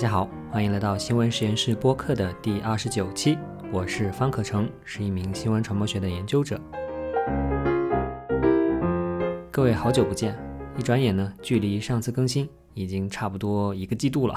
[0.00, 3.36] 大家好，欢迎来到新闻实验室播客的第二十九期，
[3.70, 6.58] 我是方可成，是一名新闻传播学的研究者。
[9.50, 10.34] 各位好久不见，
[10.78, 14.34] 一转眼呢，距离上次更新已经差不多一个季度了，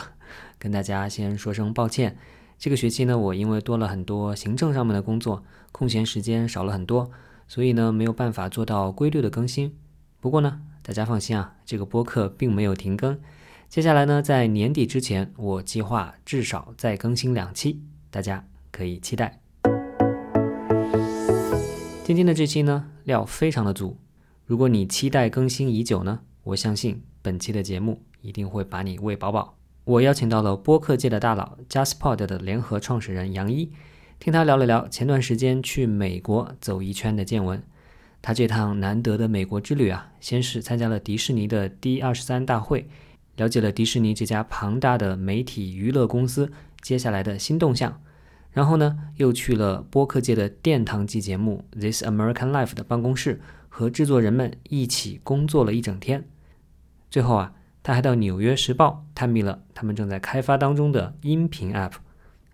[0.60, 2.18] 跟大家先说声抱歉。
[2.60, 7.10] 这个学期呢，我因为多了很多行政上面的工作，空闲时间少了很多，
[7.48, 9.74] 所以呢没有办法做到规律的更新。
[10.20, 13.18] 不过呢，大家放心啊，这个播客并没有停更。
[13.74, 17.82] 接下来呢，在年底之前，我计划至少再更新两期，
[18.12, 19.40] 大家可以期待。
[22.04, 23.98] 今天的这期呢，料非常的足。
[24.46, 29.58] 如果你期待更新已久呢，我相信本期的节目一定会把你喂饱饱。
[29.86, 33.72] 我邀请到了播客界的大佬 JustPod 的联合创始人杨一，
[34.20, 37.64] 听他聊了聊前段时间去美国走一圈的见闻。
[38.22, 42.88] 他这趟难得的美国之旅啊，先是参加了迪士尼的第二十三大会，
[43.36, 48.02] 了解了迪士尼这家庞大的媒体娱乐公司接下来的新动向，
[48.52, 56.28] 然后呢，又去了播客界的殿堂级节目 This American Life 的办公室，和制作人们一起工作了一整天。
[57.10, 57.54] 最后啊。
[57.86, 61.92] 他还到《纽约时报》探秘了他们正在开发当中的音频 App，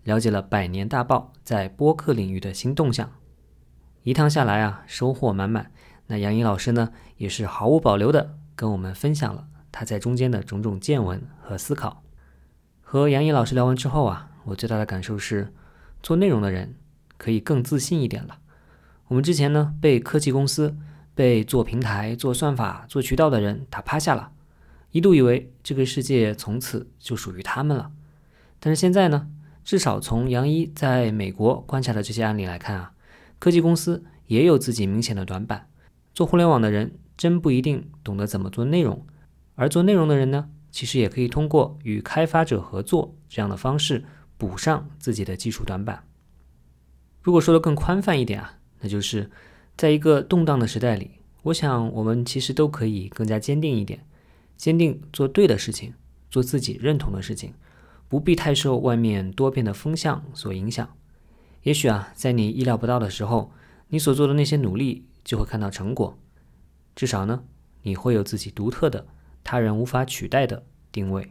[0.02, 3.12] 了解了百年大报在播客领域的新动向。
[4.02, 5.70] 一趟下来啊，收获满满。
[6.08, 12.02] 那杨颖老师呢，也是毫无保留的跟我们分享了他在中间的种种见闻和思考。
[12.80, 15.52] 和杨毅老师聊完之后啊，我最大的感受是，
[16.02, 16.74] 做内容的人
[17.16, 18.38] 可以更自信一点了。
[19.08, 20.76] 我们之前呢，被科技公司、
[21.14, 24.32] 被做平台、做算法、做渠道的人打趴下了。
[24.90, 27.92] 一度以为这个世界从此就属于他们了，
[28.58, 29.28] 但是现在呢？
[29.62, 32.92] 至少从杨一在美国观察的这些案例来看啊，
[33.38, 35.68] 科技公司也有自己明显的短板。
[36.14, 39.06] 做互联网的人真不一定懂得怎么做内容，
[39.60, 44.06] 而做内容的人呢，其实也可以通过与开发者合作这样的方式
[44.38, 46.08] 补上自己的技术短板。
[47.20, 49.30] 如果说的更宽泛一点啊，那就是
[49.76, 51.10] 在一个动荡的时代里，
[51.42, 54.06] 我想我们其实都可以更加坚定一点。
[54.56, 55.92] 坚定做对的事情，
[56.30, 57.52] 做自己认同的事情，
[58.08, 60.88] 不必太受外面多变的风向所影响。
[61.64, 63.52] 也许啊，在你意料不到的时候，
[63.88, 66.18] 你所做的那些努力就会看到成果。
[66.96, 67.44] 至少呢，
[67.82, 69.06] 你会有自己独特的、
[69.50, 70.62] 他人无法取代的
[70.92, 71.28] 定位。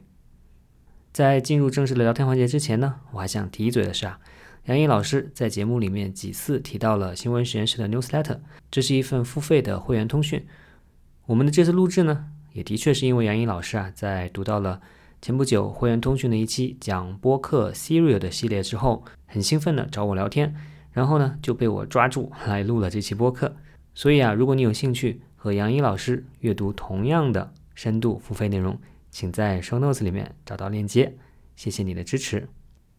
[1.13, 4.19] 在进入正式的聊天环节之前呢，我还想提一嘴的是啊，
[4.66, 8.38] 杨颖老师在节目里面几次提到了新闻实验室的 newsletter，
[8.69, 10.46] 这是一份付费的会员通讯。
[11.28, 12.25] 我们的这次录制呢。
[12.52, 14.81] 也的确是因为杨颖老师啊，在读到了
[15.22, 20.53] 前不久会员通讯的一期讲播客 Serial 的系列之后，很兴奋的找我聊天，
[20.91, 23.56] 然后呢就被我抓住来录了这期播客。
[23.94, 28.78] 所以啊，如果你有兴趣和杨颖老师阅读同样的深度付费内容，
[29.09, 31.13] 请在 Show Notes 里面找到链接。
[31.56, 32.50] 谢谢你的支持。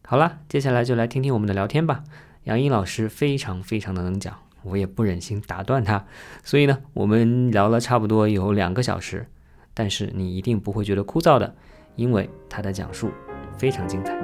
[0.07, 2.03] 好了，接下来就来听听我们的聊天吧。
[2.45, 6.07] 杨颖老师非常非常的能讲，我也不忍心打断他，
[6.43, 9.27] 所以呢，我们聊了差不多有两个小时。
[9.75, 11.55] 但是你一定不会觉得枯燥的，
[11.97, 13.11] 因为他的讲述
[13.59, 14.19] 非常精彩。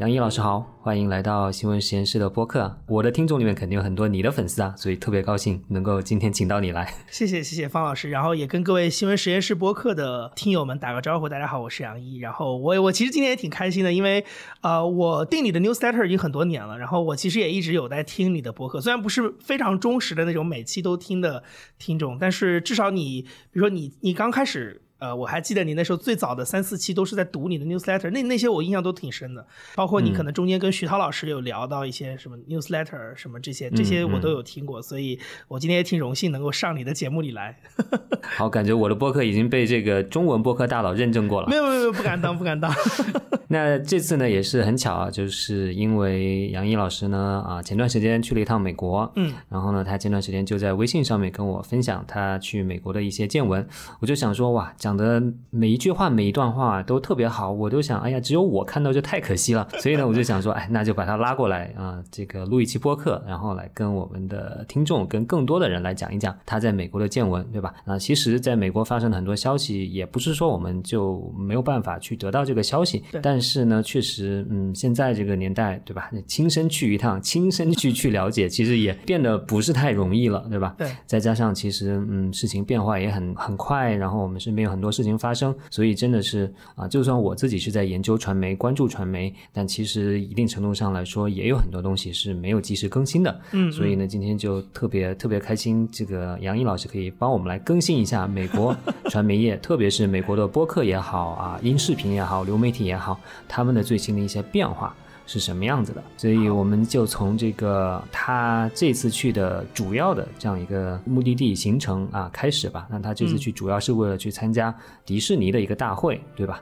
[0.00, 2.74] 杨毅老师好，欢迎来到新闻实验室的播客。
[2.88, 6.90] 我的听众里面肯定有很多你的粉丝啊，所以特别高兴能够今天请到你来。
[7.12, 11.28] 谢谢谢谢方老师，然后也跟各位新闻实验室播客的听友们打个招呼。
[11.28, 12.16] 大家好，我是杨毅。
[12.16, 14.24] 然后我我其实今天也挺开心的，因为
[14.62, 21.44] 呃我订你的 newsletter 已经很多年了，然后我其实也一直有在听你的播客，虽然不是非常忠实的那种每期都听的
[21.78, 23.20] 听众，但是至少你
[23.52, 24.80] 比如说你你刚开始。
[25.00, 29.44] 呃，我还记得你那时候最早的三四期都是在读你的 newsletter，那那些我印象都挺深的，
[29.74, 35.18] 包括你可能中间跟徐涛老师有聊到一些什么 newsletter 什么这些，这些我都有听过，所以
[35.48, 37.58] 我今天也挺荣幸能够上你的节目里来。
[38.36, 41.48] 好，感觉我的播客已经被这个中文播客大佬认证过了。
[41.48, 42.70] 没有没有没有，不敢当不敢当。
[43.48, 53.66] 那这次呢也是很巧啊，就是因为杨毅老师呢啊前段时间去了一趟美国，嗯，然后呢他前段时间就在微信上面跟我分享他去美国的一些见闻，
[54.00, 54.89] 我就想说哇讲。
[54.90, 59.68] 讲的每一句话每一段话都特别好，我都想，哎呀，只有我看到就太可惜了。
[59.78, 67.72] 所以呢，我就想说，哎，那就把他拉过来啊，这个录一期播客，然后来跟我们的听众，跟更多的人来讲一讲他在美国的见闻，对吧？
[67.84, 76.10] 啊，其实在美国发生的很多消息，也不是说我们就没有办法去得到这个消息，但是呢，确实，嗯，现在这个年代，对吧？
[76.26, 80.74] 亲身去一趟，亲身去去了解，其实也变得不是太容易了，对吧？
[80.76, 80.90] 对。
[81.06, 84.79] 再加上其实，嗯，事情变化也很很快，然后我们身边有很。
[84.80, 93.40] 很多事情发生，所以真的是啊，就算我自己是在研究传媒、关注传媒，但其实一定程度上来说，也有很多东西是没有及时更新的。
[93.52, 98.74] 嗯，所以呢，今天就特别特别开心，这个杨毅老师可以帮我们来更新一下美国
[99.10, 104.96] 传媒业， 特别是美国的播客也好啊，音视频也好，流媒体也好，他们的最新的一些变化。
[105.32, 106.02] 是什么样子的？
[106.16, 112.88] 所以我们就从这个他这次去的主要的这样一个目的地行程啊开始吧。
[112.90, 114.74] 那他这次去主要是为了去参加
[115.04, 116.60] 迪士尼的一个大会，对吧？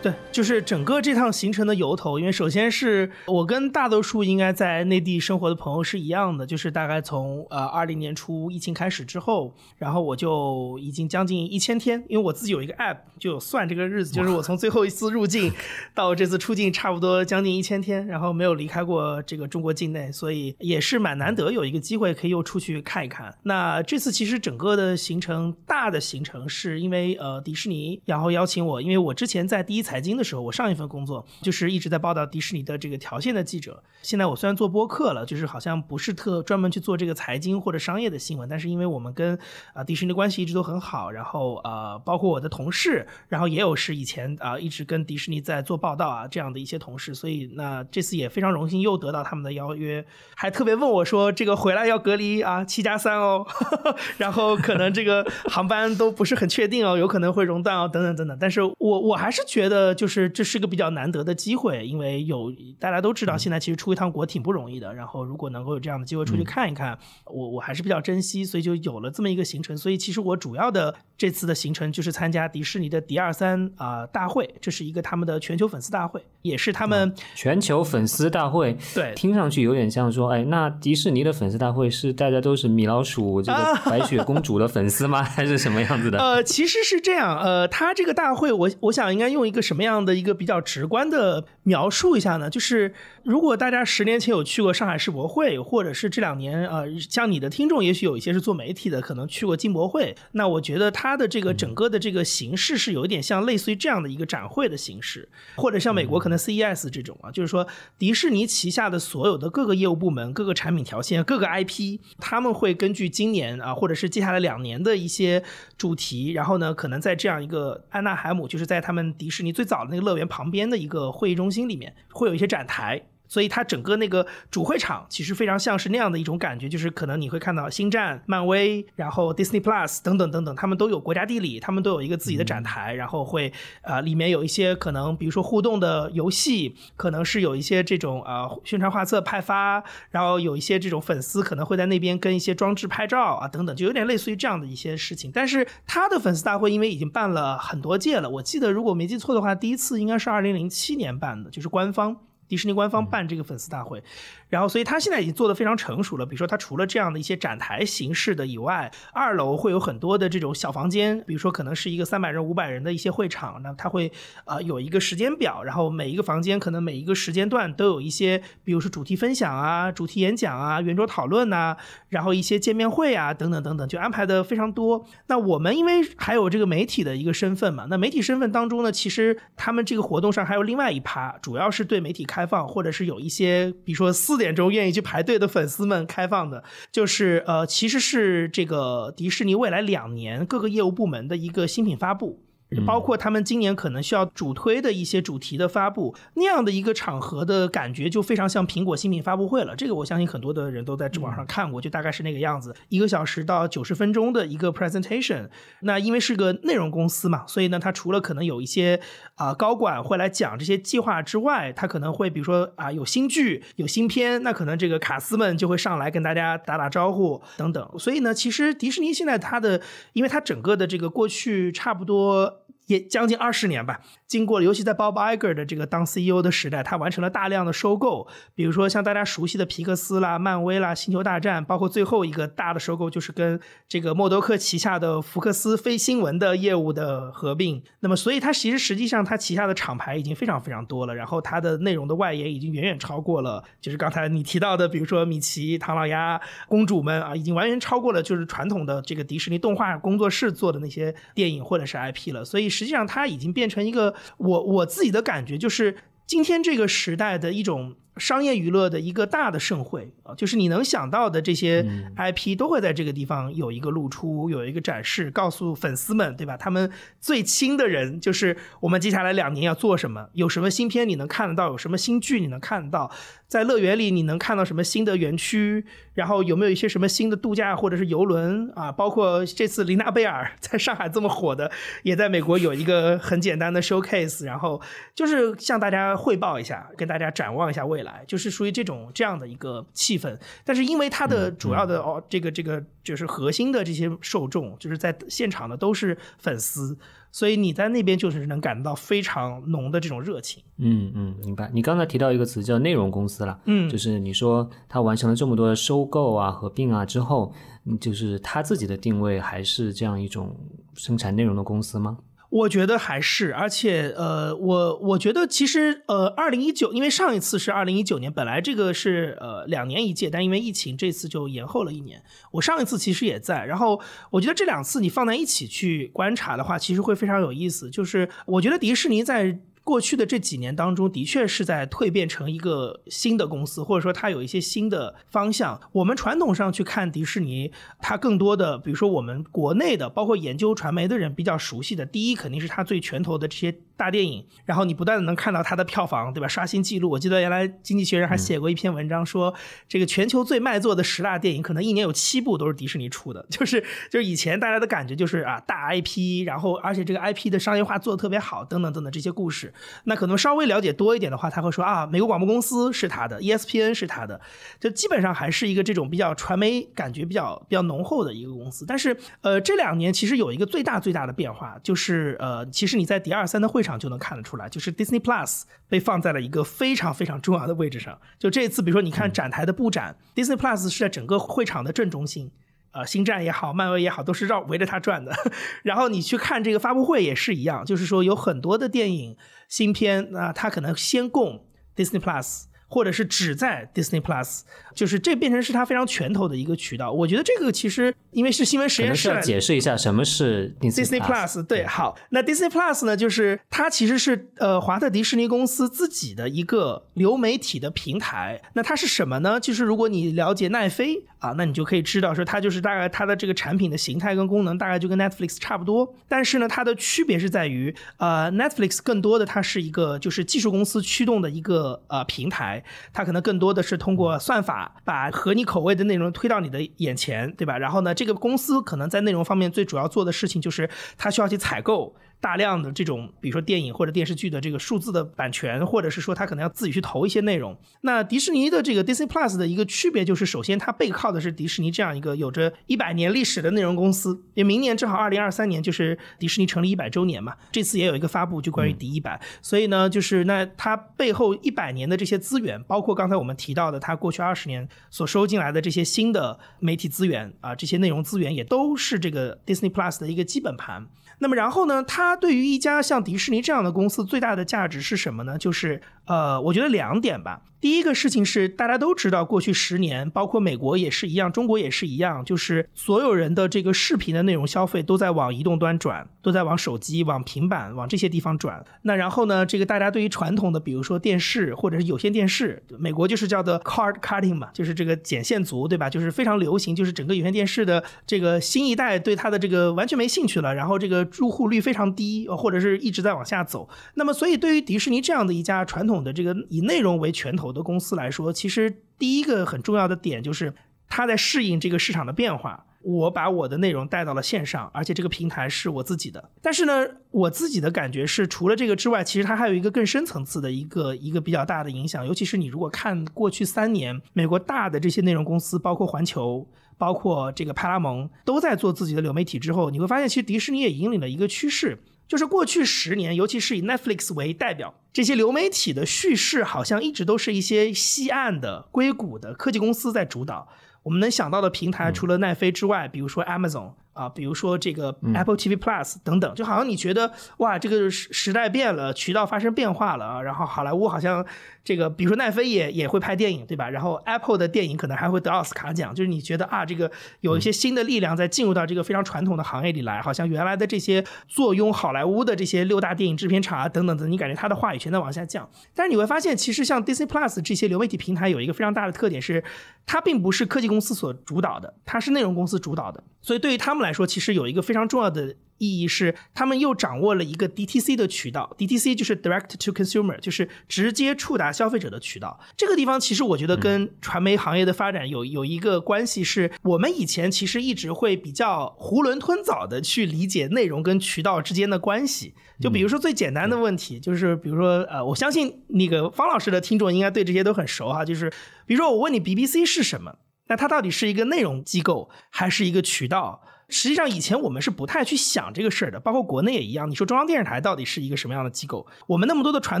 [0.02, 15.52] 对，就是整个这趟行程的由头，因为首先是我跟大多数应该在内地生活的朋友是一样的，就是大概从呃二零年初疫情开始之后，然后我就已经将近一千天，因为我自己有一个 app 就有算这个日子，就是我从最后一次入境
[15.94, 23.32] 到这次出境差不多将近一千天，然后没有离开过这个中国境内，所以也是蛮难得有一个机会可以又出去看一看。
[23.44, 33.82] 那这次其实整个的行程大的行程是因为呃迪士尼然后邀请我，因为我之前在第一财经的时候，我上一份工作就是一直在报道迪士尼的这个条线的记者。
[34.00, 39.38] 现在我虽然做播客了，就是好像不是特专门去做这个财经或者商业的新闻，但是因为我们跟
[39.74, 50.02] 啊迪士尼的关系一直都很好，然后呃包括我的同事，然后也有是以前啊一直跟迪士尼在做报道啊这样的一些同事，所以那这次也非常荣幸又得到他们的邀约，
[50.34, 53.46] 还特别问我说这个回来要隔离啊七加三哦，
[54.16, 69.76] 然后可能这个航班都不是很确定哦，有可能会熔断哦等等等等，但是我我还是觉得就是这是个比较难得的机会，因为有大家都知道现在其实出一趟国挺不容易的，然后如果能够有这样的机会出去看一看，我我还是比较珍惜，所以就有了这么一个行程。
[69.76, 78.76] 所以其实我主要的这次的行程就是参加迪士尼的迪二三啊大会，这是一个他们的全球粉丝大会，也是他们全球粉丝大会。
[78.94, 85.22] 对，听上去有点像说，哎，那迪士尼的粉丝大会是大家都是米老鼠这个白雪公主的粉丝吗？
[85.32, 86.18] 还是什么样子的？
[86.18, 92.50] 呃，其实是这样，呃，他这个大会，我我想应该用一个什什么样的一个比较直观的描述一下呢？
[92.50, 92.92] 就是
[93.22, 105.26] 如果大家十年前有去过上海世博会，或者是这两年呃，像你的听众，也许有一些是做媒体的，可能去过金博会，那我觉得它的这个整个的这个形式是有一点像类似于这样的一个展会的形式，
[105.56, 107.66] 或者像美国可能 CES 这种啊，就是说
[107.98, 115.42] 迪士尼旗下的所有的各个业务部门、各个产品条线、各个 IP，他们会根据今年啊，或者是接下来两年的一些
[115.78, 123.00] 主题，然后呢，可能在这样一个安娜海姆，就是在他们迪士尼最最早的那个乐园旁边的一个会议中心里面，会有一些展台。
[123.32, 133.50] 所以它整个那个主会场其实非常像是那样的一种感觉，就是可能你会看到星战、漫威，然后 Disney Plus 等等等等，他们都有国家地理，他们都有一个自己的展台，然后会
[133.80, 145.30] 呃里面有一些可能比如说互动的游戏，可能是有一些这种呃宣传画册派发，然后有一些这种粉丝可能会在那边跟一些装置拍照啊等等，就有点类似于这样的一些事情。
[145.32, 152.14] 但是他的粉丝大会因为已经办了很多届了，我记得如果没记错的话，第一次应该是二零零七年办的，就是官方。
[152.52, 154.04] 迪士尼官方办这个粉丝大会，
[154.52, 156.26] 然后所以他现在已经做的非常成熟了。
[156.26, 164.12] 比如说，他除了这样的一些展台形式的以外，二楼会有很多的这种小房间，比如说可能是一个三百人、五百人的一些会场，那他会
[164.44, 171.74] 呃有一个时间表，然后每一个房间可能每一个时间段都有一些，比如说主题分享啊、主题演讲啊、圆桌讨论呐，
[172.10, 175.06] 然后一些见面会啊等等等等，就安排的非常多。
[175.28, 182.42] 那我们因为还有这个媒体的一个身份嘛，那媒体身份当中呢，其实他们这个活动上还有另外一趴，主要是对媒体开。
[182.42, 192.42] 放，或者是有一些，比如说四点钟愿意去排队的粉丝们开放的，就是呃，其实是这个迪士尼未来两年各个业务部门的一个新品发布。
[192.86, 199.76] 包括他们今年可能需要主推的一些主题的发布，那样的一个场合的感觉就非常像苹果新品发布会了。
[199.76, 205.48] 这个我相信很多的人都在网上看过，就大概是那个样子，一个小时到九十分钟的一个 presentation。
[205.80, 209.00] 那因为是个内容公司嘛，所以呢，它除了可能有一些
[209.34, 217.86] 啊高管会来讲这些计划之外，它可能会比如说啊有新剧、有新片，那可能这个卡司们就会上来跟大家打打招呼等等。
[217.98, 219.80] 所以呢，其实迪士尼现在它的，
[220.14, 222.61] 因为它整个的这个过去差不多。
[222.86, 224.00] 也将近二十年吧，
[224.32, 237.82] 经过，尤其在 Bob Iger 的这个当 CEO 的时代，他完成了大量的收购，比如说像大家熟悉的皮克斯啦、漫威啦、星球大战，包括最后一个大的收购就是跟这个默多克旗下的福克斯非新闻的业务的合并。
[238.00, 252.62] 那么，所以它其实实际上它旗下的厂牌已经非常非常多了，然后它的内容的外延已经远远超过了，就是刚才你提到的，比如说米奇、唐老鸭、公主们啊，已经完全超过了就是传统的这个迪士尼动画工作室做的那些电影或者是 IP 了，所以。
[252.72, 261.82] 实际上，它已经变成一个我我自己的感觉，就是今天这个时代的一种商业娱乐的一个大的盛会啊，就是你能想到的这些
[262.16, 266.56] IP 都会在这个地方有一个露出，有一个展示，告诉粉丝们，对吧？
[266.56, 266.90] 他们
[267.20, 273.10] 最亲的人，就是我们接下来两年要做什么，有什么新片你能看得到，有什么新剧你能看得到，
[273.46, 278.92] 在乐园里你能看到什么新的园区，然后有没有一些什么新的度假或者是游轮啊？
[278.92, 281.70] 包括这次琳娜贝尔在上海这么火的，
[282.02, 284.80] 也在美国有一个很简单的 showcase，然后
[285.14, 290.38] 就是向大家汇报一下，跟大家展望一下未来，就是属于这种这样的一个气氛。
[290.64, 296.96] 但是因为它的主要的哦，这个这个就是核心的这些受众，就是在现场的都是粉丝，
[297.30, 300.62] 所以你在那边就是能感到非常浓的这种热情。
[300.78, 301.70] 嗯嗯，明白。
[301.72, 307.52] 你刚才提到一个词叫内容公司了，嗯就是你说他完成了这么多的收购啊、合并啊之后，
[307.84, 310.56] 嗯就是他自己的定位还是这样一种
[310.94, 312.18] 生产内容的公司吗？
[312.52, 322.22] 我觉得还是，而且呃，我我觉得其实呃，二零一九，因为上一次是二零一九年，本来这个是呃两年一届，但因为疫情这次就延后了一年。
[322.50, 323.98] 我上一次其实也在，然后
[324.30, 327.88] 我觉得这两次你放在一起去观察的话，其实会非常有意思。
[327.88, 335.80] 就是我觉得迪士尼在过去的这几年当中，的确是在蜕变成一个新的公司，或者说它有一些新的方向。
[335.92, 346.48] 我们传统上去看迪士尼，它更多的，比如说我们国内的，包括研究传媒的人比较熟悉的，第一肯定是它最拳头的这些大电影，然后你不断的能看到它的票房，对吧？
[346.48, 347.08] 刷新记录。
[347.08, 349.54] 我记得原来《经济学人》还写过一篇文章说，
[349.88, 353.80] 这个全球最卖座的十大电影，可能一年有七部都是迪士尼出的， 就是
[354.10, 359.72] 就是以前大家的感觉就是啊大 IP，然后而且这个 IP 的商业化做的特别好，等等等等这些故事。
[360.04, 364.40] 那可能稍微了解多一点的话，他会说啊，美国广播公司是他的，ESPN 是他的，
[364.80, 368.84] 就基本上还是一个这种比较传媒感觉比较比较浓厚的一个公司。
[368.84, 378.18] 但是呃，这两年其实有一个最大最大的变化，就是呃，其实你在迪二三的会场就能看得出来，就是 Disney Plus 被放在了一个非常非常重要的位置上。
[378.38, 382.50] 就这次，比如说你看展台的布展、d i s n e y Plus 是在整个会场的正中心。
[382.92, 385.34] 呃，星战也好，漫威也好，都是绕围着它转的。
[385.82, 389.34] 然后你去看这个发布会也是一样，就是说有很多的电影
[389.66, 391.64] 新片，那、它可能先供
[391.96, 394.60] Disney Plus，或者是只在 Disney Plus，
[394.94, 397.10] 就是这变成是它非常拳头的一个渠道。
[397.12, 408.60] 我觉得这个其实因为是新闻实验室来的解释一下什么是 Disney Plus 对，好，那 Disney Plus 呢，就是它其实是呃华特迪士尼公司自己的一个流媒体的平台。
[408.74, 409.60] 那它是什么呢？
[409.60, 416.14] 就是如果你了解奈飞啊，那你就可以知道说它就是大概它的这个产品的形态跟功能大概就跟 Netflix 差不多。
[416.28, 422.82] 但是呢，它的区别是在于，呃，Netflix 更多的它是一个就是技术公司驱动的一个呃平台，
[423.12, 427.78] 它可能更多的是通过算法把合你口味的内容推到你的眼前，对吧？
[427.78, 432.14] 然后呢，这个公司可能在内容方面最主要做的事情就是它需要去采购。
[432.42, 437.78] 大量的这种，比如说电影或者电视剧的这个数字的版权，或者是说他可能要自己去投一些内容。
[438.00, 461.06] 那迪士尼的这个 Disney Plus 的一个区别就是，首先它背靠的是迪士尼这样一个有着一百年历史的内容公司，因为明年正好二零二三年就是迪士尼成立一百周年嘛，这次也有一个发布就关于迪一百，所以呢，就是那它背后一百年的这些资源，包括刚才我们提到的它过去二十年所收进来的这些新的媒体资源啊，这些内容资源也都是这个 Disney Plus 的一个基本盘。
[461.42, 465.58] 那么然后呢，它对于一家像迪士尼这样的公司最大的价值是什么呢？
[465.58, 467.62] 就是呃，我觉得两点吧。
[467.80, 478.84] 第一个事情是大家都知道，过去十年，包括美国也是一样，中国也是一样，就是所有人的这个视频的内容消费都在往移动端转，都在往手机、往平板、往这些地方转。
[479.02, 486.08] 那然后呢，这个大家对于传统的，比如说电视或者是有线电视，美国就是叫做 cord cutting 嘛，就是这个剪线族，对吧？
[486.08, 493.88] 就是非常流行，就是整个有线电视的这个新一代对它的这个完全没兴趣了，然后这个入户率非常低，或者是一直在往下走。
[494.14, 500.74] 那么，所以对于迪士尼这样的一家传统的这个以内容为拳头的公司来说，其实第一个很重要的点就是
[501.08, 502.84] 它在适应这个市场的变化。
[503.04, 506.50] 我把我的内容带到了线上，而且这个平台是我自己的。
[506.60, 512.26] 但是呢，我自己的感觉是，除了这个之外，其实它还有一个更深层次的一个一个比较大的影响。
[512.26, 516.66] 尤其是你如果看过去三年，美国大的这些内容公司，包括环球。
[516.98, 521.98] 包括这个派拉蒙都在做自己的流媒体之后，你会发现，其实迪士尼也引领了一个趋势，
[522.32, 530.66] 就是过去十年，尤其是以 Netflix 为代表，这些流媒体的叙事好像一直都是一些西岸的硅谷的科技公司在主导。
[531.02, 541.44] 我们能想到的平台，除了奈飞之外，比如说 Amazon 啊，比如说这个 Apple TV Plus 等等，就好像你觉得哇，这个时时代变了，渠道发生变化了啊，然后好莱坞好像
[541.82, 543.88] 这个，比如说奈飞也也会拍电影，对吧？
[543.88, 555.66] 然后 Apple 的电影可能还会得奥斯卡奖，就是你觉得啊，这个有一些新的力量在进入到这个非常传统的行业里来，好像原来的这些坐拥好莱坞的这些六大电影制片厂啊等等等，你感觉它的话语权在往下降。
[555.94, 559.64] 但是你会发现，其实像 Disney Plus 这些流媒体平台有一个非常大的特点是，
[560.04, 564.01] 它并不是科技公司所主导的，它是内容公司主导的，所以对于他们。
[564.02, 572.60] 来说，其实有一个非常重要的意义是，他们又掌握了一个 DTC 的渠道，DTC 就是 Direct to Consumer，就是直接触达消费者的渠道。
[572.76, 582.54] 这个地方其实我觉得跟传媒行业的发展有有一个关系，是我们以前其实一直会比较囫囵吞枣的去理解内容跟渠道之间的关系。
[582.80, 588.50] 就比如说最简单的问题，就是比如说呃，我相信那个方老师的听众应该对这些都很熟哈，就是
[588.86, 590.36] 比如说我问你 BBC 是什么，
[590.68, 593.62] 那它到底是一个内容机构还是一个渠道？
[593.92, 597.08] 实际上，以前我们是不太去想这个事儿的，包括国内也一样。
[597.10, 599.06] 你说中央电视台到底是一个什么样的机构？
[599.26, 600.00] 我们那么多的传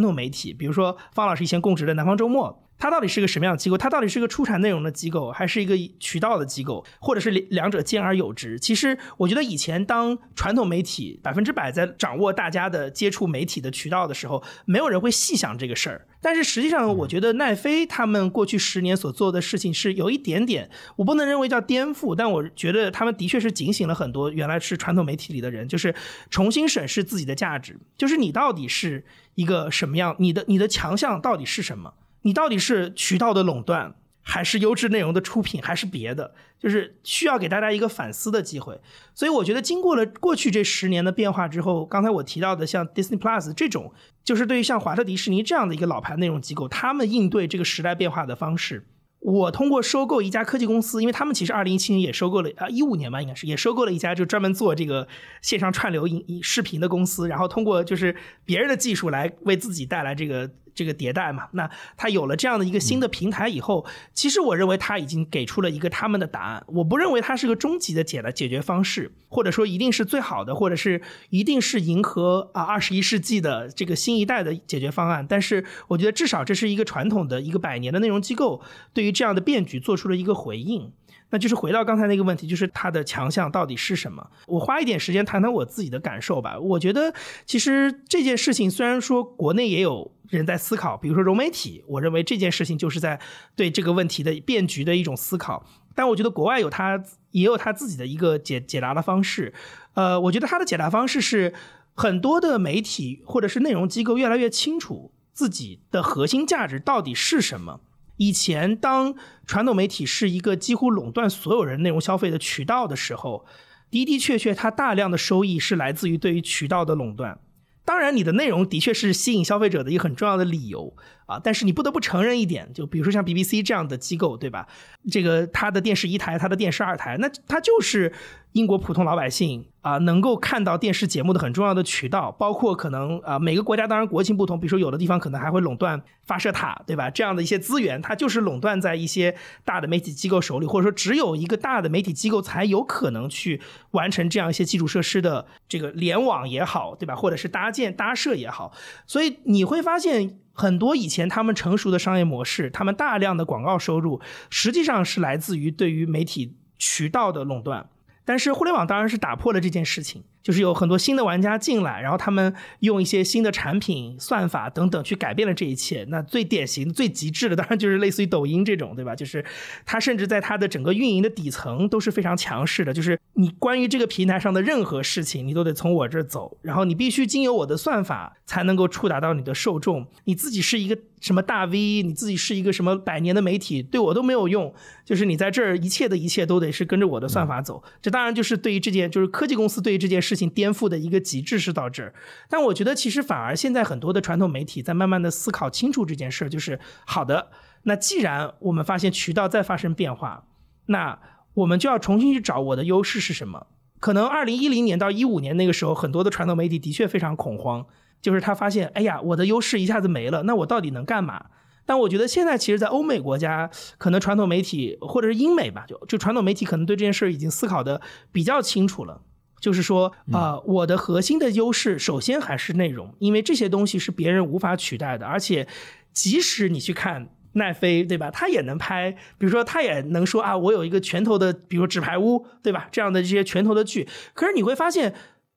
[0.00, 2.58] 统媒体，比如说方老师以前供职的南方周末。
[2.82, 3.78] 它到底是个什么样的机构？
[3.78, 8.58] 它到底是个出产内容的机构，还是一个渠道的机构，或者是两者兼而有之？
[8.58, 16.08] 其实，我觉得以前当传统媒体百分之百在掌握大家的接触媒体的渠道的时候，没有人会细想这个事儿。
[16.20, 25.94] 但是实际上，我觉得奈飞他们过去十年所做的事情是有一点点，我不能认为叫颠覆，但我觉得他们的确是警醒了很多原来是传统媒体里的人，就是
[26.30, 29.04] 重新审视自己的价值，就是你到底是
[29.36, 31.94] 一个什么样，你的你的强项到底是什么？
[32.22, 36.34] 你到底是渠道的垄断，还是优质内容的出品，还是别的？
[36.58, 38.80] 就是需要给大家一个反思的机会。
[39.14, 48.86] 所以我觉得，经过了过去这十年的变化之后，刚才我提到的像 Disney Plus 这种，就是对于像华特迪士尼这样的一个老牌内容机构，他们应对这个时代变化的方式，
[49.18, 55.08] 我通过收购一家科技公司，因为他们其实二零一七年也收购了啊一五年吧，应该是也收购了一家就专门做这个
[55.40, 58.14] 线上串流影视频的公司，然后通过就是
[58.44, 60.48] 别人的技术来为自己带来这个。
[60.74, 66.64] 这个迭代嘛，那它有了这样的一个新的平台以后，其实我认为它已经给出了一个他们的答案。
[66.68, 71.00] 我不认为它是个终极的解的解决方式，或者说一定是最好的，或者是
[71.30, 75.26] 一定是迎合啊二十一世纪的这个新一代的解决方案。
[75.28, 78.62] 但是我觉得至少这是一个传统的一个百年的内容机构
[78.92, 80.92] 对于这样的变局做出了一个回应。
[81.32, 84.30] 那就是回到刚才那个问题，就是它的强项到底是什么？
[84.46, 86.58] 我花一点时间谈谈我自己的感受吧。
[86.60, 87.14] 我觉得
[87.46, 93.18] 其实这件事情虽然说国内也有人在思考，比如说融媒体，我认为这件事情就是在
[93.56, 95.64] 对这个问题的变局的一种思考。
[95.94, 99.54] 但我觉得国外有他也有他自己的一个解解答的方式。
[99.94, 101.54] 呃，我觉得他的解答方式是
[101.94, 107.80] 很多的媒体或者是内容机构越来越清楚自己的核心价值到底是什么。
[108.16, 109.14] 以前，当
[109.46, 113.44] 传统媒体是一个几乎垄断所有人内容消费的渠道的时候，
[113.90, 117.38] 的的确确，它大量的收益是来自于对于渠道的垄断。
[117.84, 120.94] 当然，你的内容的确是吸引消费者的一个很重要的理由
[121.32, 121.40] 啊。
[121.42, 124.66] 但是你不得不承认一点，就比如说像 BBC 这样的机构，对吧？
[125.10, 128.12] 这个它的电视一台，它的电视二台，那它就是
[128.52, 129.66] 英国普通老百姓。
[129.82, 137.10] 啊，能够看到电视节目的很重要的渠道，包括可能啊，每个国家当然国情不同，比如说有的地方可能还会垄断发射塔，对吧？
[137.10, 147.16] 这样的一些资源，它就是垄断在一些大的媒体机构手里，或者说只有一个大的媒体机构才有可能去完成这样一些基础设施的这个联网也好，对吧？
[147.16, 148.72] 或者是搭建搭设也好，
[149.08, 157.88] 所以你会发现很多以前他们成熟的商业模式，他们大量的广告收入实际上是来自于对于媒体渠道的垄断。
[158.24, 160.24] 但是互联网当然是打破了这件事情。
[160.42, 166.04] 就是有很多新的玩家进来，然后他们用一些新的产品、算法等等去改变了这一切。
[166.08, 169.14] 那最典型、最极致的，当然就是类似于抖音这种，对吧？
[169.14, 169.44] 就是
[169.86, 172.92] 它甚至在它的整个运营的底层都是非常强势的。
[172.92, 180.08] 就是你关于这个平台上的任何事情，你都得从我这儿走，然后你必须经由我的算法才能够触达到你的受众。
[180.24, 184.74] 你自己是一个什么大 V，你自己是一个什么百年的媒体，对我都没有用。
[185.04, 187.82] 就是你在这儿一切的一切都得是跟着我的算法走。
[188.00, 190.31] 这当然就是对于这件，就是科技公司对于这件事。
[190.32, 192.14] 事情颠覆的一个极致是到这儿，
[192.48, 197.50] 但我觉得其实反而现在很多的传统媒体在慢慢的思考清楚这件事儿，就是好的。
[197.82, 200.46] 那既然我们发现渠道在发生变化，
[200.86, 201.18] 那
[201.52, 203.66] 我们就要重新去找我的优势是什么。
[204.00, 207.84] 可能二零一零年到一五年那个时候，很多的传统媒体的确非常恐慌，
[208.22, 211.44] 就是他发现，哎呀，我的优势一下子没了，那我到底能干嘛？
[211.84, 213.68] 但我觉得现在其实，在欧美国家，
[213.98, 219.20] 可能传统媒体或者是英美吧，就就传统媒体可能对这件事儿已经思考的比较清楚了。
[219.62, 225.24] 就是说，啊，我的核心的优势首先还是内容，因为这些东西是别人无法取代的。
[225.24, 225.68] 而且，
[226.12, 228.28] 即使你去看奈飞对吧？
[228.28, 232.88] 他也能拍，比如说他也能说啊，我有一个拳头的，比如说纸牌屋对吧？
[232.90, 235.14] 这样的这些拳头的剧，可是你会发现，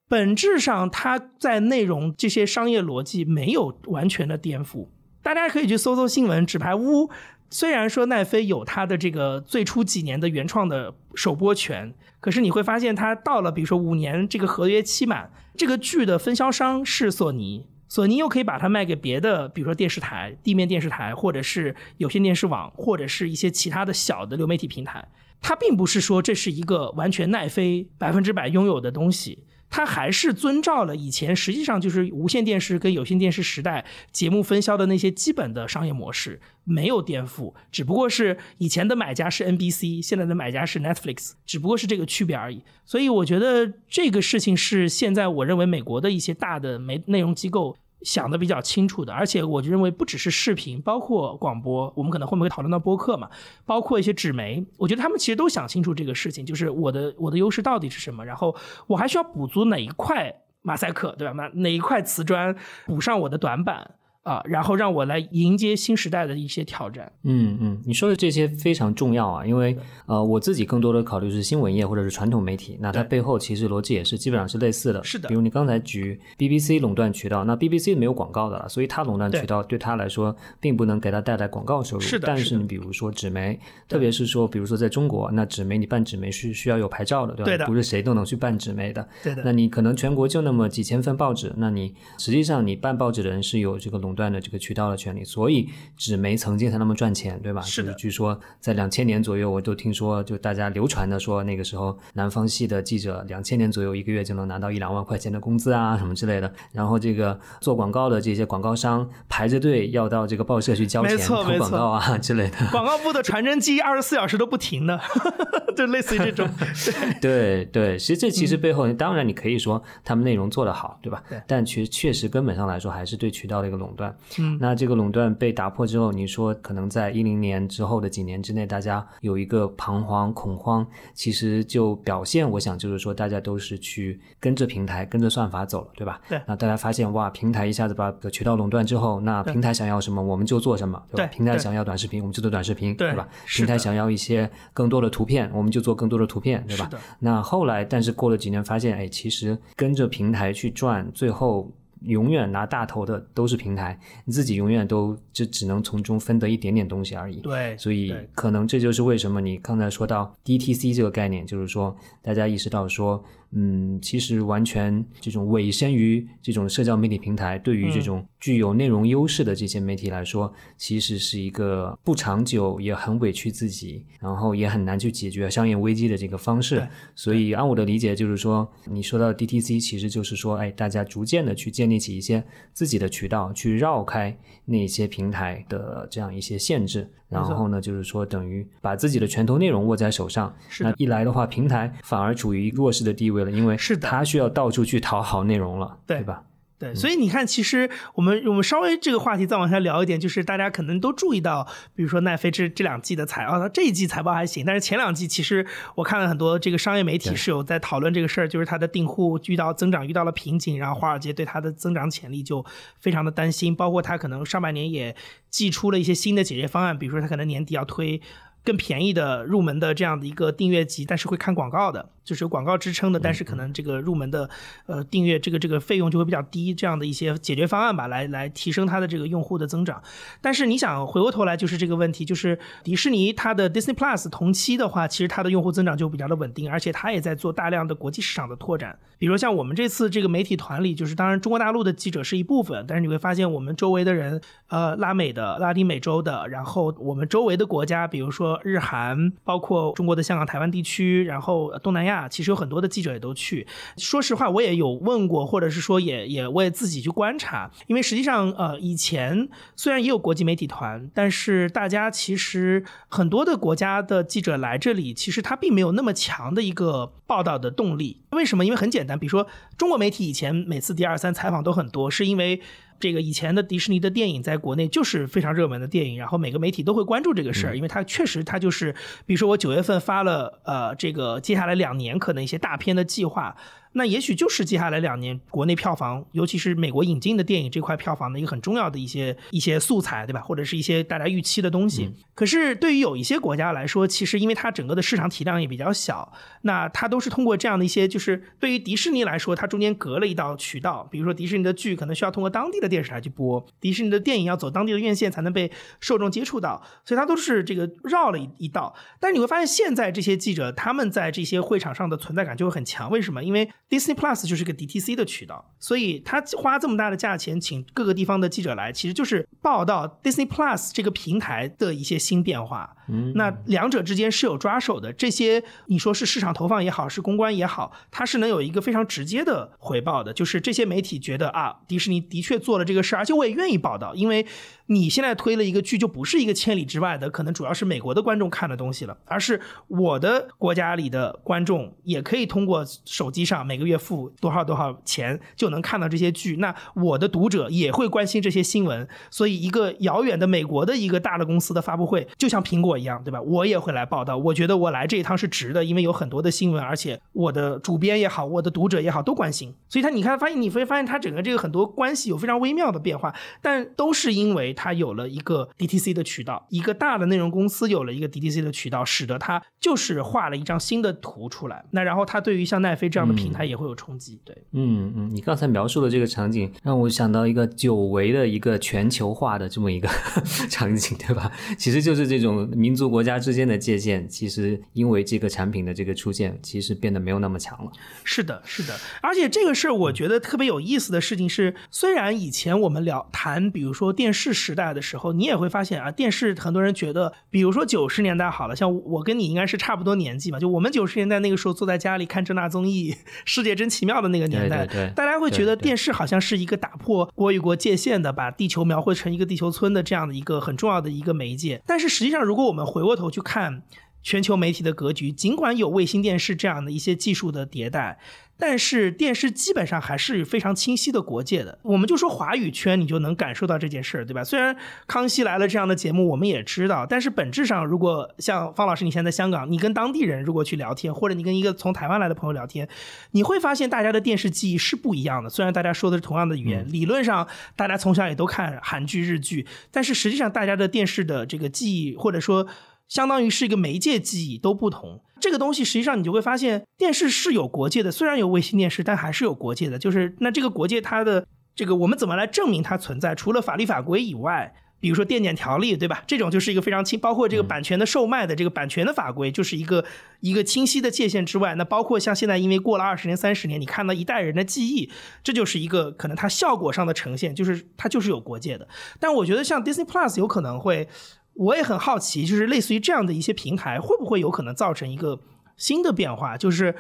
[0.08, 4.90] 本质上他在内容这些商业逻辑没有完全的颠覆。
[5.24, 7.10] 大家可以去搜搜新闻，纸牌屋
[7.56, 17.66] 虽然说奈飞有它的这个最初几年的原创的首播权，可是你会发现它到了比如说五年这个合约期满，这个剧的分销商是索尼。
[17.88, 25.08] 索尼又可以把它卖给别的，比如说电视台、地面电视台，或者是有线电视网，或者是一些其他的小的流媒体平台。
[25.40, 42.64] 它并不是说这是一个完全奈飞百分之百拥有的东西，它还是遵照了以前实际上就是无线电视跟有线电视时代节目分销的那些基本的商业模式，没有颠覆，只不过是以前的买家是 NBC，现在的买家是 Netflix，只不过是这个区别而已。
[42.86, 47.76] 所以我觉得这个事情是现在我认为美国的一些大的媒内容机构。
[48.02, 53.30] 想的比较清楚的，而且我就认为不只是视频，包括广播，我们可能会不会讨论到播客嘛？
[53.66, 58.56] 包括一些纸媒，我觉得他们其实都想清楚这个事情，就是我的我的优势到底是什么，然后
[58.88, 61.34] 我还需要补足哪一块马赛克，对吧？
[61.34, 62.56] 哪哪一块瓷砖
[62.86, 63.96] 补上我的短板。
[64.26, 67.12] 啊，然后让我来迎接新时代的一些挑战。
[67.26, 75.04] 嗯嗯，你说的这些非常重要啊，因为呃，我自己更多的考虑是新闻业或者是传统媒体，那它背后其实逻辑也是基本上是类似的。
[75.04, 82.02] 是的，比如你刚才举 BBC 垄断渠道，那 BBC 没有广告的了，所以它垄断渠道对它来说并不能给它带来广告收入。
[82.02, 87.46] 是的，但是你比如说纸媒，特别是说，比如说在中国，那纸媒你办纸媒是需要有牌照的，对吧？
[87.46, 89.08] 对的，不是谁都能去办纸媒的。
[89.24, 94.96] 对的，那你可能全国就那么几千份报纸，那你实际上你办报纸的人是有这个垄断的这个渠道的。
[94.96, 97.62] 权利，所以纸媒曾经才那么赚钱，对吧？
[97.62, 97.94] 是的。
[97.96, 106.52] 据说在两千年左右，我都听说，就大家流传的说，那个时候南方系的记者两千年左右一个月就能拿到一两万块钱的工资啊，什么之类的。
[106.72, 112.58] 然后这个做广告的这些广告商排着队要到这个报社去交钱投广告啊之类的。
[112.72, 115.00] 广告部的传真机二十四小时都不停的，
[115.76, 116.50] 就类似于这种。
[117.22, 121.22] 对对，其实这其实背后，当然你可以说他们内容做得好，对吧？
[121.30, 121.42] 对。
[121.46, 124.05] 但确确实根本上来说，还是对渠道的一个垄断。
[124.40, 124.58] 嗯。
[124.62, 124.86] 那这。
[124.86, 136.22] 个垄断被打破之后，你说可能在一零年之后的几年之内，大家有一个彷徨恐慌，其实就表现，我想就是说，大家都是去跟着平台、跟着算法走了，对吧？
[136.30, 136.40] 对。
[136.46, 141.32] 那大家发现哇，平台一下子把渠道垄断之后，那平台想要什么，我们就做什么，对吧？
[141.34, 143.28] 平台想要短视频，我们就做短视频，对吧？
[143.48, 146.88] 平台想要一些更多的图片，我们就做更多的图片，对吧？
[147.18, 151.72] 那后来，但是过了几年，发现哎，其实跟着平台去赚，最后。
[152.02, 157.38] 永远拿大头的都是平台，你自己永远都就只能从中分得一点点东西而已。
[157.38, 163.24] 对，所以可能这就是为什么你刚才说到 DTC 这个概念，就是说大家意识到说。
[163.58, 176.86] 嗯，其实完全这种委身于这种社交媒体平台，对于这种具有内容优势的这些媒体来说，其实是一个不长久，也很委屈自己，然后也很难去解决商业危机的这个方式。
[177.16, 187.10] 所以按我的理解，就是说，你说到 DTC，其实就是说，哎，大家逐渐的去建立起一些自己的渠道，去绕开那些平台的这样一些限制。
[187.28, 190.56] 然后呢，就是说，等于把自己的拳头内容握在手上。
[190.80, 196.44] 那一来的话，平台反而处于弱势的地位了，因为是的他需要到处去讨好内容了，对吧？
[196.78, 212.66] 对，所以你看，其实我们我们稍微这个话题再往下聊一点，就是大家可能都注意到，比如说奈飞这这两季的财啊，这一季财报还行，但是前两季其实我看了很多这个商业媒体是有在讨论这个事儿，就是它的订户遇到增长遇到了瓶颈，然后华尔街对它的增长潜力就
[213.00, 215.16] 非常的担心，包括它可能上半年也
[215.50, 218.22] 寄出了一些新的解决方案，比如说它可能年底要推
[218.66, 222.10] 更便宜的入门的这样的一个订阅级，但是会看广告的。
[222.26, 224.50] 就是有广告支撑的，但是可能这个入门的
[224.88, 230.02] 呃订阅这个这个费用就会比较低，这样的一些解决方案吧，来来提升它的这个用户的增长。
[230.42, 238.98] 但是你想回过头来就是这个问题，就是迪士尼它的 Disney Plus 同期的话，其实它的用户增长就比较的稳定，而且它也在做大量的国际市场的拓展。
[239.20, 252.15] 比如像我们这次这个媒体团里，就是当然中国大陆的记者是一部分，但是你会发现我们周围的人，呃，拉美的、拉丁美洲的，然后我们周围的国家，比如说日韩，包括中国的香港、台湾地区，然后东南亚。
[252.30, 253.68] 其实有很多的记者也都去。
[253.98, 257.70] 说实话，我也有问过，或者是说也也我也自己去观察。
[257.88, 268.22] 因为实际上，呃，以前虽然也有国际媒体团，但是大家其实很多的国家的记者来这里，其实他并没有那么强的一个报道的动力。
[268.32, 268.66] 为什么？
[268.66, 269.48] 因为很简单，比如说
[269.78, 272.62] 中国媒体以前每次第二三采访都很多，是因为。
[273.00, 278.94] 这个以前的迪士尼的电影在国内就是非常热门的电影，然后每个媒体都会关注这个事儿，因为它确实它就是，
[279.26, 283.56] 比如说我九月份发了呃这个接下来两年可能一些大片的计划。
[283.98, 290.42] 那也许就是接下来两年国内票房，尤其是美国引进的电影这块票房的一个很重要的一些一些素材，对吧？
[290.42, 292.12] 或者是一些大家预期的东西。
[292.34, 308.94] 可是对于有一些国家来说，其实因为它整个的市场体量也比较小，那它都是通过这样的一些，就是对于迪士尼来说，它中间隔了一道渠道，比如说迪士尼的剧可能需要通过当地的电视台去播，迪士尼的电影要走当地的院线才能被受众接触到，所以它都是这个绕了一一道。
[309.22, 313.10] 但是你会发现，现在这些记者他们在这些会场上的存在感就会很强。
[313.10, 313.42] 为什么？
[313.42, 322.96] 因为 Disney Plus 就是个 DTC 的渠道，所以他花这么大的价钱请各个地方的记者来，其实就是报道 Disney Plus 这个平台的一些新变化。
[323.08, 325.14] 嗯，那两者之间是有抓手的。
[325.14, 330.34] 这些你说是市场投放也好，是公关也好，它是能有一个非常直接的回报的。
[330.34, 334.46] 就是这些媒体觉得啊，迪士尼的确做了这个事，而且我也愿意报道，因为。
[334.88, 346.58] 你现在推了一个剧，就不是一个千里之外的，可能主要是美国的观众看的东西了，而是我的国家里的观众也可以通过手机上每个月付多少多少钱就能看到这些剧。
[346.58, 353.42] 那我的读者也会关心这些新闻，所以一个遥远的美国的一个大的公司的发布会，就像苹果一样，对吧？
[353.42, 354.38] 我也会来报道。
[354.38, 359.74] 我觉得我来这一趟是值的，因为有很多的新闻，而且我的主编也好，我的读者也好都关心。
[359.90, 364.75] 所以他你看，发现你会发现他整个这个很多关系有非常微妙的变化，但都是因为。
[364.76, 371.84] 它有了一个 DTC 的渠道，一个大的内容公司有了一个 DTC 的渠道，使得它就是画了一张新的图出来。
[371.92, 374.40] 那然后它对于像奈飞这样的平台也会有冲击。
[374.44, 380.08] 对，嗯嗯，你刚才描述的这个场景让我想到一个久违的一个全球化的这么一个
[380.70, 381.52] 场景，对吧？
[381.78, 387.92] 其实就是这种民族国家之间的界限，其实因为这个产品的这个出现，其实变得没有那么强了。
[388.24, 388.96] 是的，是的。
[389.22, 403.12] 而且这个事儿，我觉得特别有意思的事情是，虽然以前我们聊谈，比如说电视时代的时候，你也会发现啊，电视很多人觉得，比如说九十年代好了，像我跟你应该是差不多年纪嘛，就我们九十年代那个时候坐在家里看正大综艺
[403.46, 411.84] 《世界真奇妙》的那个年代，大家会觉得电视好像是一个打破国与国界限的，把地球描绘成一个地球村的这样的一个很重要的一个媒介。
[411.86, 413.84] 但是实际上，如果我们回过头去看
[414.24, 418.18] 全球媒体的格局，尽管有卫星电视这样的一些技术的迭代。
[418.58, 421.78] 但是电视基本上还是非常清晰的国界的。
[421.84, 424.44] 我们就说华语圈，你就能感受到这件事儿，对吧？
[424.44, 424.74] 虽然
[425.08, 432.88] 《康熙来了》这样的节目我们也知道，但是本质上，如果像方老师你现在在香港，你跟当地人如果去聊天，或者你跟一个从台湾来的朋友聊天，
[433.32, 435.50] 你会发现大家的电视记忆是不一样的。
[435.50, 442.68] 虽然大家说的是同样的语言，理论上大家从小也都看韩剧、日剧，但是实际上大家的电视的这个记忆，或者说。
[443.08, 450.00] 相当于是一个媒介记忆都不同，这个东西实际上你就会发现，电视是有国界的，虽然有卫星电视，但还是有国界的。
[450.00, 451.46] 就是那这个国界它的
[451.76, 453.36] 这个我们怎么来证明它存在？
[453.36, 456.24] 除了法律法规以外，比如说电检条例，对吧？
[456.26, 460.04] 这种就是一个非常清，包括这个版权的售卖的这个版权的法规，就是一个
[460.40, 461.76] 一个清晰的界限之外。
[461.76, 465.12] 那包括像现在因为过了二十年、三十年，你看到一代人的记忆，
[465.44, 468.88] 这就是一个可能它效果上的呈现，就是它就是有国界的。
[469.20, 471.08] 但我觉得像 Disney Plus 有可能会。
[471.56, 475.40] 我也很好奇，就是类似于这样的一些平台，会不会有可能造成一个
[475.76, 476.58] 新的变化？
[476.58, 476.96] 就是。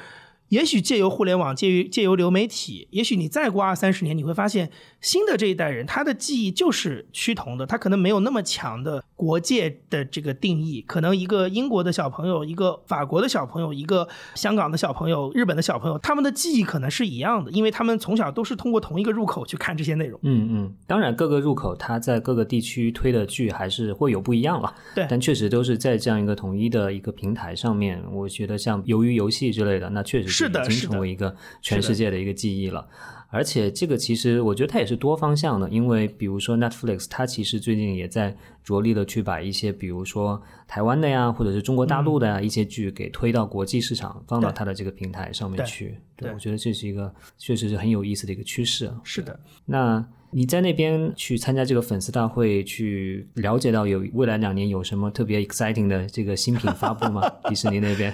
[0.49, 4.69] 也许借由互联网，借于借由流媒体，也许你再过二三十年，你会发现
[5.01, 10.81] 新的这一代人，他的记忆就是趋同的，他可能没有那么强的国界的这个定义。
[10.81, 20.19] 可能一个英国的小朋友，一个法国的小朋友，一个香港的小朋友，日本的小朋友，他们的记忆可能是一样的，因为他们从小都是通过同一个入口去看这些内容。
[20.23, 24.73] 嗯嗯，当然各个入口，它在各个地区推的剧还是会有不一样了。
[24.93, 28.01] 对，但确实都是在这样一个统一的一个平台上面。
[28.11, 30.45] 我觉得像鱿鱼游戏之类的，那确实是。
[30.45, 32.87] 是的，已经成为一个全世界的一个记忆了，
[33.29, 45.97] 而且这个其实我觉得它也是多方向的，因为比如说 Netflix，它其实最近也在着力的去把一些比如说台湾的呀，或者是中国大陆的呀一些剧给推到国际市场，放到它的这个平台上面去。
[46.15, 48.91] 对，我觉得这是一个确实是很有意思的一个趋势。
[49.03, 57.21] 是的，那你在那边去参加这个粉丝大会，去了解到有未来两年有什么特别 exciting 的这个新品发布吗？
[57.47, 58.13] 迪士尼那边？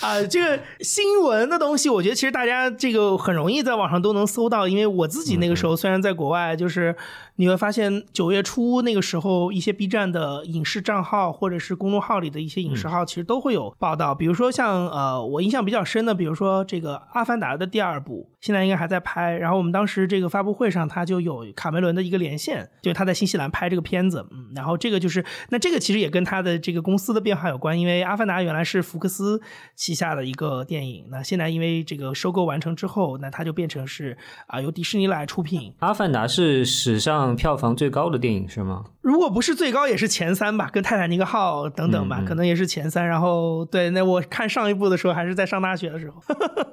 [0.00, 6.94] 啊，这个新闻的东西，我觉得其实大家这个很容易在网上都能搜到，因为我自己那个时候虽然在国外，就是。
[7.36, 14.14] 你会发现九月初那个时候，一些 B 站的影视账号或者是公众号里的一些影视号，其实都会有报道。
[14.14, 19.36] 比如说像呃，我印象比较深的，比如说这个《阿凡达》的第二部，现在应该还在拍。
[19.36, 24.26] 然后我们当时这个发布会上，他就有卡梅伦的一个连线，就是他在新西兰拍这个片子。
[24.30, 29.42] 嗯，然后这个就是那这个其实也跟他的这个公司的变化有关，因为《阿凡达》原来是福克斯
[29.74, 35.70] 旗下的一个电影，那现在因为这个收购完成之后，那它就变成是啊由迪士尼来出品。
[35.80, 37.25] 《阿凡达》是史上。
[37.26, 38.84] 上票房最高的电影是吗？
[39.02, 43.06] 如果不是最高，也是前三吧，跟《泰坦尼克号》等等吧，可能也是前三。
[43.06, 46.20] 然后，对，那我看上一部的时候还是在上大学的时候，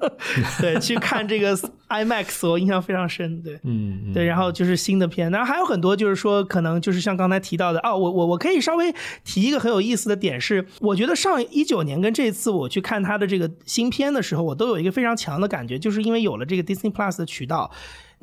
[0.60, 1.56] 对，去看这个
[1.90, 3.42] IMAX，我印象非常深。
[3.44, 17.70] 对，嗯，对，然后就是新的片，然后还有很多，就是说可能就是像刚才提到的哦，我我我可以稍微提一个很有意思的点是，我觉得上一九年跟这次我去看他的这个新片的时候，我都有一个非常强的感觉，就是因为有了这个 Disney Plus 的渠道，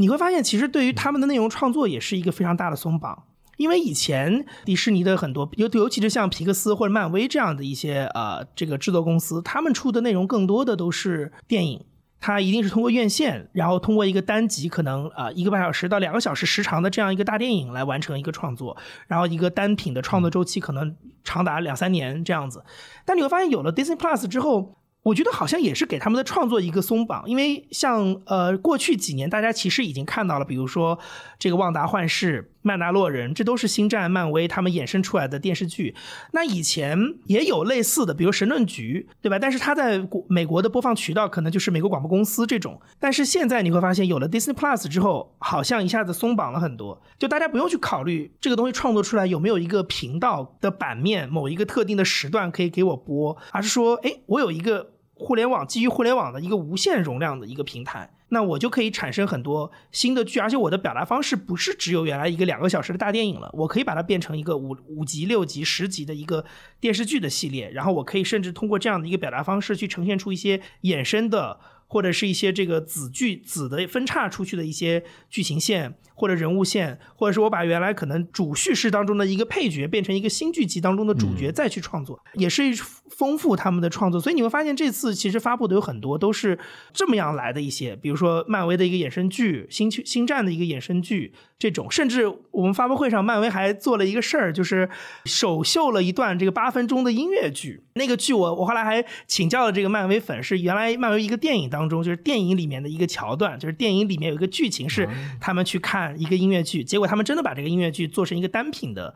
[0.01, 3.25] 你会发现其实对于他们的内容创作也是一个非常大的松绑。
[3.59, 11.85] 因为以前迪士尼的很多，尤尤其是像皮克斯或者漫威这样的一些呃这个制作公司，他们出的内容更多的都是电影，
[12.19, 18.75] 它一定是通过院线，然后通过一个单集可能呃一个半小时到两个小时时长的这样一个大电影来完成一个创作，
[19.07, 22.65] 然后一个单品的创作周期可能长达两三年这样子。
[23.05, 24.80] 但你会发现有了 Disney Plus 之后。
[25.03, 30.99] 我觉得好像也是给他们的创作一个松绑，因为像呃过去几年，大家其实已经看到了，比如说
[31.39, 32.43] 这个《旺达幻视》。
[32.63, 35.95] 曼达洛人，这都是星战、漫威他们衍生出来的电视剧。
[36.33, 39.39] 那以前也有类似的，比如《神盾局》，对吧？
[39.39, 42.81] 但是它在国美国的播放渠道可能就是美国广播公司这种。
[42.99, 58.11] 但是现在你会发现，有了 Disney Plus 之后，好像一下子松绑了很多，就大家不用去考虑这个东西创作出来有没有一个频道的版面，某一个特定的时段可以给我播，而是说，哎，我有一个互联网基于互联网的一个无限容量的一个平台。
[58.31, 66.45] 那我就可以产生很多新的剧，而且我的表达方式不是只有原来一个两个小时的大电影了，我可以把它变成一个五五集、六集、十集的一个
[66.81, 71.61] 电视剧的系列，然后我可以甚至通过这样的一个表达方式去呈现出一些衍生的。
[71.91, 82.63] 或者是一些这个子剧子的分叉出去的一些剧情线，或者人物线，或者是我把原来可能主叙事当中的一个配角变成一个新剧集当中的主角再去创作，也是
[83.11, 84.21] 丰富他们的创作。
[84.21, 86.57] 所以你会发现这次其实发布的有很多都是
[86.93, 91.35] 这么样来的一些，比如说漫威的一个衍生剧，星星战的一个衍生剧。
[91.61, 94.89] 这种，甚至我们发布会上，漫威还做了一个事儿，就是
[95.27, 97.83] 首秀了一段这个八分钟的音乐剧。
[97.93, 105.07] 那个剧，我我后来还请教了这个漫威粉，是原来漫威一个电影当中，就是电影里面的一个桥段，就是电影里面有一个剧情是
[105.39, 109.15] 他们去看一个音乐剧，结果他们真的把这个音乐剧做成一个单品的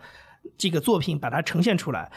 [0.58, 2.12] 这个作品，把它呈现出来。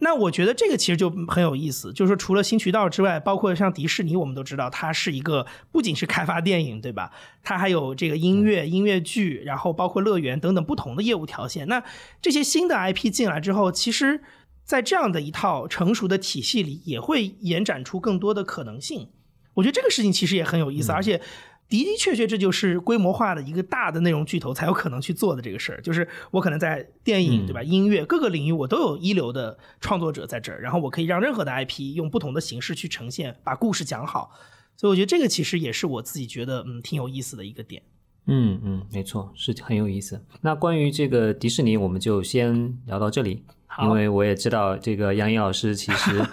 [0.00, 7.10] 那我觉得这个其实就很有意思，就是说除了新渠道之外，包括像迪士尼，我们都知道它是一个不仅是开发电影，对吧？
[7.42, 11.66] 它还有这个音乐、音乐剧，然后包括乐园等等不同的业务条线。
[11.66, 11.82] 那
[12.22, 14.22] 这些新的 IP 进来之后，其实，
[14.64, 19.08] 在这样的一套成熟的体系里，也会延展出更多的可能性。
[19.54, 21.20] 我觉得这个事情其实也很有意思，而且。
[21.68, 25.80] 的的确确，这就是规模化的一个大的内容巨头才有可能去做的这个事儿。
[25.82, 27.62] 就是我可能在电影，对吧？
[27.62, 34.32] 音乐各个领域，我都有一流的创作者在这儿，然后我可以让任何的 IP 用不同的形式去呈现，把故事讲好。
[34.76, 37.82] 所以我觉得这个其实也是我自己觉得嗯挺有意思的一个点。
[38.26, 40.24] 嗯嗯，没错，是很有意思。
[40.40, 43.44] 那关于这个迪士尼，我们就先聊到这里，
[43.82, 46.24] 因为我也知道这个杨颖老师其实。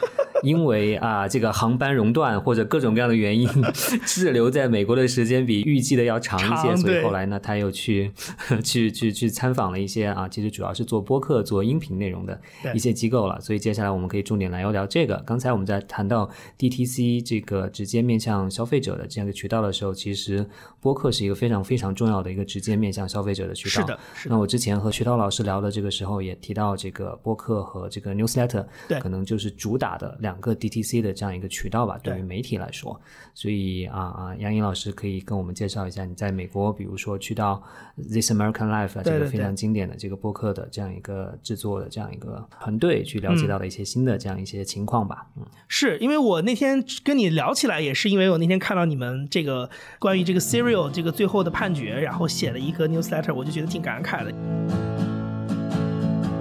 [0.45, 3.49] 因为啊，这个航班熔断或者各种各样的原因，
[4.05, 8.11] 滞留在美国的时间比预计的要长一些，所以后来呢，他又去
[8.63, 12.39] 去去去参访了一些啊，其实主要是做播客、做音频内容的
[12.73, 13.41] 一些机构了。
[13.41, 15.15] 所以接下来我们可以重点来聊聊这个。
[15.25, 16.29] 刚才我们在谈到
[16.59, 20.47] DTC 这个直接面向消费者的这样一个渠道的时候，其实
[20.79, 23.81] 播客是一个非常非常重要的一个直接面向消费者的渠道。
[23.81, 30.34] 是的，那我之前和徐涛老师聊的这个时候也提到，这个播客和这个 newsletter 对，可能就是主打的两。
[30.35, 32.99] 两个 DTC 的这样一个渠道吧，对于媒体来说，
[33.33, 37.63] 所以啊啊，杨颖老师可以跟我们介绍一下，你在美国，比如说去到
[37.95, 45.25] This American Life 这个非常经典的这个播客的这样一个制作的这样一个团队，去了解到的一些新的这样一些情况吧。
[45.37, 49.69] 嗯，是因为我那天跟你聊起来，也是因为我那天看到你们这个
[49.99, 54.33] 关于这个 Serial 这个最后的判决，然后写了一个 newsletter，我就觉得挺感慨的。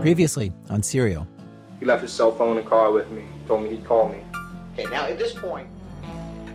[0.02, 1.26] Previously on Serial.
[1.80, 3.22] He left his cell phone in the car with me.
[3.46, 4.16] Told me he'd call me.
[4.74, 5.66] Okay, now at this point,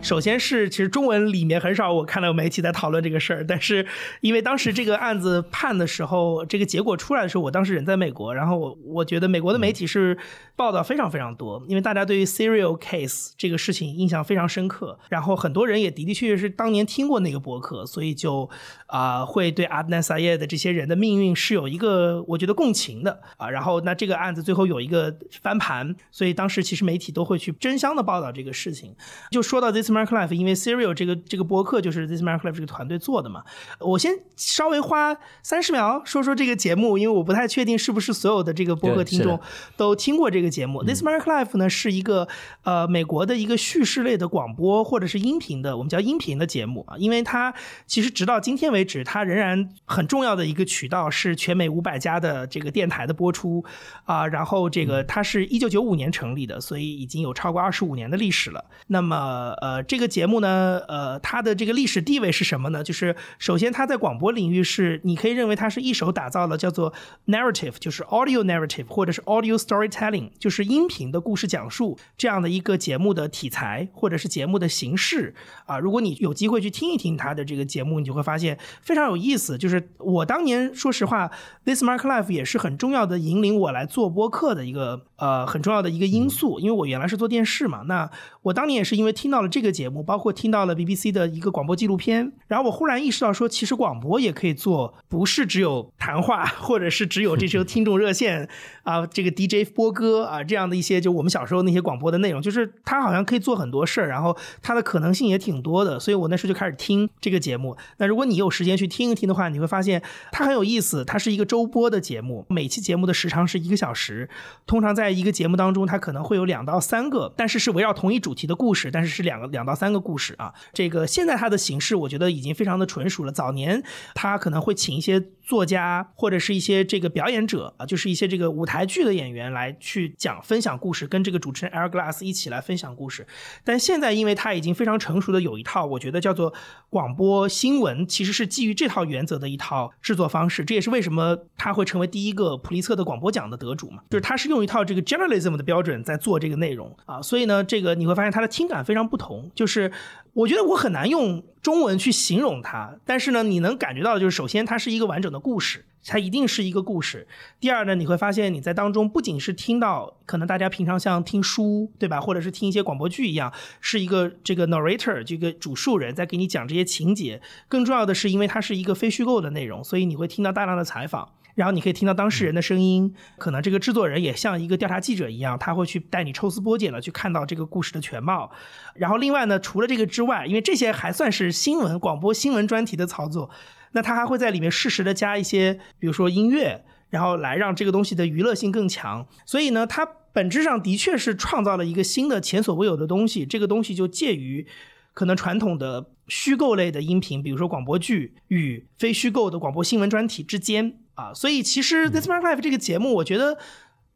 [0.02, 3.86] 首先是，其实中文里面很少我看到有媒体在讨论这个事儿，但是
[4.22, 10.16] 因为当时这个案子判的时候，这个结果出来的时候，我当时人在美国，然后我我觉得美国的媒体是
[10.56, 18.48] 报道非常非常多，因为大家对于 serial case 这个事情印象非常深刻，然后很多人也的的确确是当年听过那个博客，所以就
[18.90, 28.94] 啊会对阿德南萨耶的这些人的命运是有一个我觉得共情的啊，然后那这个案子最后有一个翻盘，所以当时其实媒体都会去争相的报道这个事情，
[29.30, 29.70] 就说到。
[29.70, 33.44] This American Life，因为 Serial 这个这个播客就是 This American Life 这个团队做的嘛。
[33.78, 39.38] 我先稍微花三十秒说说这个节目，因为我不太确定是不是所有的这个播客听众
[39.76, 40.82] 都听过这个节目。
[40.82, 42.26] This American Life 呢是一个
[42.64, 47.54] 呃美国的一个叙事类的广播或者是音频的，我们叫音频的节目啊，因为它
[47.86, 53.64] 其实直到今天为止，它仍然很重要的一个渠道是全美五百家的这个电台的播出
[54.04, 54.26] 啊。
[54.26, 58.64] 然后这个它是一九九五年成立的，所以已经有超过二十五年的历史了。
[58.88, 62.82] 那么呃，这个节目呢，呃，它的这个历史地位是什么呢？
[62.82, 66.92] 就是首先它在广播领域是，你可以认为它是一手打造了叫做
[67.26, 75.34] narrative，就是 audio narrative 或者是 audio storytelling，就是音频的故事讲述这样的一个节目的题材或者是节目的形式
[75.66, 75.78] 啊。
[75.78, 79.58] 如果你有机会去听一听它的这个节目，你就会发现非常有意思。
[79.58, 81.30] 就是我当年说实话
[81.64, 88.10] ，This Mark Life 也是很重要的引领我来做播客的一个呃很重要的一个因素，因为我原来是做电视嘛，那
[88.42, 98.48] 我当年也是因为听到了这个节目，包括听到了 BBC 的一个广播纪录片，然后我忽然意识到说，其实广播也可以做，不是只有谈话，或者是只有这些听众热线
[98.82, 107.76] 啊，这个 DJ 播歌啊这样的一些，就我们小时候那些广播的内容，就是它好像可以做很多事儿，然后它的可能性也挺多的，所以我那时候就开始听这个节目。
[107.98, 111.02] 那如果你有时间去听一听的话，你会发现它很有意思。
[111.02, 114.28] 它是一个周播的节目，每期节目的时长是一个小时，
[114.66, 120.52] 通常在一个节目当中，它可能会有两到三个，但是是围绕同一主题的故事，但是是两个两到三个故事啊。
[120.74, 123.32] 这个现在它的形式，我觉得已经非常的纯熟了。
[123.32, 123.82] 早年
[124.14, 125.18] 它可能会请一些
[125.50, 133.26] 作家或者是一些这个表演者啊，就是一些这个舞台剧的演员来去讲分享故事，跟这个主持人 Air Glass 一起来分享故事。
[133.64, 136.54] 但现在因为它已经非常成熟的有一套，我觉得叫做
[136.88, 140.64] 广播新闻，其实是基于这套原则的一套制作方式。
[140.64, 149.50] 这也是为什么它会成为第一个普利策的广播奖的得主嘛，就是它是用一套这个 journalism 的标准在做这个内容啊，所以呢，这个你会发现它的听感非常不同。
[149.54, 149.90] 就是
[150.32, 157.26] 我觉得我很难用中文去形容它，但是呢，你能感觉到的就是，首先它是一个完整的故事，它一定是一个故事。
[157.58, 171.32] 第二呢，你会发现你在当中不仅是听到可能大家平常像听书对吧，或者是听一些广播剧一样，是一个这个 narrator 这个主述人在给你讲这些情节，更重要的是因为它是一个非虚构的内容，所以你会听到大量的采访。
[171.54, 178.50] 然后你可以听到当事人的声音，可能这个制作人也像一个调查记者一样，他会去带你抽丝剥茧的去看到这个故事的全貌。
[178.94, 183.50] 然后另外呢，除了这个之外，因为这些还算是新闻广播新闻专题的操作，
[183.92, 189.26] 那他还会在里面适时的加一些，比如说音乐，然后来让这个东西的娱乐性更强。
[189.44, 193.44] 所以呢，它本质上的确是创造了一个新的前所未有的东西。
[193.44, 194.66] 这个东西就介于
[195.12, 201.00] 可能传统的虚构类的音频，比如说广播剧与非虚构的广播新闻专题之间。
[201.20, 203.58] 啊，所以其实《This Mark Life》这个节目，我觉得。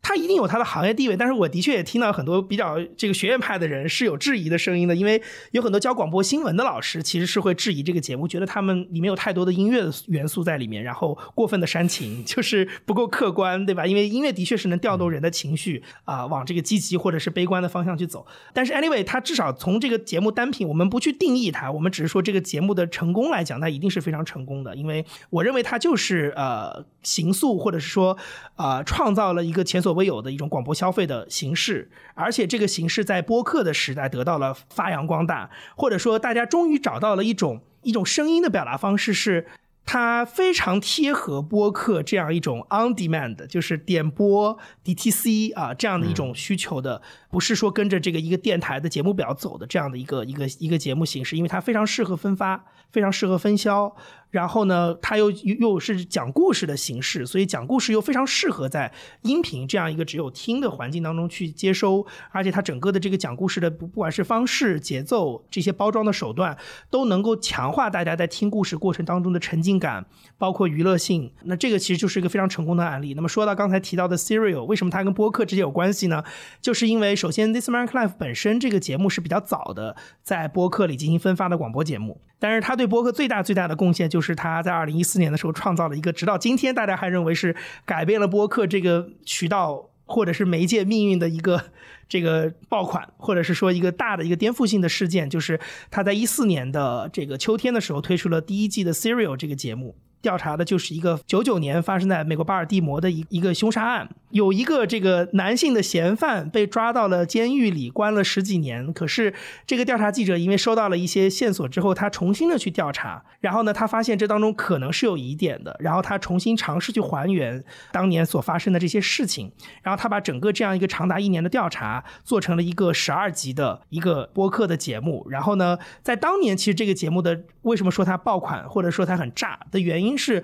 [0.06, 13.86] 它一定有它的行业地位，但是我的确也听到很多比较这个学院派的人是有质疑的声音的，因为有很多教广播新闻的老师其实是会质疑这个节目，觉得他们里面有太多的音乐的元素在里面，然后过分的煽情， 就是不够客观，对吧？
[13.86, 18.26] 因为音乐的确是能调动人的情绪啊，往这个积极或者是悲观的方向去走。
[18.52, 28.18] 但是 anyway，它至少从这个节目单品，我们不去定义它，我们只是说这个节目的成功来讲，它一定是非常成功的，因为我认为它就是呃形塑或者是说
[28.56, 39.46] 呃创造了一个前所未有的一种广播消费的形式，而且这个形式在播客的时代得到了发扬光大，或者说大家终于找到了一种一种声音的表达方式，是
[39.86, 52.64] 它非常贴合播客这样一种 on demand，就是点播 DTC 啊这样的一种需求的，不是说跟着这个一个电台的节目表走的这样的一个一个一个节目形式，因为它非常适合分发，
[52.94, 53.94] 非常适合分销。
[54.30, 58.92] 然后呢，它又又是讲故事的形式，所以讲故事又非常适合在
[59.22, 66.58] 音频这样一个只有听的环境当中去接收，而且它整个的这个讲故事的不不管是方式、节奏这些包装的手段，
[66.90, 70.04] 都能够强化大家在听故事过程当中的沉浸感，
[70.36, 71.30] 包括娱乐性。
[71.44, 73.14] 那这个其实就是一个非常成功的案例。
[73.14, 76.24] 那么说到刚才提到的 Serial，为什么它跟播客之间有关系呢？
[76.60, 84.34] 就是因为首先 This American Life 本身这个节目是比较早的在播客里进行分发的广播节目，但是它对对播客最大最大的贡献就是。
[84.44, 87.56] 他在二零一四年的时候创造了一个，直到今天大家还认为是
[87.86, 91.70] 改变了播客这个渠道或者是媒介命运的一个
[92.08, 95.58] 这个爆款，或者是说一个大的一个颠覆性的事件，就是
[95.90, 99.96] 他在一四年的这个秋天的时候推出了第一季的 Serial 这个节目。
[100.20, 108.92] 调查的就是一个九九年发生在美国巴尔的摩的一一个凶杀案，有一个这个男性的嫌犯被抓到了监狱里，关了十几年。
[108.92, 109.32] 可是
[109.64, 117.62] 这个调查记者因为收到了一些线索之后，他重新的去调查，然后呢，他发现这当中可能是有疑点的，然后他重新尝试去还原
[117.92, 119.52] 当年所发生的这些事情，
[119.84, 125.24] 然后他把整个这样一个长达一年的调查做成了一个十二集的一个播客的节目。
[125.30, 130.42] 然后呢，在当年其实这个节目的为什么说它爆款或者说它很炸的原因是。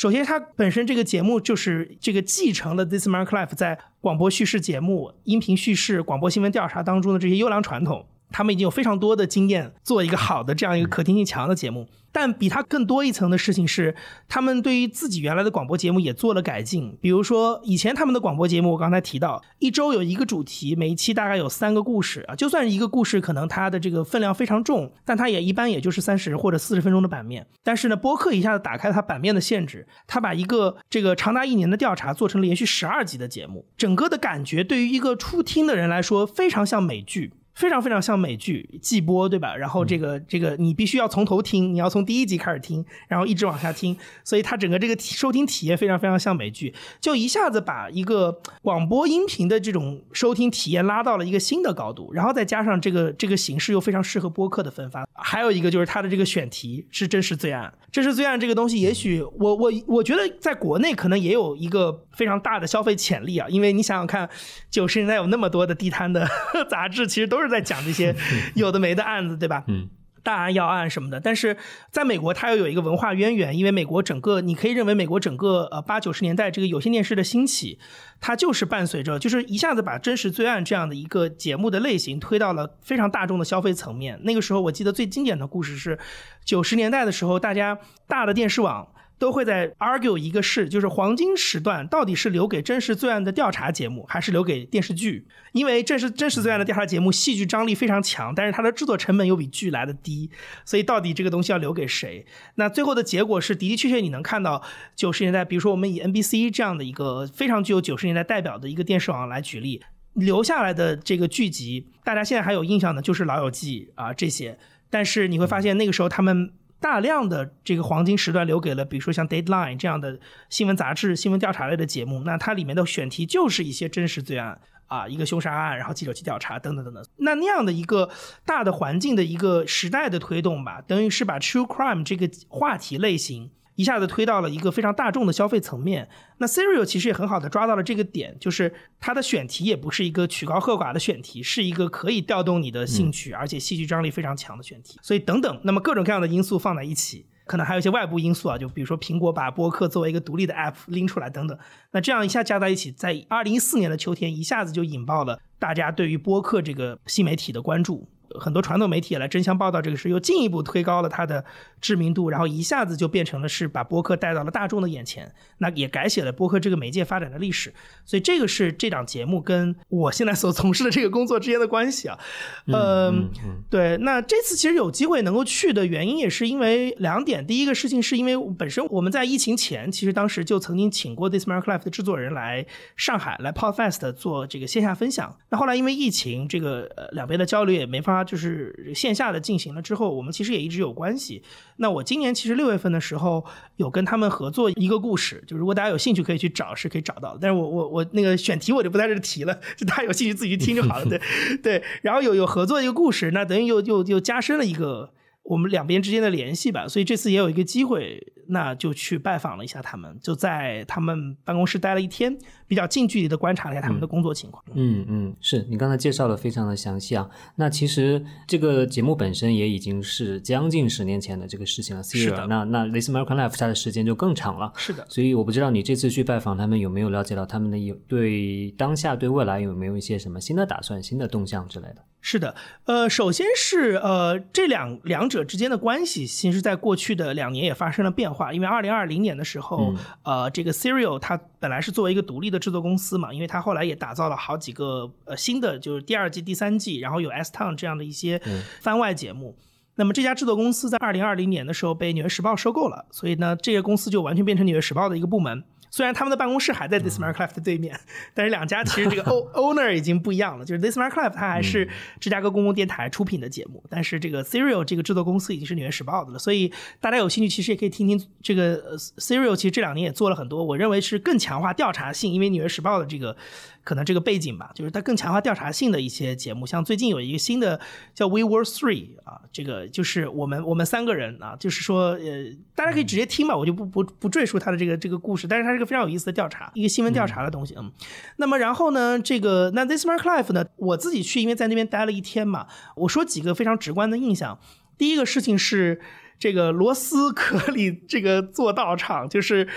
[0.00, 11.88] 首先，它本身这个节目就是这个继承了 This America Life 在广播叙事节目、音频叙事、广播新闻调查当中的这些优良传统，他们已经有非常多的经验，做一个好的这样一个可听性强的节目。
[12.12, 13.94] 但比它更多一层的事情是，
[14.28, 16.98] 他们对于自己原来的广播节目也做了改进。
[17.00, 22.34] 比如说，以前他们的广播节目，我刚才提到，一周有一个主题，每一期大概有三个故事啊。
[22.34, 27.46] 就算一个故事，可能它的这个分量非常重，但它也一般也就是三十或者四十分钟的版面。
[27.62, 37.34] 但是呢，播客一下子打开它版面的限制，它把一个这个长达一年的调查做成连续十二集的节目，整个的感觉对于一个初听的人来说，非常像美剧。
[37.60, 39.54] 非常非常像美剧季播，对吧？
[39.54, 43.94] 然后这个这个你必须要从头听，你要从第一集开始听，然后一直往下听，
[44.24, 64.26] 所以它整个这个收听体验非常非常像美剧，就一下子把一个广播音频的这种收听体验拉到了一个新的高度，然后再加上这个这个形式又非常适合播客的分发，还有一个就是它的这个选题是真实罪案，真实罪案这个东西，也许我我我觉得在国内可能也有一个非常大的消费潜力啊，因为你想想看，
[64.70, 66.26] 九十年代有那么多的地摊的
[66.70, 67.49] 杂志，其实都是。
[67.50, 68.14] 在讲这些
[68.54, 69.64] 有的没的案子，对吧？
[69.66, 69.90] 嗯，
[70.22, 71.18] 大案要案什么的。
[71.18, 71.56] 但是
[71.90, 77.78] 在美国，它又有一个文化渊源，因为美国整个，你可以认为美国整个呃八九十年代这个有线电视的兴起，
[78.20, 84.20] 它就是伴随着，就是一下子把真实罪案这样的一个节目的类型推到了非常大众的消费层面。
[84.22, 85.98] 那个时候，我记得最经典的故事是
[86.44, 88.88] 九十年代的时候，大家大的电视网。
[89.20, 95.26] 都会在 argue 一个事，就是黄金时段到底是留给真实罪案的调查节目，还是留给电视剧？
[95.52, 100.30] 因为真实真实罪案的调查节目戏剧张力非常强，但是它的制作成本又比剧来的低，
[100.64, 102.24] 所以到底这个东西要留给谁？
[102.54, 104.62] 那最后的结果是的的确确你能看到
[104.96, 109.82] 九十年代，比如说我们以 NBC 这样的一个非常具有九十年代代表的一个电视网来举例，
[110.14, 114.58] 留下来的这个剧集，大家现在还有印象的就是《老友记》啊这些，
[114.88, 116.52] 但是你会发现那个时候他们。
[116.80, 120.18] 大量的这个黄金时段留给了，比如说像 Deadline 这样的
[120.48, 127.04] 新闻杂志、新闻调查类的节目，那它里面的选题就是一些真实罪案啊，一个凶杀案，然后记者去调查等等等等。
[127.18, 128.10] 那那样的一个
[128.44, 133.50] 大的环境的一个时代的推动吧，等于是把 True Crime 这个话题类型。
[133.80, 136.06] 一下子推到了一个非常大众的消费层面。
[136.36, 144.98] 那 Serial 其实也很好的抓到了这个点，就是它的选题也不是一个曲高和寡的选题，是一个可以调动你的兴趣，而且戏剧张力非常强的选题。
[145.00, 151.58] 所以等等，那么各种各样的因素放在一起，可能还有一些外部因素啊，就比如说苹果把播客作为一个独立的 App 拎出来等等。
[151.92, 158.08] 那这样一下加在一起，在二零一四年的秋天，一下子就引爆了大家对于播客这个新媒体的关注。
[158.38, 161.44] 很多传统媒体也来争相报道这个事，又进一步推高了它的
[161.80, 167.72] 知名度，然后一下子就变成了是把播客带到了大众的眼前，那也改写了播客这个媒介发展的历史。
[168.04, 172.18] 所以这个是这档节目跟我现在所从事的这个工作之间的关系啊。
[172.68, 173.30] 嗯，
[173.68, 173.96] 对。
[173.98, 182.66] 那这次其实有机会能够去的原因也是因为两点，第一个事情是因为本身我们在疫情前，其实当时就曾经请过 This Mark Life 的制作人来
[182.96, 185.36] 上海来 Podfest 做这个线下分享。
[185.48, 188.19] 那后来因为疫情，这个呃两边的交流也没法。
[188.22, 191.42] 就是线下的进行了之后，我们其实也一直有关系。
[191.76, 193.44] 那我今年其实六月份的时候
[193.76, 197.38] 有跟他们合作一个故事，就如果大家有兴趣可以去找，是可以找到的。
[197.40, 201.04] 但是我我我那个选题我就不在这提了，就大家有兴趣自己去听就好了。
[201.06, 201.20] 对
[201.62, 205.12] 对，然后有有合作一个故事，那等于又又又加深了一个。
[205.42, 212.36] 我们两边之间的联系吧，所以这次也有一个机会，那就去拜访了一下他们，就在他们办公室待了一天，
[212.66, 214.62] 比较近距离的观察了一下他们的工作情况。
[214.74, 217.28] 嗯嗯，是你刚才介绍的非常的详细啊。
[217.56, 222.02] 那其实这个节目本身也已经是将近十年前的这个事情了。
[222.02, 222.46] 是的。
[222.46, 224.72] 那那 This American Life 它的时间就更长了。
[224.76, 225.06] 是的。
[225.08, 232.04] 所以我不知道你这次去拜访他们有没有了解到他们的有对当下对未来有没有一些什么新的打算、新的动向之类的。
[232.22, 238.39] 是的，呃，首先是呃，这两两者之间的关系，其实在过去的两年也发生了变化。
[238.52, 248.40] 因为二零二零年的时候，呃，这个 Serial 它本来是作为一个独立的制作公司嘛，因为它后来也打造了好几个呃新的，就是第二季、第三季，然后有 S Town 这样的一些
[248.80, 249.56] 番外节目。
[249.96, 255.62] 那么这家制作公司在二零二零年的时候被纽约时报收购了，所以呢，这个公司就完全变成纽约时报的一个部门。
[255.90, 257.98] 虽然他们的办公室还在 This 的对面，
[258.32, 259.22] 但是两家其实这个
[259.54, 260.64] owner 已经不一样了。
[260.64, 261.88] 就是 This m a r c l i f t 它还是
[262.20, 266.38] 芝加哥公共电台出品的节目，但是这个 Serial 这个制作公司已经是《纽约时报》的了。
[266.38, 269.56] 所以大家有兴趣，其实也可以听听这个呃 Serial。
[269.56, 273.36] 其实这两年也做了很多，我认为是更强化调查性，因为《纽约时报》的这个。
[273.82, 277.80] 可能这个背景吧，就是它更强化调查性的一些节目，像最近有一个新的
[278.14, 287.90] 叫 We Were Three 啊，这个就是我们我们三个人啊，就是说呃，大家可以直接听吧，我就不不不赘述它的这个这个故事，但是它是个非常有意思的调查，一个新闻调查的东西嗯。
[288.36, 292.66] 那么然后呢，这个那 This Mark Life 呢，我自己去，因为在那边待了一天嘛，
[292.96, 294.58] 我说几个非常直观的印象，
[294.98, 296.00] 第一个事情是。
[296.40, 299.68] 这个罗斯可里这个做道场，就是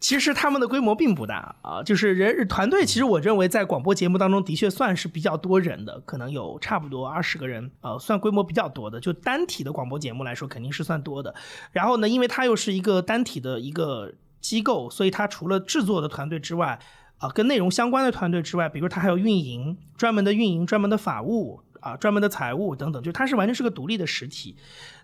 [0.00, 8.98] 其实他们的规模并不大啊，就是人团队，其实我认为在广播节目当中的确算是比较多人的，可能有差不多二十个人，呃，算规模比较多的。
[8.98, 11.32] 就单体的广播节目来说，肯定是算多的。
[11.70, 16.80] 然后呢，因为它又是一个单体的一个机构，所以它除了制作的团队之外，
[17.18, 21.62] 啊，跟内容相关的团队之外，比如它还有运营，专门的运营，专门的法务。
[21.80, 24.56] 啊，专门的财务等等，就它是完全是个独立的实体。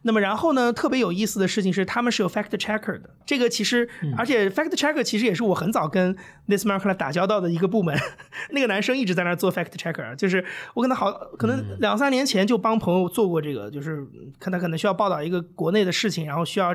[0.03, 3.11] 那么然后呢，特别有意思的事情是，他们是有 fact checker 的。
[3.25, 6.15] 这个其实，而且 fact checker 其实也是我很早跟
[6.47, 7.99] This Mark 来打交道的一个部门。
[8.51, 10.45] 那个男生一直在那做 fact checker，就是
[10.75, 14.07] 我跟他好，可能两三年前就帮朋友做过这个，就是
[14.39, 16.75] 看他可能需要报道一个国内的事情，然后需要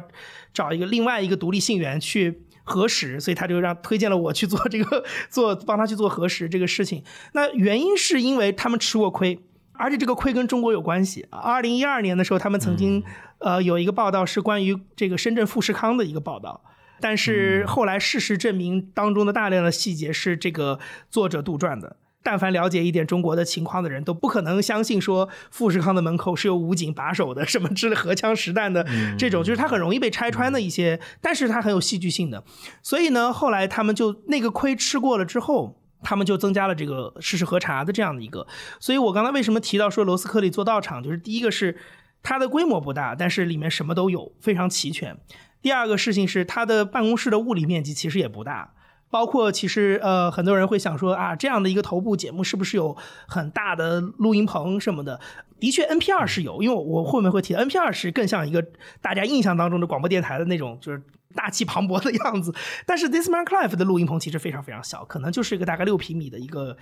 [0.51, 7.03] 找一个另外一个独立信源去核实，所以他就让推荐了我去做这个， 做帮他去做核实这个事情。
[7.33, 9.39] 那原因是因为他们吃过亏。
[9.79, 11.25] 而且这个亏跟中国有关系。
[11.31, 13.01] 二零一二年的时候，他们曾经
[13.39, 16.61] 呃有一个报道是关于这个深圳富士康的一个报道，
[16.99, 21.95] 但是后来事实证明当中的大量的细节是这个作者杜撰的。
[22.21, 28.85] 但凡了解一点中国的情况的人都不可能相信说富士康的门口是有武警把守的，什么之类荷枪实弹的
[29.17, 32.43] 这种，就是它很容易被拆穿的一些，但是它很有戏剧性的。
[32.83, 35.78] 所以呢，后来他们就那个亏吃过了之后。
[36.01, 38.47] 他们就增加了这个事实核查的这样的一个，
[38.79, 41.77] 所以我刚才为什么提到说罗斯克利做道场，就是第一个是
[42.23, 45.17] 它的规模不大，但是里面什么都有，非常齐全。
[45.61, 48.73] 第二个事情是它的办公室的物理面积其实也不大，
[49.09, 52.95] 包括其实呃很多人会想说啊这样的一个头部节目是不是有
[53.27, 55.19] 很大的录音棚什么的？
[55.59, 58.65] 的确，NPR 是有，因为我后面会提，NPR 是更像一个
[59.01, 61.03] 大家印象当中的广播电台的那种，就是。
[61.35, 62.53] 大气磅礴的样子，
[62.85, 66.75] 但是 This Man Clive 的录音棚其实非常非常小，可能就是一个大概六平米的一个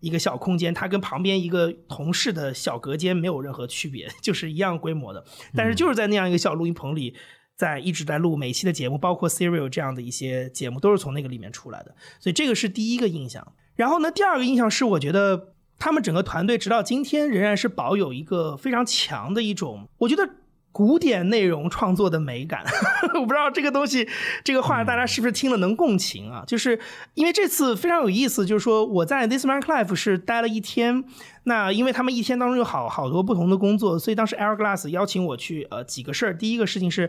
[0.00, 5.24] 一个小空间，它跟旁边一个同事的小隔间没有任何区别， 就是一样规模的。
[5.54, 7.14] 但是就是在那样一个小录音棚里，
[7.56, 11.94] 在一直在录每期的节目，包括 Serial 这样的一些节目，都是从那个里面出来的。
[12.20, 13.54] 所以这个是第一个印象。
[13.76, 20.28] 然后呢，第二个印象是，我觉得他们整个团队直到今天仍然是保有一个非常强的一种，我觉得。
[20.74, 22.64] 古典内容创作的美感，
[23.14, 24.08] 我不知道这个东西，
[24.42, 26.42] 这个话大家是不是听了能共情啊？
[26.48, 26.76] 就是
[27.14, 31.04] 因为这次非常有意思，就是说我在 This Man Life 是待了一天，
[31.44, 36.36] 那因为他们一天当中有好好多不同的工作，所以当时 Air Glass 邀请我去呃几个事儿。
[36.36, 37.08] 第一个事情是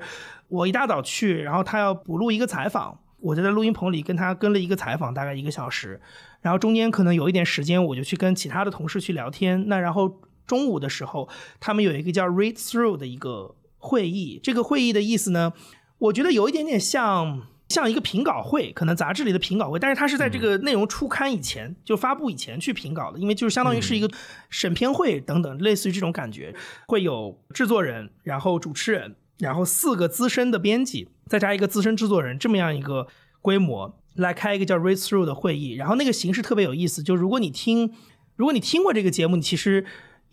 [0.49, 5.99] 我一大早去，然后他要补录一个采访，我就在录音棚里跟他跟了一个采访，大概一个小时，
[6.41, 10.19] 然后中间可能有一点时间，我就去跟其他的同事去聊天，那然后。
[10.45, 11.27] 中午的时候，
[11.59, 14.39] 他们有一个叫 Read Through 的一个会议。
[14.41, 15.53] 这个会议的意思呢，
[15.97, 24.09] 我觉得有一点点像像一个评稿会，可能杂志里的评稿会，但是它是在这个内容初刊以前就发布以前去评稿的，因为就是相当于是一个
[24.49, 26.55] 审片会等等，类似于这种感觉。
[26.87, 33.07] 会有制作人，然后主持人，然后四个资深的编辑，再加一个资深制作人，这么样一个
[33.41, 35.73] 规模来开一个叫 Read Through 的会议。
[35.73, 37.91] 然后那个形式特别有意思，就如果你听，
[38.35, 39.85] 如果你听过这个节目，你其实。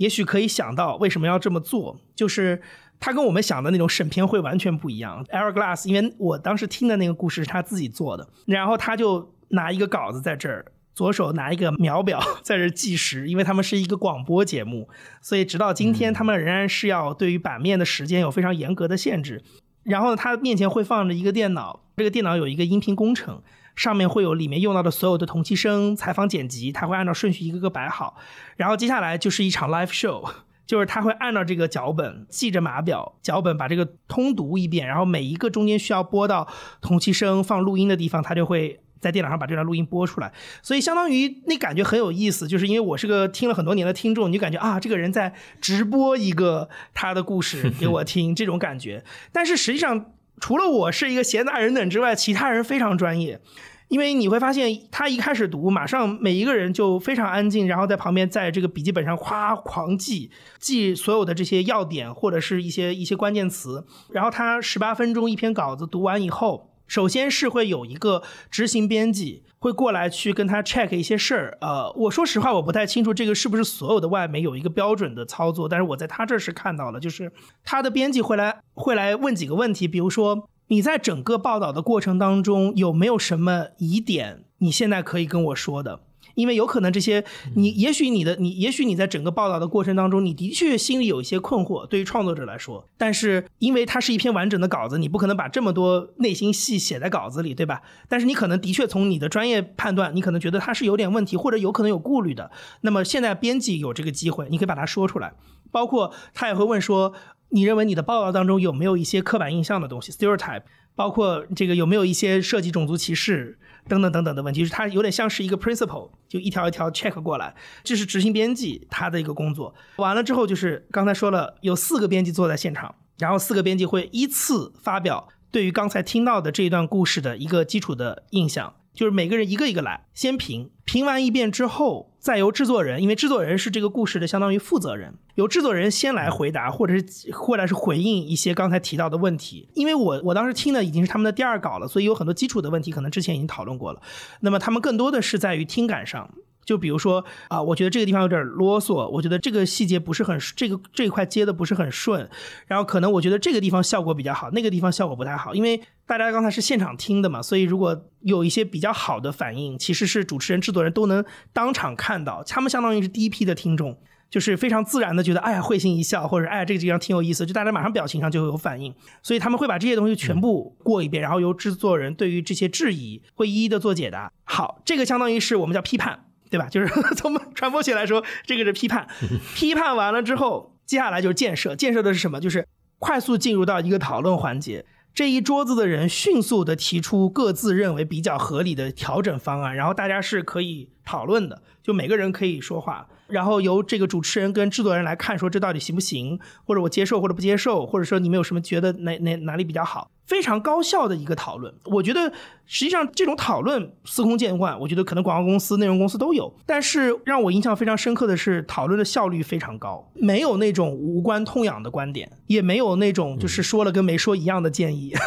[0.03, 2.61] 也许可以想到为什么要这么做，就是
[2.99, 5.25] 他跟我们想的那种审片会完全不一样。
[5.27, 14.89] Air Glass，因为我当时听的那个故事是他自己做的，然后他就拿一个稿子在这儿，左手拿一个秒表在这计时，因为他们是一个广播节目，
[15.21, 19.45] 所以直到今天他们仍然是要对于版面的时间有非常严格的限制。
[19.85, 23.41] 然后他面前会放着一个电脑，这个电脑有一个音频工程。
[23.75, 28.17] 上面会有里面用到的所有的同期声、采访剪辑，他会按照顺序一个个摆好，
[28.57, 30.31] 然后接下来就是一场 live show，
[30.67, 36.47] 就是他会按照这个脚本记着码表，脚本把这个通读一遍，然后每一个中间需要播到
[36.81, 49.03] 同期声放录音的地方，他就会在电脑上把这段录音播出来，所以相当于那感觉很有意思，就是因为我是个听了很多年的听众，你就感觉啊，这个人在直播一个他的故事给我听，这种感觉，
[49.33, 50.13] 但是实际上。
[50.41, 53.41] 除了我是一个闲杂人等之外，其他人非常专业，
[53.89, 66.72] 因为你会发现他一开始读，马上每一个人就非常安静，然后在旁边在这个笔记本上夸狂记记所有的这些要点或者是一些一些关键词，然后他十八分钟一篇稿子读完以后。
[66.93, 71.57] 首先是会有一个执行编辑会过来去跟他 check 一些事儿。
[71.63, 77.33] 呃，我说实话，我不太清楚这个是不是所有的外媒有一个标准的操作，但是我在他这儿是看到了，就是
[77.65, 86.01] 他的编辑会来会来问几个问题，比如说你在整个报道的过程当中有没有什么疑点，你现在可以跟我说的。
[86.35, 87.25] 因为有可能这些，
[87.55, 97.83] 你也许你的你，也许你在整个报道的过程当中，你的确心里有一些困惑，对于创作者来说，但是因为它是一篇完整的稿子，你不可能把这么多内心戏写在稿子里，对吧？
[98.09, 102.51] 但是你可能的确从你的专业判断，你可能觉得它是有点问题，或者有可能有顾虑的。
[102.83, 105.35] 那么现在编辑有这个机会，你可以把它说出来，
[105.71, 107.13] 包括他也会问说，
[107.51, 110.63] 你认为你的报道当中有没有一些刻板印象的东西 （stereotype），
[110.95, 113.59] 包括这个有没有一些涉及种族歧视。
[113.89, 119.75] 等等等等的问题，就是它有点像是一个 principle，就一条一条 check 过来，这是执行编辑他的一个工作。
[119.97, 128.75] 完了之后，就是刚才说了，有四个编辑坐在现场，然后四个编辑会依次发表对于刚才听到的这一段故事的一个基础的印象。
[128.95, 139.69] 就是每个人一个一个来，先评，评完一遍之后，再由制作人，因为制作人是这个故事的相当于负责人，由制作人先来回答，或者是或者是回应一些刚才提到的问题。
[139.75, 144.01] 因为我我当时听的已经是他们的第二稿了，所以有很多基础的问题可能之前已经讨论过了。
[144.39, 146.33] 那么他们更多的是在于听感上。
[146.65, 152.29] 就比如说啊，我觉得这个地方有点啰嗦，我觉得这个细节不是很这个这一块接的不是很顺，
[152.67, 163.99] 然后可能我觉得这个地方效果比较好，那个地方效果不太好，因为大家刚才是现场听的嘛，所以如果有一些比较好的反应，其实是主持人、制作人都能当场看到，他们相当于是第一批的听众，
[164.31, 174.31] 就是非常自然的觉得哎呀会心一笑，或者哎这个地方挺有意思，就大家马上表情上就会有反应，所以他们会把这些东西全部过一遍，然后由制作人对于这些质疑会一一的做解答。
[174.45, 176.27] 好，这个相当于是我们叫批判。
[176.53, 176.69] 对吧？
[176.71, 176.87] 就是
[177.17, 179.09] 从传播学来说，这个是批判。
[179.57, 181.75] 批判完了之后，接下来就是建设。
[181.75, 182.39] 建设的是什么？
[182.39, 184.85] 就是快速进入到一个讨论环节。
[185.15, 193.07] 这一桌子的人迅速的提出各自认为比较合理的调整方案，然后大家是可以讨论的，就每个人可以说话。
[193.29, 200.11] 然后由这个主持人跟制作人来看，说这到底行不行，或者我接受或者不接受，或者说你们有什么觉得哪哪哪里比较好？
[200.27, 201.73] 非常高效的一个讨论。
[201.85, 202.33] 我觉得
[202.67, 206.55] 实际上这种讨论司空见惯，我觉得可能广告公司、内容公司都有。
[206.65, 215.13] 但是让我印象非常深刻的是，讨论的效率非常高，没有那种无关痛痒的观点，也没有那种就是说了跟没说一样的建议。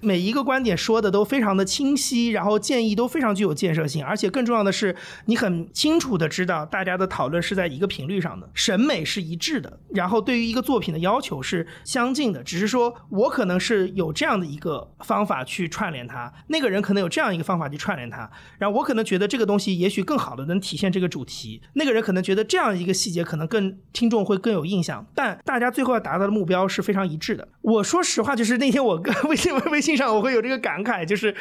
[0.00, 4.94] 每一个观点说的都非常的清晰，然后建议都非常具有建设性，而且更重要的是，
[5.26, 27.46] 你很清楚的知道大家的讨论是在一个频率上的，审美是一致的，然后对于一个作品的要求是相近的，只是说我可能是有这样的一个方法去串联它，那个人可能有这样一个方法去串联它，然后我可能觉得这个东西也许更好的能体现这个主题，那个人可能觉得这样一个细节可能更听众会更有印象，但大家最后要达到的目标是非常一致的。
[27.62, 31.32] 我说实话，就是那天我跟 微信微信上我会有这个感慨，就是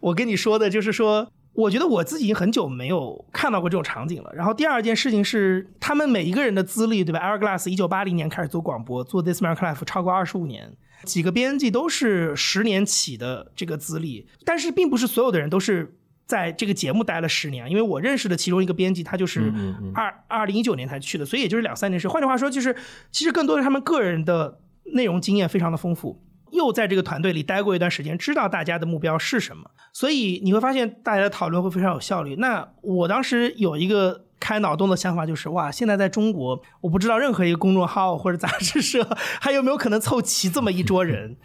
[0.00, 4.30] 我跟你说的，就是说，我觉得我自己已经很久没有看到过这种场景了。
[4.34, 17.70] 然后第二件事情是，他们每一个人的资历，对吧？Airglass 一九八零年开始做广播，做 This American Life 超过二十五年，几个编辑都是十年起的这个资历，但是并不是所有的人都是在这个节目待了十年。
[17.70, 19.52] 因为我认识的其中一个编辑，他就是
[19.94, 22.08] 二二零一九年才去的，所以也就是两三年时。
[22.08, 22.74] 换句话说，就是
[23.12, 24.60] 其实更多的他们个人的
[24.94, 26.22] 内容经验非常的丰富。
[26.52, 32.36] 又在这个团队里待过一段时间，知道大家的目标是什么，所以你会发现大家的讨论会非常有效率。
[32.36, 39.06] 那我当时有一个开脑洞的想法，就是哇，现在在中国，我不知道任何一个公众号或者杂志社
[39.40, 41.36] 还有没有可能凑齐这么一桌人。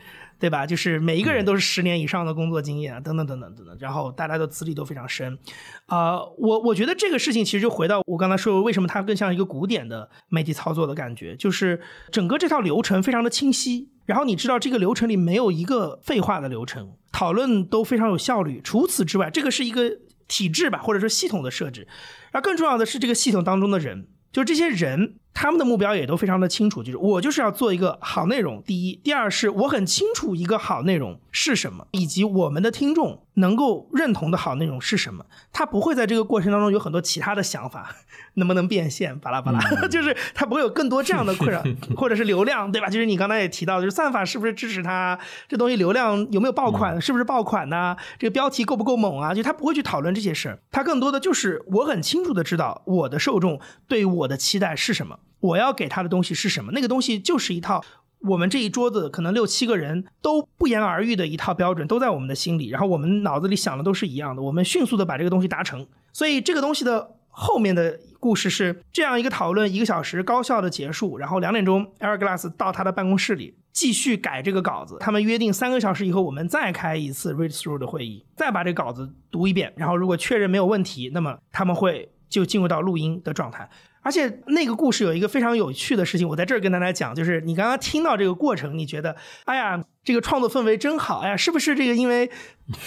[0.42, 0.66] 对吧？
[0.66, 5.38] 就是每一个人都是十年以上的工作经验啊，等等等等等等，然后大家的资历都非常深，
[5.86, 11.80] 啊，我我觉得这个事情其实就回到我刚才说，为什么它更像一个古典的媒体操作的感觉，就是
[12.12, 18.60] 整个这套流程非常的清晰，然后你知道这个流程里没有一个废话的流程，讨论都非常有效率。
[18.64, 19.92] 除此之外，这个是一个
[20.28, 21.88] 体制吧，或者说系统的设置，
[22.32, 25.21] 而更重要的是这个系统当中的人，就是这些人。
[25.34, 28.62] 他们的目标也都非常的清楚，就是我就是要做一个好内容。
[28.64, 35.26] 第一，第二是我很清楚一个好内容是什么，以及我们的听众能够认同的好内容是什么。
[35.52, 37.96] 他不会在这个过程当中有很多其他的想法，
[38.36, 41.64] 能不能变现，巴拉巴拉， 就是他不会有更多这样的困扰，
[41.96, 42.90] 或者是流量，对吧？
[42.90, 45.18] 就是你刚才也提到，就是算法是不是支持他，
[45.48, 47.96] 这东西流量有没有爆款，是不是爆款呢？
[48.20, 49.34] 这个标题够不够猛啊？
[49.34, 55.18] 就他不会去讨论这些事儿，他更多的就是我很清楚的知道我的受众对我的期待是什么。
[55.40, 56.72] 我要给他的东西是什么？
[56.72, 57.84] 那个东西就是一套
[58.20, 65.88] 我们这一桌子可能六七个人都不言而喻的一套标准，都在我们的心里，然后我们脑子里想的都是一样的，我们迅速的把这个东西达成。
[66.14, 74.98] 所以这个东西的后面的故事是这样一个讨论，一个小时高效的结束，然后两点钟，Airglass 到他的办公室里，继续改这个稿子。
[75.00, 79.74] 他们约定三个小时以后，我们再开一次 read through 的会议，再把这个稿子读一遍。
[79.76, 83.68] 然后如果确认没有问题，那么他们会就进入到录音的状态。
[84.02, 91.96] 而且那个故事有一个非常有趣的事情，我在这儿跟大家讲，就是你刚刚听到这个过程，你觉得，哎呀，这个创作氛围真好，哎呀，是不是这个？
[91.96, 92.30] 因为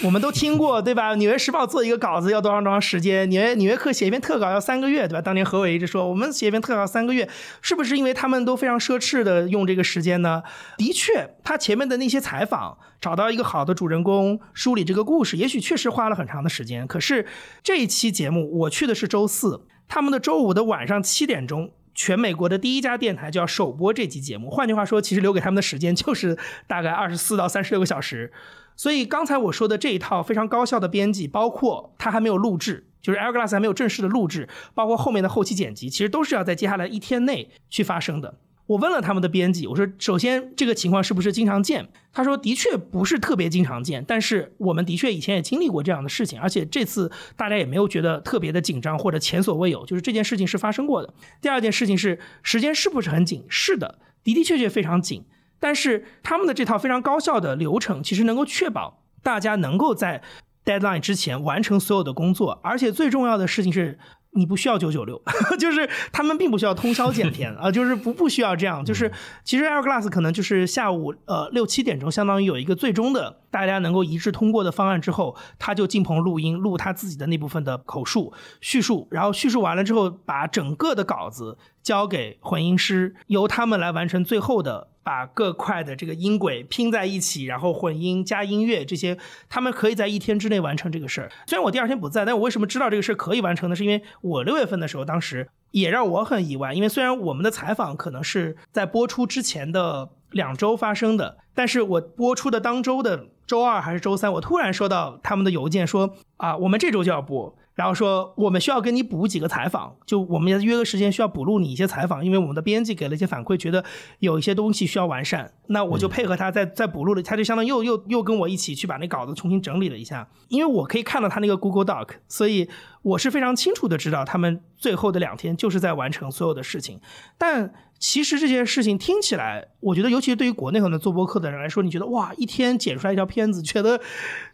[0.03, 1.13] 我们都听过，对吧？
[1.15, 5.21] 《纽约时报》做一个稿子要多长多长时间，纽约纽约客写一篇特稿要三个月，对吧？
[5.21, 7.29] 当年何伟一直说，我们写一篇特稿三个月，
[7.61, 10.43] 是不是因为他们都非常奢侈的用这个时间呢？
[10.77, 16.85] 的确，他前面的那些采访，找到一个好的主人公，梳理这个故事，也许确实花了很长的时间。
[16.85, 17.25] 可是
[17.63, 19.65] 这一期节目，我去的是周四。
[19.87, 24.49] 他们的周五的晚上七点钟，全美国的第一家电台就要首播这期节目。
[24.49, 28.33] 换句话说，其实留给他们的时间就是大概二十四到三十六个小时。
[28.75, 38.35] 所以刚才我说的这一套非常高效的编辑，包括它还没有录制，就是 Airglass 还没有正式的录制，包括后面的后期剪辑，其实都是要在接下来一天内去发生的。
[38.67, 41.87] 我问了他们的编辑，我说：首先这个情况是不是经常见？
[42.11, 51.13] 他说：的确不是特别经常见，但是我们的确以前也经历过这样的事情，而且这次大家也没有觉得特别的紧张或者前所未有，就是这件事情是发生过的。
[51.41, 53.45] 第二件事情是时间是不是很紧？
[53.47, 55.23] 是的，的的确确非常紧。
[55.59, 60.23] 但是他们的这套非常高效的流程，其实能够确保大家能够在
[60.65, 63.99] deadline 之前完成所有的工作，而且最重要的事情是。
[64.35, 65.19] 你不需要九九六，
[65.57, 69.11] 就是他们并不需要通宵剪片 啊，就是不不需要这样，就是
[69.43, 84.89] 其实 Airglass 可能就是下午呃六七点钟，相当于有一个最终的大家能够一致通过的方案之后，他就进棚录音，录他自己的那部分的口述叙述，然后叙述完了之后，把整个的稿子交给混音师，由他们来完成最后的。
[85.05, 89.15] 把各块的这个音轨拼在一起，然后混音加音乐这些，
[89.47, 91.31] 他们可以在一天之内完成这个事儿。
[91.45, 93.75] 虽然我第二天不在，但我为什么知道这个事儿可以完成呢？
[93.75, 96.73] 是因为我六月份的时候，当时也让我很意外。
[96.73, 107.55] 因为虽然我们的采访可能是在播出之前的两周发生的，但是我播出的当周的周二还是周三，我突然收到他们的邮件说啊，我们这周就要播。
[107.75, 113.83] 然后说我们需要跟你补几个采访，就我们约个时间需要补录你一些采访，因为我们的编辑给了一些反馈，觉得
[114.19, 122.69] 有一些东西需要完善，那我就配合他再再补录了，他就相当于又又又跟我一起去把那稿子重新整理了一下，因为我可以看到他那个 Google Doc，所以
[123.01, 127.01] 我是非常清楚的知道他们最后的两天就是在完成所有的事情，
[127.37, 133.99] 但其实这件事情听起来，我觉得尤其是对于国内可能做播客的人来说，你觉得哇一天剪出来一条片子，觉得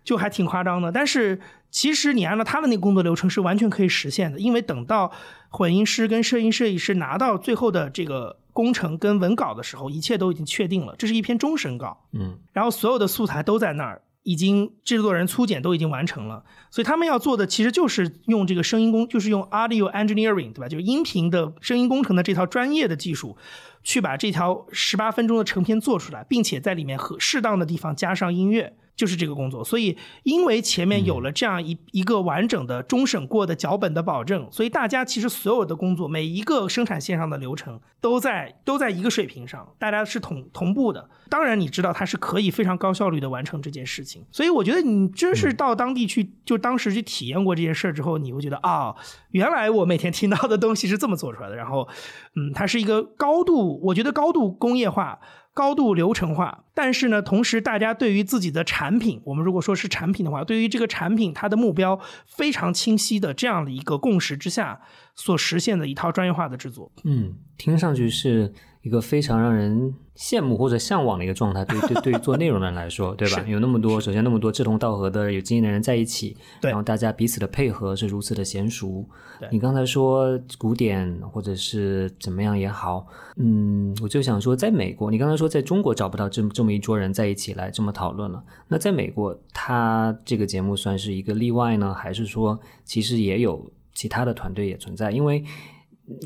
[0.04, 1.40] 就还挺夸张的，但是。
[1.74, 5.10] 其实你按照他的那个工作流程是完全可以实现的，因为等到
[5.48, 20.68] 混音师跟摄音摄影师拿到最后的这个工程跟文稿的时候，一切都已经确定了，这是一篇终审稿，嗯，然后所有的素材都在那儿，已经制作人粗剪都已经完成了，所以他们要做的其实就是用这个声音工，就是用 audio engineering，对吧？
[20.68, 23.36] 就是音频的声音工程的这套专业的技术，
[23.84, 28.76] 去把这条十八分钟的成片做出来，并且在里面和适当的地方加上音乐。
[29.02, 41.10] 就是这个工作，所以因为前面有了这样一一个完整的终审过的脚本的保证，所以大家其实所有的工作每一个生产线上的流程都在都在一个水平上，大家是同同步的。
[41.32, 48.94] 当然你知道它是可以非常高效率的完成这件事情，所以我觉得你真是到当地去，就当时去体验过这件事儿之后，你会觉得啊，
[49.32, 51.56] 原来我每天听到的东西是这么做出来的。
[51.56, 51.88] 然后，
[52.36, 55.20] 嗯，它是一个高度，我觉得高度工业化。
[55.54, 64.82] 高度流程化，但是呢，同时大家对于自己的产品，我们如果说是产品的话，对于这个产品它的目标非常清晰的这样的一个共识之下，
[65.16, 66.92] 所实现的一套专业化的制作。
[67.04, 68.54] 嗯，听上去是。
[68.82, 73.44] 一个非常让人羡慕或者向往的一个状态，对对对于做内容的人来说，对吧？
[73.48, 79.08] 有那么多，首先那么多志同道合的有经验的人在一起，然后大家彼此的配合是如此的娴熟。
[79.52, 83.08] 你刚才说古典或者是怎么样也好，
[83.38, 95.10] 嗯，我就想说，在美国，你刚才说在中国找不到这么这么一桌人在一起来这么讨论了，那在美国，他这个节目算是一个例外呢，还是说其实也有其他的团队也存在？
[95.12, 95.44] 因为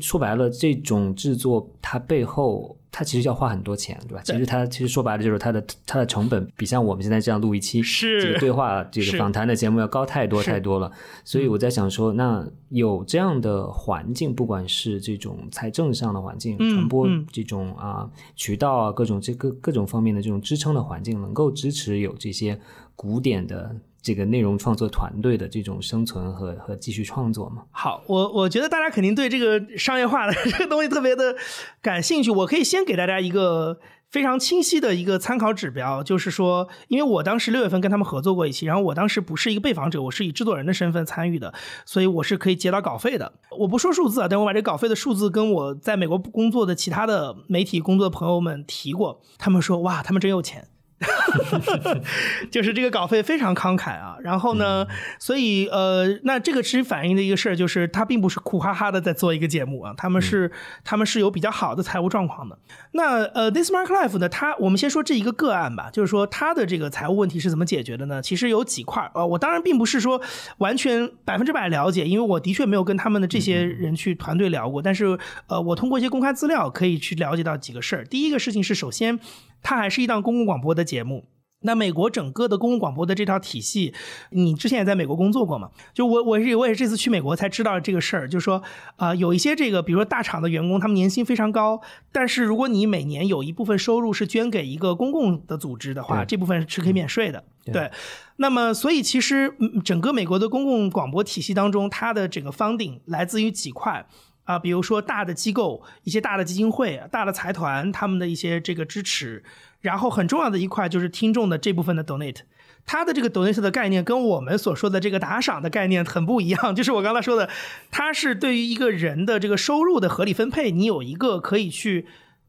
[0.00, 4.22] 说白了，这种制作它背后，它其实要花很多钱，对吧？
[4.24, 7.82] 其实它其实说白了就是它的它的成本比像我们现在这样录一期
[8.20, 10.90] 这个对话 这个访谈的节目要高太多太多了。
[11.24, 22.58] 所以我在想说，那有这样的环境，不管是这种财政上的环境、传播这种啊渠道啊各种这各各种方面的这种支撑的环境，能够支持有这些
[22.94, 23.74] 古典的。
[24.06, 27.64] 这个内容创作团队的这种生存和和继续创作嘛。
[27.72, 31.34] 好，我我觉得大家肯定对这个商业化的 这个东西特别的
[31.82, 32.30] 感兴趣。
[32.30, 41.52] 我可以先给大家一个非常清晰的一个参考指标，就是说，因为我当时六月份跟他们合作过一期，然后我当时不是一个被访者，我是以制作人的身份参与的，
[41.84, 43.32] 所以我是可以接到稿费的。
[43.58, 50.68] 我不说数字啊，但我把这稿费的数字跟我在美国工作的其他的媒体工作的朋友们提过，他们说哇，他们真有钱。
[52.50, 54.86] 就是这个稿费非常慷慨啊，然后呢，
[55.18, 60.50] 所以呃，那这个其实反映的一个事儿就是，他并不是苦哈哈的在做一个节目啊，他们是
[60.84, 62.58] 他们是有比较好的财务状况的。
[62.92, 68.22] 那呃，This Mark Life 呢，他我们先说这一个个案吧，就是说他的这个财务问题是怎么解决的呢？
[68.22, 70.22] 其实有几块呃，我当然并不是说
[70.58, 75.18] 完全百分之百了解，因为我的确没有跟他们的这些人去团队聊过，但是
[75.48, 78.04] 呃，我通过一些公开资料可以去了解到几个事儿。
[78.06, 79.20] 第一个事情是，首先。
[79.66, 81.24] 它还是一档公共广播的节目。
[81.62, 83.92] 那美国整个的公共广播的这套体系，
[84.30, 85.70] 你之前也在美国工作过嘛？
[85.92, 88.62] 就我我是我也是这次去美国才知道这个事儿，就是说
[88.94, 91.80] 啊，有一些这个比如说大厂的员工，他们年薪非常高，
[92.12, 97.42] 但是如果你每年有一部分收入是捐给一个公共的组织的话，这部分是可以免税的。
[97.64, 97.90] 对。
[98.36, 99.52] 那么，所以其实
[99.82, 104.06] 整个美国的公共广播体系当中，它的整个 funding 来自于几块。
[104.46, 109.44] 啊，比如说大的机构、一些大的基金会、大的财团，他们的一些这个支持，
[109.82, 112.38] 然后很重要的一块就是听众的这部分的 donate，
[112.86, 117.50] 它的这个 donate 的概念跟我们所说的这个打赏的概念很不一样，就是我刚才说的，
[117.90, 122.06] 它是对于一个人的这个收入的合理分配，你有一个可以去。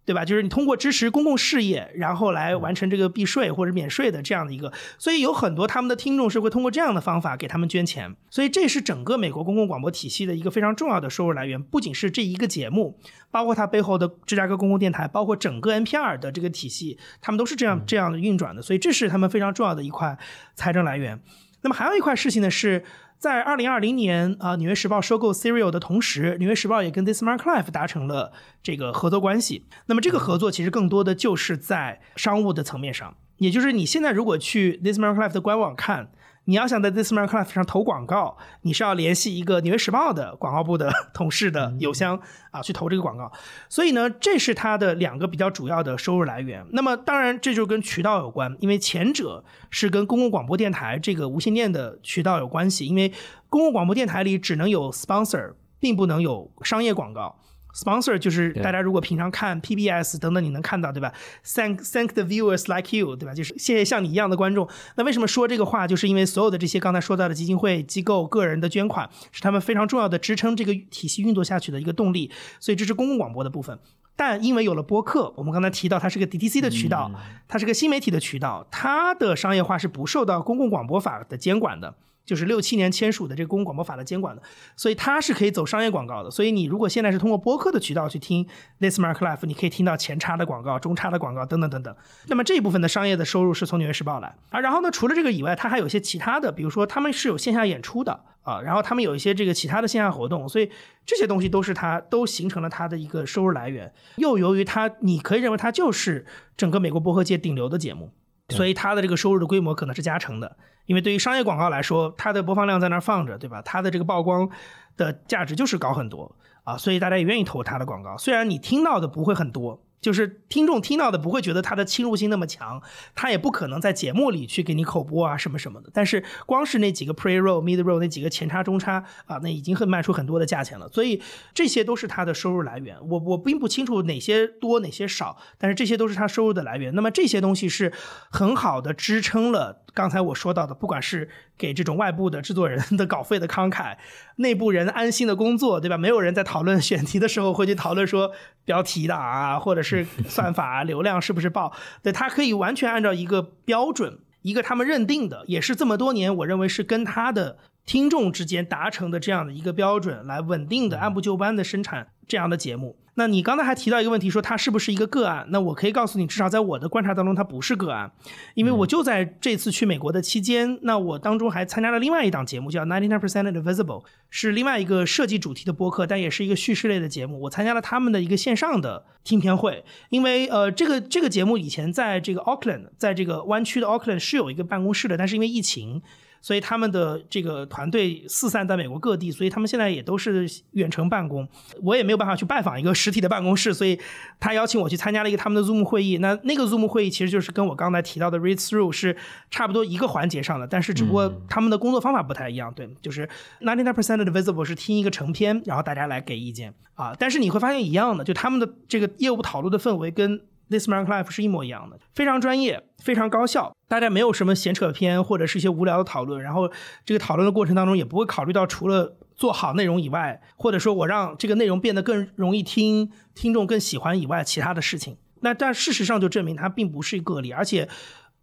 [0.08, 0.24] 对吧？
[0.24, 11.62] 就是你通过支持公共事业，然后来完成这个避税或者免税的这样的一个，所以有很多他们的听众是会通过这样的方法给他们捐钱，所以这是整个美国公共广播体系的一个非常重要的收入来源。
[11.62, 12.98] 不仅是这一个节目，
[13.30, 18.62] 包括它背后的芝加哥公共电台，包括整个 NPR 的这个体系，他们都是这样这样的运转的。
[18.62, 20.18] 所以这是他们非常重要的一块
[20.56, 21.22] 财政来源。
[21.64, 22.86] 那么还有一块事情呢是。
[23.18, 29.66] 在二零二零年啊，《纽约时报》收购 Serial 的同时，《纽约时报》也跟 This Mark Life 达成了这个合作关系。
[29.88, 36.12] 那么这个合作其实更多的就是在商务的层面上，也就是你现在如果去 This Mark Life 的官网看。
[36.50, 42.18] 你要想在 This American Life 上投广告，你是要联系一个纽约时报的广告部的 同事的邮箱
[42.52, 43.30] 啊，去投这个广告。
[43.68, 46.66] 所以呢，这是它的两个比较主要的收入来源。
[46.72, 53.12] 那么当然，这就跟渠道有关，因为前者是跟公共广播电台这个无线电的渠道有关系，因为
[53.50, 57.38] 公共广播电台里只能有 sponsor，并不能有商业广告。
[57.78, 61.14] Sponsor 就是大家如果平常看 PBS 等等，你能看到对吧
[61.46, 63.36] ？Thank thank the viewers like you，对吧？
[63.36, 64.68] 就是谢谢像你一样的观众。
[64.96, 65.86] 那为什么说这个话？
[65.86, 72.32] 就是因为所有的这些刚才说到的基金会、机构、个人的捐款，是他们非常重要的支撑这个体系运作下去的一个动力。
[72.60, 73.78] 所以这是公共广播的部分。
[74.16, 77.12] 但因为有了播客，我们刚才提到它是个 DTC 的渠道，
[77.48, 81.94] 它是个新媒体的渠道，它的商业化是不受到公共广播法的监管的。
[82.28, 84.42] 就是六七年签署的这个公共广播法的监管的，
[84.76, 86.30] 所以它是可以走商业广告的。
[86.30, 88.46] 所以你如果现在是通过播客的渠道去听
[88.80, 91.96] This Mark Life，你可以听到前插的广告、中插的广告等等等等。
[92.28, 94.60] 那么这一部分的商业的收入是从纽约时报来啊。
[94.60, 100.70] 然后呢，除了这个以外，它还有一些其他的，比如说他们是有线下演出的啊，然后他们有一些这个其他的线下活动，所以
[101.06, 103.94] 这些东西都是它都形成了它的一个收入来源。
[104.18, 106.26] 又由于它，你可以认为它就是
[106.58, 108.12] 整个美国播客界顶流的节目，
[108.50, 110.58] 所以它的这个收入的规模可能是加成的。
[110.86, 113.62] 因为对于商业广告来说，它的播放量在那儿放着，对吧？
[113.62, 114.50] 它的这个曝光
[114.96, 118.18] 的价值就是高很多啊，所以大家也愿意投它的广告。
[118.18, 119.82] 虽然你听到的不会很多。
[120.00, 122.82] 就是听众听到的不会觉得它的侵入性那么强，
[123.16, 125.90] 他也不可能在节目里去给你口播啊什么什么的。
[125.94, 130.88] 但是光是那几个 pre roll、mid roll 那几个前插、中插啊，那已经会卖出很多的价钱了。
[130.90, 131.22] 所以
[131.54, 132.98] 这些都是他的收入来源。
[133.10, 136.94] 我我并不清楚哪些多哪些少，但是这些都是他收入的来源。
[136.94, 137.92] 那么这些东西是
[138.30, 143.98] 很好的支撑了刚才我说到的，不管是给这种外部的制作人 的稿费的慷慨，
[144.38, 145.98] 内部人安心的工作，对吧？
[145.98, 148.32] 没有人在讨论 选题的时候会去讨论说
[148.66, 151.74] 标题的啊，或者是算法流量是不是爆？
[152.04, 157.58] 对，他可以完全按照一个标准，一个他们认定的，也是这么多年我认为是跟他的
[157.88, 162.98] 听众之间达成的这样的一个标准，来稳定的按部就班的生产这样的节目。
[163.16, 165.48] 那你刚才还提到一个问题，说它是不是一个个案？
[165.50, 168.12] 那我可以告诉你，至少在我的观察当中，它不是个案，
[168.56, 177.40] 因为我就在这次去美国的期间，那我当中还参加了另外一档节目，叫 Ninety Nine Percent Invisible，是另外一个设计主题的播客，但也是一个叙事类的节目。
[177.44, 186.04] 我参加了他们的一个线上的听片会，因为呃，这个这个节目以前在这个 Auckland，在这个湾区的 Auckland 是有一个办公室的，但是因为疫情。
[186.42, 191.48] 所以他们的这个团队四散在美国各地，所以他们现在也都是远程办公。
[191.82, 194.00] 我也没有办法去拜访一个实体的办公室，所以
[194.40, 196.18] 他邀请我去参加了一个他们的 Zoom 会议。
[196.18, 199.16] 那那个 Zoom 会议其实就是跟我刚才提到的 Read Through 是
[199.50, 202.74] 差不多一个环节上的，但是只不过他们的工作方法不太一样。
[202.74, 203.28] 对，就是
[203.62, 207.16] ninety nine percent 的 visible 是听一个成片，然后大家来给意见啊。
[207.18, 213.76] 但是你会发现一样的，就他们的这个业务讨论的氛围跟 This m a r k Life 是一模一样的，非常专业，非常高效。
[213.88, 216.72] 大家没有什么闲扯篇或者是一些无聊的讨论，然后
[217.06, 225.18] 这个讨论的过程当中也不会考虑到除了做好内容以外，或者说我让这个内容变得更容易听，听众更喜欢以外其他的事情。
[225.42, 227.88] 那但事实上就证明它并不是一个例，而且。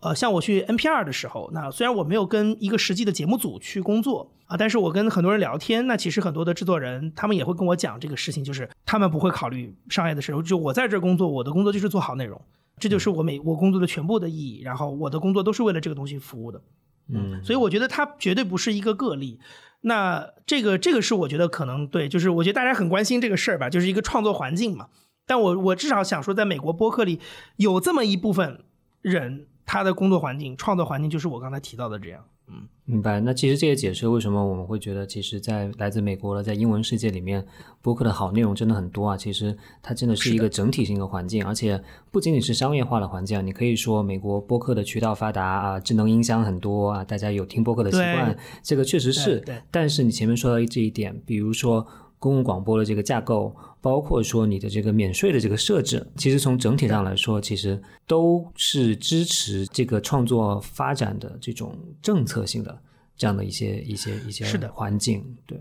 [0.05, 12.39] 呃，像我去 NPR 的时候，那虽然我没有跟一个实际的节目组去工作啊，但是我跟很多人聊天，那其实很多的制作人他们也会跟我讲这个事情，就是他们不会考虑商业的时候，就我在这工作，我的工作就是做好内容，
[12.79, 16.61] 这就是我每我工作的全部的意义，然后我的工作都是为了这个东西服务的，
[17.09, 19.41] 嗯，所以我觉得它绝对不是一个个例。
[19.81, 24.89] 那这个这个是我觉得可能对，就是我觉得大家很关心这个事儿吧，就是一个创作环境嘛。
[25.27, 27.21] 但我我至少想说，在美国播客里
[27.57, 28.65] 有这么一部分
[29.01, 29.47] 人。
[29.67, 32.25] 他的工作环境、创作环境就是我刚才提到的这样。
[32.47, 33.21] 嗯，明白。
[33.21, 37.43] 那其实这也解释为什么我们会觉得，其实，在来自美国的在英文世界里面，
[37.81, 39.17] 播客的好内容真的很多啊。
[39.17, 43.45] 其实它真的是一个整体性的环境，而且不仅仅是商业化的环境。
[43.47, 49.43] 你可以说，美国播客的渠道发达啊，智能音箱很多啊，大家有听播客的习惯，这个确实是。
[49.71, 51.87] 但是你前面说到这一点，比如说。
[52.25, 62.81] 公共广播的这个架构，包括说你的这个免税的这个设置，其实从整体上来说，其实都是支持这个创作发展的这种政策性的
[63.15, 65.37] 这样的一些一些一些是的环境。
[65.45, 65.61] 对，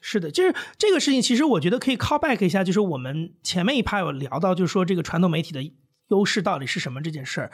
[0.00, 5.62] 是的，就是这个事情，其实我觉得可以 call back 一下，就是我们前面一趴有聊到，就是说这个传统媒体的
[6.08, 7.52] 优势到底是什么这件事儿。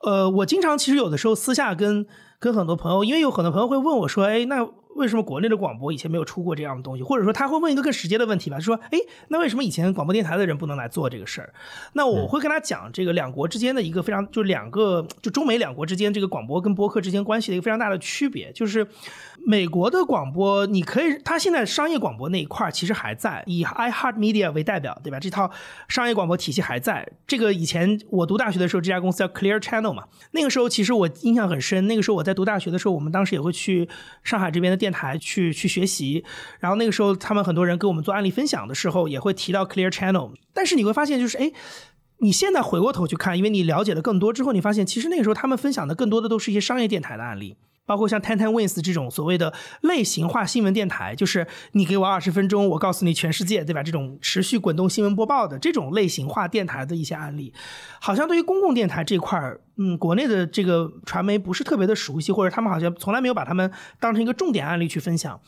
[0.00, 2.06] 呃，我经常其实有的时候私下跟
[2.38, 4.68] 跟很多朋友，因为有很多朋友会问我说，哎，那。
[4.94, 7.04] 为什么国内的广播以前没有出过这样的东西？
[7.04, 11.54] 或者说他会问一个更直接的问题吧，说：“哎，那为什么以前广播电台的人不能来做这个事儿？”
[11.94, 18.84] 那我会跟他讲这个两国之间的一个非常，就两个就中美两国之间这个广播跟播客之间关系的一个非常大的区别，就是
[19.46, 25.20] 美国的广播，你可以，它现在商业广播那一块其实还在，以 iHeart Media 为代表，对吧？
[25.20, 25.48] 这套
[25.86, 27.08] 商业广播体系还在。
[27.24, 31.86] 这个以前我读大学的时候，这家公司叫 Clear Channel 嘛，那个时候其实我印象很深。
[31.86, 33.88] 那个时候我在读大学的时候，我们当时也会去
[34.22, 34.92] 上海这边的电。
[34.98, 36.24] 台去去学习，
[36.58, 40.32] 然后那个时候他们很多人给我们做案例分享的时候，也会提到 Clear Channel。
[40.52, 41.52] 但是你会发现，就是哎，
[42.18, 47.56] 你现在回过头去看，因为你了解的更多之后，你发现其实那个时候他们分享的更多的都是一些商业电台的案例。
[47.88, 53.82] 包括像 Ten Ten Wins 这种所谓的类型化新闻电台，就是你给我二十分钟，我告诉你全世界，对吧？
[53.82, 57.54] 这种持续滚动新闻播报的这种类型化电台的一些案例，
[57.98, 65.40] 好像对于公共电台这块儿，嗯，国内的这个传媒不是特别的熟悉，或者他们好像从来没有把他们当成一个重点案例去分享。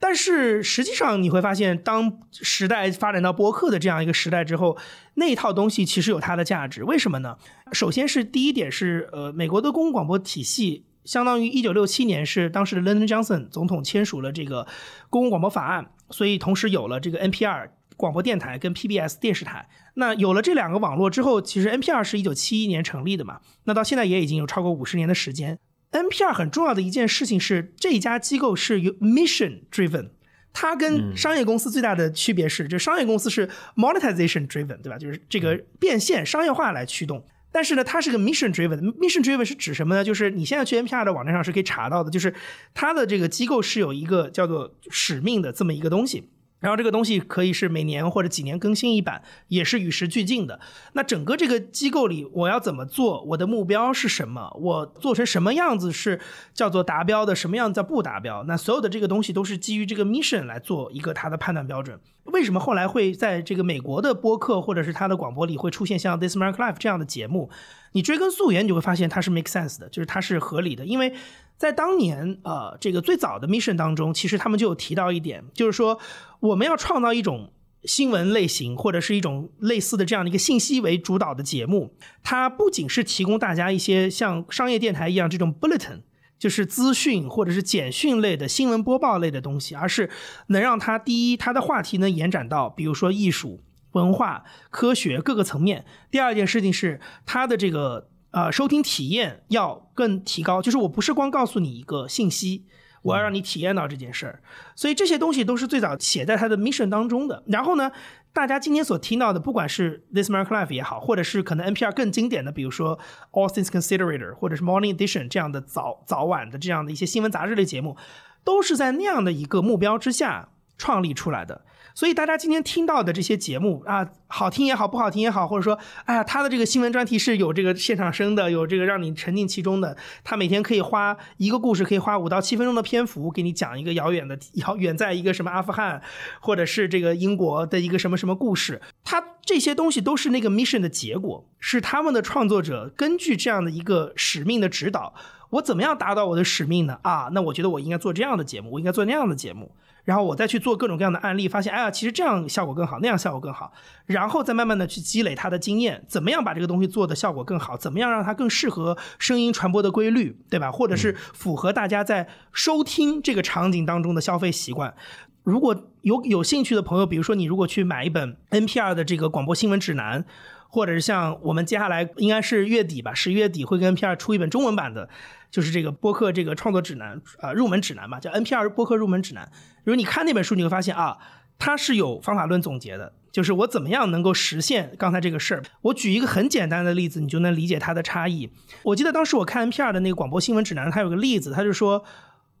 [0.00, 4.78] 但是实际上你会发现，当时代发展到播客的这样一个时代之后，
[5.14, 6.84] 那一套东西其实有它的价值。
[6.84, 7.36] 为什么呢？
[7.72, 10.84] 首先是第一点是，呃，美国的公共广播体系。
[11.08, 14.66] 相当于一九六七年是当时的 Lyndon Johnson 总统签署了这个
[15.08, 19.66] 公共广播法案，所以同时有了这个 NPR 广播电台跟 PBS 电视台。
[19.94, 25.58] 那有了这两个网络之后，其实 NPR 是一九七一年成立的嘛，那到现在也已经有超过五十年的时间。
[25.92, 30.10] NPR 很重要的一件事情是，这家机构是由 mission driven，
[30.52, 34.98] 它跟商业公司最大的区别是，就商业公司是 monetization driven，对吧？
[34.98, 37.24] 就是这个变现商业化来驱动。
[37.58, 38.80] 但是呢，它是个 mission driven。
[38.98, 40.04] mission driven 是指什么呢？
[40.04, 42.32] 就是你现在去 NPR 的网站上是可以查到的，就是
[42.72, 46.28] 它的这个机构是有一个叫做使命的这么一个东西。
[46.60, 50.60] 然后这个东西可以是每年或者几年更新一版，也是与时俱进的。
[50.94, 53.22] 那整个这个机构里，我要怎么做？
[53.22, 54.50] 我的目标是什么？
[54.60, 56.20] 我做成什么样子是
[56.52, 57.34] 叫做达标的？
[57.34, 58.42] 什么样子叫不达标？
[58.44, 61.98] 那所有的这个东西都是基于这个 mission 来做一个它的判断标准。
[62.24, 67.48] 为什么后来会在这个美国的播客或者是它的广播里会出现像 This American Life 这样的节目？
[67.92, 70.84] 你追根溯源，你就会发现它是 make sense 的，就是它是合理的。
[70.84, 71.14] 因为
[71.58, 75.98] 在当年，呃，这个最早的 mission 当中，其实他们就有提到一点，就是说
[76.40, 77.52] 我们要创造一种
[77.82, 81.94] 新闻类型或者是一种类似的这样的一个信息为主导的节目。
[82.22, 86.02] 它不仅是提供大家一些像商业电台一样这种 bulletin，
[86.38, 90.08] 就是资讯或者是简讯类的新闻播报类的东西，而是
[90.46, 93.60] 能让它第一，它的话题能延展到比如说艺术。
[93.92, 95.86] 文化、科学各个层面。
[96.10, 100.60] 第二件事情是，它的这个呃收听体验要更提高。
[100.60, 102.64] 就是我不是光告诉你一个信息，
[103.02, 104.42] 我要让你体验到这件事儿。
[104.74, 107.42] 所以这些东西都是最早写在他的 mission 当中的。
[107.46, 107.90] 然后呢，
[108.32, 112.98] 大家今天所听到的，不管是 This American Life 也好，或者是可能 NPR 更经典的，比如说
[113.32, 117.96] All Things Considered 或者是 Morning Edition 这样的早早晚的这样的一些新闻杂志类节目，
[118.44, 121.62] 都是在那样的一个目标之下创立出来的。
[121.98, 129.96] 所以大家今天听到的这些节目啊，好听也好，不好听也好，或者说，哎呀，他的这个新闻专题是有这个现场声的，有这个让你沉浸其中的。
[130.22, 136.00] 他每天可以花一个故事，可以花五到七分钟的篇幅给你讲一个遥远的遥远在一个什么阿富汗，
[136.38, 138.80] 或者是这个英国的一个什么什么故事。
[139.02, 145.14] 他这些东西都是那个 mission 的结果，是他们的创作者根据这样的一个使命的指导，
[145.50, 147.00] 我怎么样达到我的使命呢？
[147.02, 149.72] 啊，那我觉得我应该做这样的节目，我应该做那样的节目。
[150.08, 153.70] 然后我再去做各种各样的案例，发现哎呀，其实这样效果更好，那样效果更好，
[154.06, 160.72] 然后再慢慢的去积累他的经验，怎么样把这个东西做的效果更好，怎么样让它更适合声音传播的规律，对吧？
[160.72, 164.94] 或者是符合大家在收听这个场景当中的消费习惯。
[165.42, 170.24] 如果有有兴趣的朋友，比如说你如果去买一本 NPR 的这个广播新闻指南。
[170.68, 175.08] 或者是像我们接下来应该是月底吧，十一月底会跟 NPR 出一本中文版的，
[175.50, 179.50] 就是这个播客这个创作指南啊入门指南吧，叫 NPR 播客入门指南。
[179.84, 181.16] 如果你看那本书，你会发现啊，
[181.58, 185.62] 它是有方法论总结的，就是我怎么样能够实现刚才这个事儿。
[185.80, 188.50] 我举一个很简单的例子，你就能理解它的差异。
[188.82, 192.04] 我记得当时我看 NPR 的那个广播新闻指南，它有个例子，它就说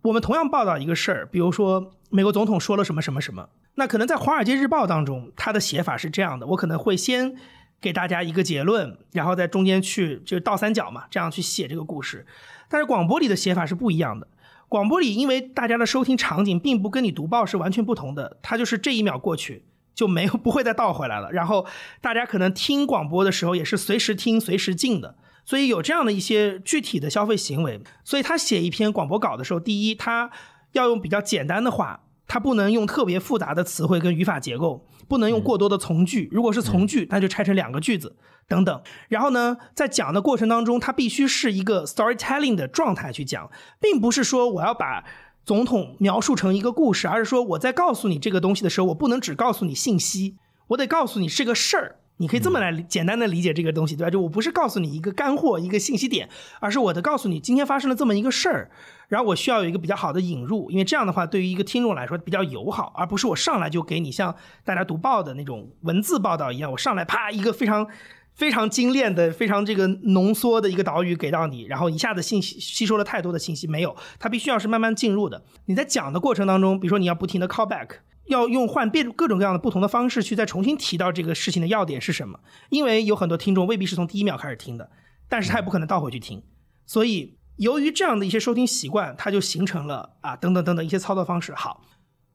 [0.00, 7.36] 我们同样报道一个事儿，比如说美国总统说了什么什么什么，那可能在《华尔街日报》当中，它的写法是这样的，我可能会先。
[7.80, 12.26] 给大家一个结论，然后在中间去就是倒三角嘛，这样去写这个故事。
[12.68, 14.28] 但是广播里的写法是不一样的。
[14.68, 19.64] 广播里因为大家的收听场景并不跟你读报是完全不同的，它就是这一秒过去
[19.94, 21.32] 就没有不会再倒回来了。
[21.32, 21.66] 然后
[22.00, 27.80] 大家可能听广播的时候也是随时听随时进的，所以有这样的一些具体的消费行为。
[28.04, 30.30] 所以他写一篇广播稿的时候，第一他
[30.72, 32.00] 要用比较简单的话。
[32.28, 36.28] 它不能用特别复杂的词汇跟语法结构，不能用过多的从句。
[36.30, 38.14] 如果是从句，那就拆成两个句子
[38.46, 38.82] 等等。
[39.08, 43.50] 然后呢，在讲的过程当中，它必须是一个 storytelling 的状态去讲，
[43.80, 45.04] 并不是说我要把
[45.44, 50.36] 总统描述成一个故事，而是说我在告诉你这个东西的时候，我不能只告诉你信息，
[50.68, 51.96] 我得告诉你是个事儿。
[52.20, 54.10] 你可以这么来简单的理解这个东西，对吧？
[54.10, 56.28] 就我不是告诉你一个干货、一个信息点，
[56.58, 58.70] 而是我的告诉你今天发生了这么一个事儿，
[59.08, 67.88] 然后我需要有一个比较好的引入，因为这样的话对于一个听众来说比较友好，而不是我上来就给你像大家读报的那种文字报道一样，我上来啪一个非常
[68.34, 75.42] 非常精炼的、非常这个浓缩的一个导语给到你，然后一下子信息吸收了太多的信息没有，它必须要是慢慢进入的。
[75.64, 77.88] 你在讲的过程当中，比如说你要不停的 call back。
[78.28, 82.38] 要用换变各种各样的不同的方式去再重新提到这个事情的要点是什么？
[82.68, 84.90] 因为有很多听众未必是从第一秒开始听的，
[85.30, 86.42] 但是他也不可能倒回去听，
[86.84, 91.54] 所以由于这样的一些收听习惯，它就形成了啊等等等等一些操作方式。
[91.54, 91.82] 好，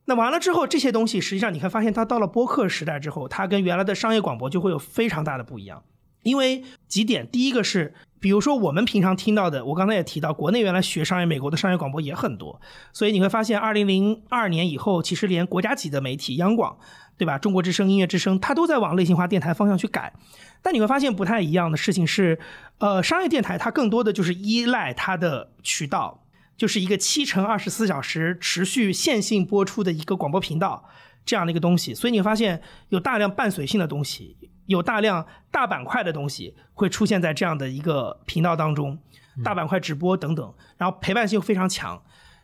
[0.06, 5.84] 那完了之后，这些东西实际上你会发现，它到了播客时代之后，它跟原来的商业广播就会有非常大的不一样。
[6.24, 7.94] 因为几点，第一个是，
[8.24, 12.62] 比如说我们平常听到的，我刚才也提到，国内原来学商业，美国的商业广播也很多，
[12.94, 16.78] 所以你会发现，二零零二年以后，其实连国家级的媒体央广，
[17.18, 17.38] 对吧？
[17.38, 20.14] 中国之声、音乐之声，它都在往类型化电台方向去改。
[20.62, 22.40] 但你会发现不太一样的事情是，
[22.78, 26.24] 呃，商业电台它更多的就是依赖它的渠道，
[26.56, 30.86] 就是一个七乘二十四小时持续线性播出的一个广播频道
[31.26, 34.38] 这样的一个东西，所以你会发现有大量伴随性的东西。
[34.66, 39.00] 有大量大板块的东西会出现在这样的一个频道当中，
[39.44, 42.02] 大板块直播等等，然后陪伴性非常强。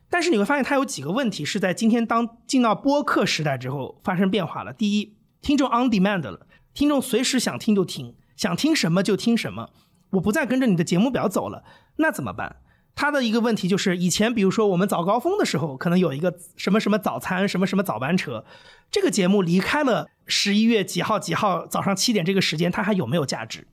[0.09, 4.73] 但是你会发现它有几个问题是在今天当进到播客时代之后发生变化了。
[4.73, 9.69] 第一，听众 on demand 了，听众随时想听就听，想听什么就听什么，
[10.11, 11.63] 我不再跟着你的节目表走了，
[11.97, 12.55] 那怎么办？
[12.99, 18.43] 它的一个问题就是，以前比如说我们早高峰的时候，可能有一个什么什么早餐，什么什么早班车，
[18.91, 23.67] 这个节目离开了十一月几号几号早上七点这个时间，它还有没有价值？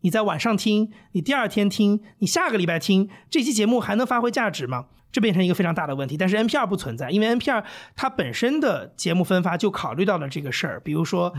[0.00, 4.86] 你在晚上听，你第二天听，你下个礼拜听，这期节目还能发挥价值吗？
[5.12, 6.16] 这变成一个非常大的问题。
[6.16, 7.62] 但是 NPR 不存在，因为 NPR
[7.94, 11.32] 它本身的节目分发就考虑到了这个事儿，比如说。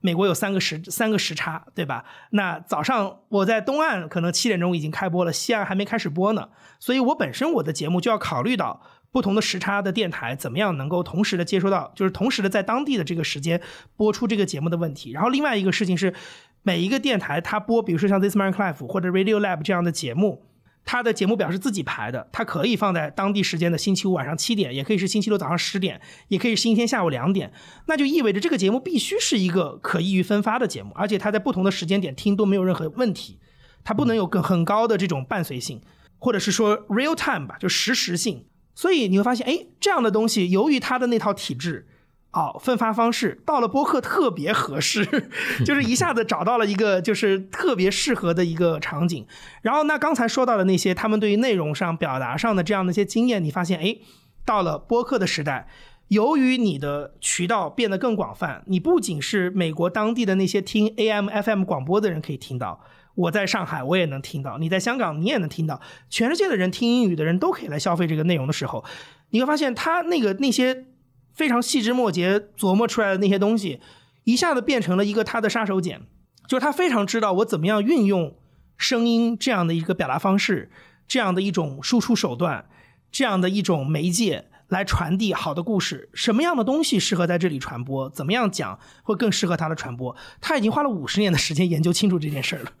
[0.00, 2.04] 美国有三个时三个时差，对吧？
[2.30, 6.48] 那早上我在东岸可能七点钟已经开播了，西岸还没开始播呢。
[6.78, 8.82] 所以我本身我的节目就要考虑到
[9.12, 13.60] 不同的时差的电台怎么样能够同时的接收到，就是同时的在当地的这个时间
[13.96, 15.10] 播出这个节目的问题。
[15.12, 16.14] 然后另外一个事情是，
[16.62, 20.49] 每一个电台它播，比如说像 This American Life 或者 Radio Lab 这样的节目。
[20.84, 27.52] 他的节目表是自己排的，它可以放在当地时间的星期五晚上七点，也可以是星期六早上十点，也可以是星期天下午两点。
[27.86, 33.38] 那就意味着这个节目必须是一个可易于分发的节目，而且它在不同的时间点听都没有任何问题。
[33.84, 35.80] 它不能有更很高的这种伴随性，
[36.18, 38.46] 或者是说 real time 吧，就实时性。
[38.74, 41.86] 所以你会发现，哎，这样的东西由于它的那套体制。
[42.32, 45.04] 哦，分发方式到了播客特别合适，
[45.66, 49.26] 就是一下子找到了一个就是特别适合的一个场景。
[49.62, 53.96] 然后那刚才说到的那些他们对于内容上表达上的这样的一些经验，你发现哎，
[54.44, 55.66] 到了播客的时代，
[56.06, 62.80] 由于你的渠道变得更广泛，你不仅是美国当地的那些听 AM、FM 广播的人可以听到，
[63.16, 68.84] 我在上海我也能听到，你在香港你也能听到，全世界的人听英语的人都可以来消费这个内容的时候，
[69.30, 70.86] 你会发现他那个那些。
[71.32, 73.80] 非常细枝末节琢磨出来的那些东西，
[74.24, 76.00] 一下子变成了一个他的杀手锏，
[76.46, 78.36] 就是他非常知道我怎么样运用
[78.76, 80.70] 声音这样的一个表达方式，
[81.08, 82.66] 这样的一种输出手段，
[83.10, 86.10] 这样的一种媒介来传递好的故事。
[86.12, 88.10] 什么样的东西适合在这里传播？
[88.10, 90.14] 怎么样讲会更适合他的传播？
[90.40, 92.72] 他已经花了五十年的时间研究清楚这件事儿了，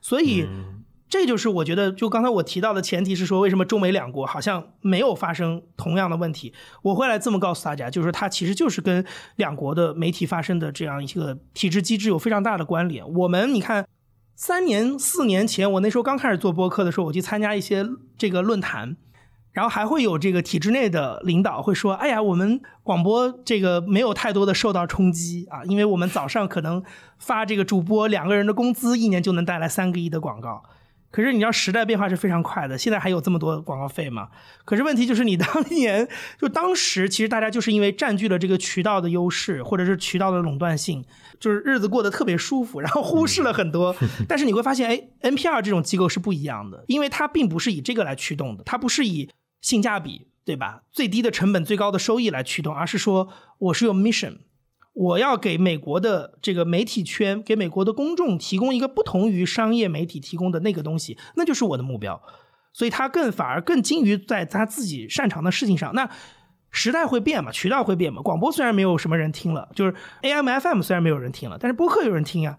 [0.00, 0.46] 所以。
[1.08, 6.52] 这就是我觉得，就刚才我提到的前提是说，为什么中美两国好像没有发生同样的问题？
[6.82, 9.02] 我会来这么告诉大家，就是它其实就是跟
[9.36, 13.08] 两国的媒体发生的这样一个体制机制有非常大的关联。
[13.14, 13.86] 我们你看，
[14.36, 17.86] 三年四年前，我那时候刚开始做播客的时候，我去参加一些
[18.18, 18.98] 这个论坛，
[19.52, 26.82] 然后还会有这个体制内的领导会说：“哎呀，我们广播这个没有太多的受到冲击啊，因为我们早上可能
[27.18, 30.62] 发这个主播两个人的工资，一年就能带来三个亿的广告。”
[31.10, 34.28] 可是你知道时代变化是非常快的，现在还有这么多广告费吗？
[34.64, 36.06] 可是问题就是你当年
[36.38, 41.02] 就当时其实大家就是因为占据了这个渠道的优势，或者是渠道的垄断性，
[41.40, 43.96] 就是日子过得特别舒服，然后忽视了很多。
[44.28, 49.30] 但是你会发现，哎，NPR 这种机构是不一样的，因为它并不是以这个来驱动的，它不是以
[49.62, 50.82] 性价比，对吧？
[50.92, 53.28] 最低的成本、最高的收益来驱动，而是说
[53.58, 54.38] 我是用 mission。
[54.98, 62.20] 我要给美国的这个媒体圈，给美国的公众提供一个不同于商业媒体提供的那个东西，那就是我的目标。
[62.72, 65.94] 所以他更反而更精于在他自己擅长的事情上。
[65.94, 66.10] 那
[66.70, 68.20] 时代会变嘛，渠道会变嘛。
[68.22, 72.58] 广播虽然没有什么人听了，就是 AM、FM 虽然没有人听了，但是播客有人听呀。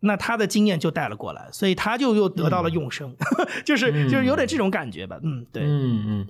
[0.00, 3.14] 那他的经验就带了过来，所以他就又得到了永生，
[3.64, 5.18] 就是就是有点这种感觉吧。
[5.22, 6.26] 嗯，对，嗯嗯。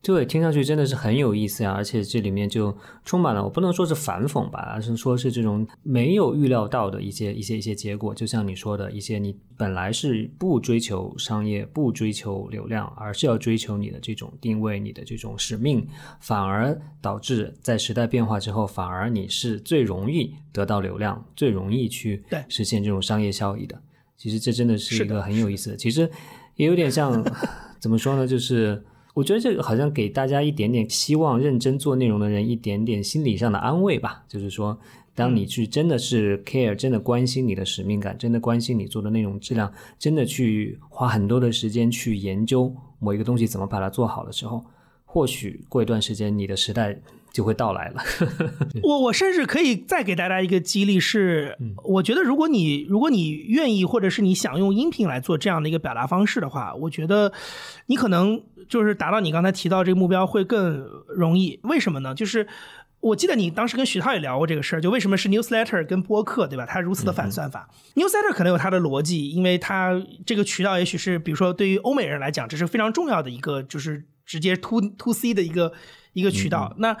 [0.00, 8.14] 对，听上去真的是很有意思呀，而且这里面就充满了我不能说是反讽吧，而是说是这种没有预料到的一些一些一些结果。
[8.14, 15.86] 就像你说的一些，你本来是不追求商业、不追求流量，而是要追求你的这种定位、你的这种使命，
[16.20, 23.78] 反而导致在时代变化之后，反而你是最容易得到流量、最容易去实现这种商业效益的。
[24.16, 26.08] 其实这真的是一个很有意思的，其实
[26.54, 27.22] 也有点像
[27.80, 28.80] 怎么说呢，就是。
[29.14, 34.24] 我觉得这个好像给大家一点点希望，认真做内容的人一点点心理上的安慰吧。
[34.28, 34.78] 就是说，
[35.14, 44.64] 当你去真的是 care，真的关心你的使命感，真的关心你做的内容质量，真的去花很多的时间去研究某一个东西怎么把它做好的时候，
[45.04, 47.00] 或许过一段时间你的时代。
[47.38, 48.02] 就会到来了。
[48.82, 57.32] 我我甚至可以再给大家一个激励，是我觉得如果你如果你愿意，或者是你想用音频来做这样的一个表达方式的话，我觉得
[57.86, 61.60] 你可能就是达到你刚才提到这个目标会更容易。
[61.62, 62.12] 为什么呢？
[62.12, 62.48] 就是
[62.98, 66.66] 我记得你当时跟徐涛也聊过这个事儿，就为什么是 newsletter 跟播客，对吧？
[66.66, 67.68] 它如此的反算法。
[67.94, 69.92] newsletter 可能有它的逻辑，因为它
[70.26, 75.72] 这个渠道也许是比如说对于欧美人来讲，这是非常重要的一个，就是直接 to to C 的一个。
[76.14, 76.96] 一个渠道，那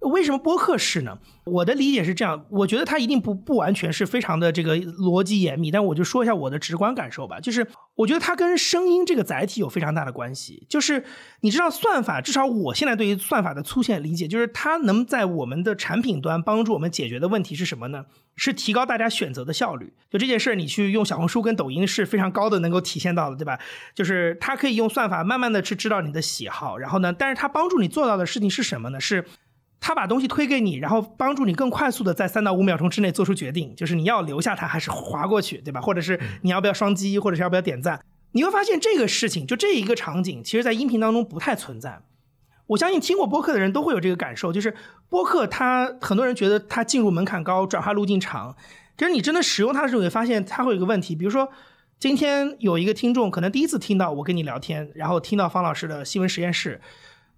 [0.00, 1.18] 为什么播客是呢？
[1.44, 7.40] 我的理解是这样，我觉得它一定不不完全是非常的这个逻辑严密，但我就说一下我的直观感受吧。
[7.40, 7.66] 就是
[7.96, 10.66] 我觉得它跟声音这个载体有非常大的关系。
[10.68, 11.04] 就是
[11.40, 18.04] 你知道算法，至少我现在对于算法的粗浅理解，就是它能在我们的产品端帮助我们解决的问题是什么呢？
[18.36, 19.94] 是提高大家选择的效率。
[20.10, 23.58] 就这件事儿，你去用小红书跟抖音是非常高的，能够体现到的，对吧？
[23.96, 29.00] 就是它可以用算法慢慢的去知道你的喜好，然后呢，但是它帮助你做到的事情是什么呢？
[29.00, 29.24] 是。
[29.80, 35.80] 他把东西推给你，然后帮助你更快速的在三到五秒钟之内做出决定，就是你要留下它还是划过去，对吧？
[35.80, 38.00] 或者是你要不要双击，或者是要不要点赞？
[38.32, 42.02] 你会发现这个事情，就这一个场景，其实在音频当中不太存在。
[42.66, 44.74] 我相信听过播客的人都会有这个感受，就是
[45.08, 48.54] 播客它很多人觉得它进入门槛高，转化路径长。
[48.98, 51.48] 其实你真的使用它的时候，会发现它会有一个问题，比如说
[51.98, 56.80] 今天有一个听众可能第一次听到我跟你聊天，然后听到方老师的新闻实验室。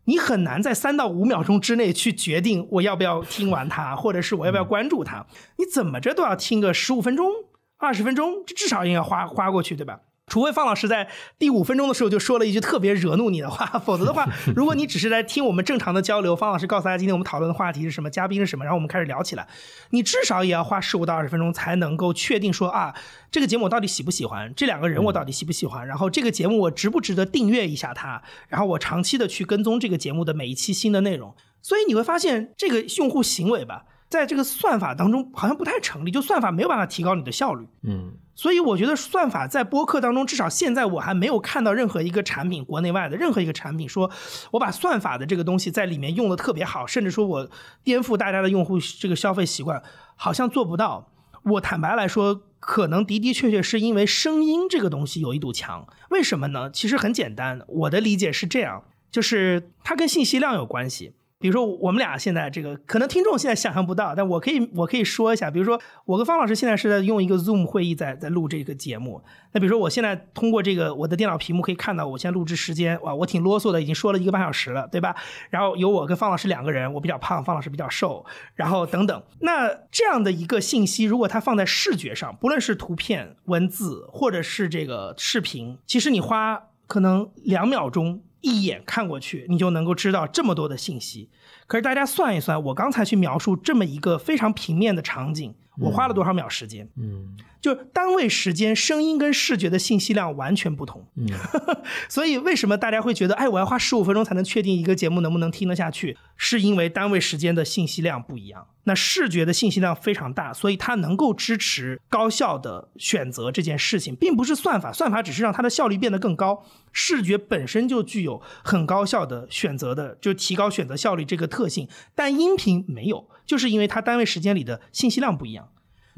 [0.04, 5.26] 你很难在三到五秒钟之内去决定我要不要听完它， 或者是我要不要关注它。
[5.58, 7.30] 你怎么着都要听个十五分钟、
[7.78, 10.00] 二十分钟，这至少应该花花过去，对吧？
[10.30, 11.08] 除非方老师在
[11.38, 14.26] 第五分钟的时候就说了一句特别惹怒你的话， 否则的话，
[14.56, 19.46] 如果你只是来听我们正常的交流，方老师告诉大家今天我们讨论的话题是什么，嘉宾是什么，然后我们开始聊起来，
[19.90, 22.94] 你至少也要花十五到二十分钟才能够确定说啊，
[23.30, 31.34] 这个节目我到底喜不喜欢，这两个人我到底喜不喜欢，然后这个节目我值不值得订阅一下它，然后我长期的去跟踪这个节目的每一期新的内容。
[31.62, 37.66] 所以你会发现这个用户行为吧，在这个算法当中好像不太成立，就算法没有办法提高你的效率。
[37.82, 44.10] 嗯所以我觉得算法在播客当中，至少现在我还没有看到任何一个产品，国内外的任何一个产品说，
[44.52, 47.50] 我把算法的这个东西在里面用的特别好，甚至说我
[47.84, 49.82] 颠覆大家的用户这个消费习惯，
[50.16, 51.12] 好像做不到。
[51.42, 55.86] 我坦白来说，可能的的确确是因为声音这个东西有一堵墙。
[56.08, 56.70] 为什么呢？
[56.70, 61.12] 其实很简单，我的理解是这样，就是它跟信息量有关系。
[61.40, 69.22] 比如说我们俩现在这个，可能听众现在想象不到，但我可以我可以说一下，比如说我跟方老师现在是在用一个 Zoom 会议在在录这个节目。
[69.52, 75.16] 那比如说我现在通过这个我的电脑屏幕可以看到我现在录制时间，哇，我挺啰嗦的，已经说了一个半小时了，对吧？
[75.48, 78.22] 然后有我跟方老师两个人，我比较胖，方老师比较瘦，
[78.54, 79.22] 然后等等。
[79.40, 88.20] 那这样的一个信息，如果它放在视觉上，不论是图片、文字或者是这个视频，其实你花可能两秒钟。
[88.40, 91.30] 一眼看过去，你就能够知道这么多的信息。
[91.66, 96.88] 可是大家算一算，我刚才去描述这么一个非常平面的场景，我花了多少秒时间？
[96.96, 101.06] 嗯就单位时间，声音跟视觉的信息量完全不同。
[101.16, 101.28] 嗯
[102.08, 106.16] 所以为什么大家会觉得，哎，我要花十五分钟才能确定一个节目能不能听得下去？
[106.38, 108.66] 是因为单位时间的信息量不一样。
[108.84, 116.64] 那视觉的信息量非常大，所以它能够支持高效的选择这件事情，并不是算法，算法只是让它的效率变得更高。
[116.92, 125.68] 视觉本身就具有很高效的选择的，就提高选择效率这个特性，但音频没有，就是因为它单位时间里的信息量不一样。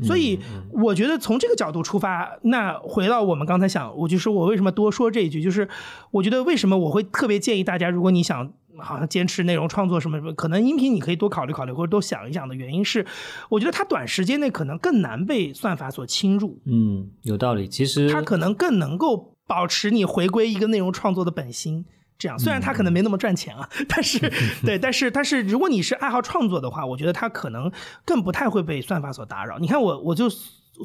[0.03, 0.39] 所以
[0.71, 5.67] 我觉得从这个角度出发，那回到我们刚才想，我就说我为什么多说这一句，就是
[6.11, 13.07] 我觉得为什么我会特别建议大家，如果你想好像坚持内容创作什么什么，可能音频你可以多考虑考虑或者多想一想的原因是，
[13.49, 17.67] 我觉得它短时间内可能更难被算法所侵入，嗯，有道理。
[17.67, 21.87] 其实它可能更能够保持你回归一个内容创作的本心。
[22.23, 24.19] 这样，虽然他可能没那么赚钱啊， 但是
[24.65, 27.71] 对，但是但是如果你是爱好创作的话，我觉得他可能
[28.05, 29.59] 更不太会被算法所打扰。
[29.59, 30.29] 你看我，我就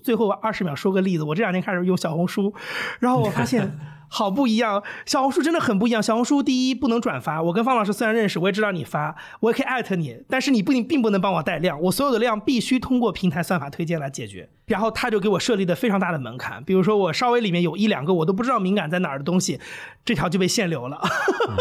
[0.03, 2.53] 最后二十秒说个例子，我这两天开始用小红书，
[2.99, 3.77] 然后我发现。
[4.09, 6.01] 好不一样，小红书真的很不一样。
[6.01, 14.49] 小红书第一不能转发，我跟方老师虽然认识，我也知道你发，我也可以艾特你，但是你不并不能帮我带量，我所有的量必须通过平台算法推荐来解决。
[14.67, 19.59] 然后他就给我设立的非常大的门槛，比如说我稍微里面有一两个我都不知道敏感在哪儿的东西，
[20.03, 21.01] 这条就被限流了。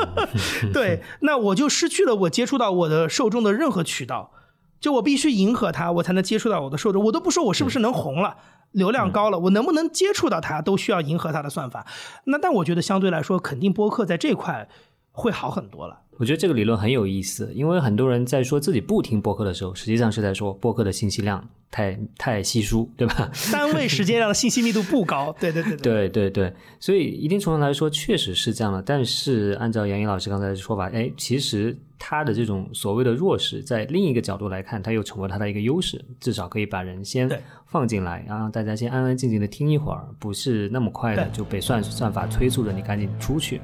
[0.74, 4.32] 对，那我就失去了我接触到我的受众的任何渠道，
[4.80, 7.04] 就我必须迎合他，我才能接触到我的受众。
[7.04, 8.36] 我都不说我是不是能红了。
[8.76, 11.86] 流量高了，我能不能接触到它，都需要迎合它的算法。
[12.24, 14.68] 那但我觉得相对来说，肯定播客在这块
[15.10, 16.02] 会好很多了。
[16.18, 23.30] 我觉得这个理论很有意思，因为很多人在说自己不听播客的时候，实际上是在说播客的信息量太太稀疏，对吧？
[23.52, 28.82] 单位时间量的信息密度不高，对对对对对对，所以一定程度来说确实是这样的。
[28.82, 37.28] 但是按照杨颖老师刚才的说法，哎，其实他的这种所谓的弱势，在另一个角度来看，它又成为他的一个优势，至少可以把人先
[37.66, 43.60] 放进来，然后大家先安安静静的听一会儿，不是那么快的就被算算法催促着你赶紧出去。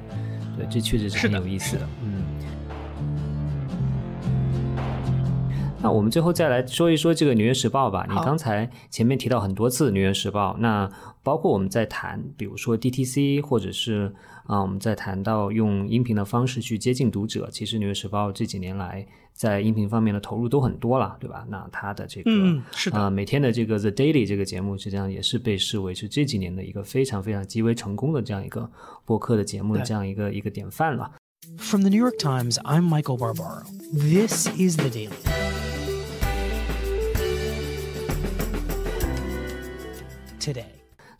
[0.57, 2.23] 对，这确实是很有意思的，嗯。
[5.81, 8.07] 那我们最后再来说一说这个《纽约时报》吧。
[8.09, 10.89] 你刚才前面提到很多次《纽约时报》，那
[11.23, 14.13] 包括我们在谈，比如说 DTC，或者是
[14.45, 17.49] 啊，我们在谈到用音频的方式去接近读者。
[17.49, 21.45] 其实《纽约时报》这几年来在音频方面的投入都很多了，对吧？
[21.49, 28.69] 那它的这个嗯是的啊，每天的这个 The Daily 这个节目，实际上也是被视为是这几年的一个非常非常极为成功的这样一个
[29.05, 31.09] 播客的节目的这样一个一个典范了。
[31.57, 33.63] From the New York Times, I'm Michael Barbaro.
[33.93, 35.09] This is The Daily.
[40.39, 40.72] Today.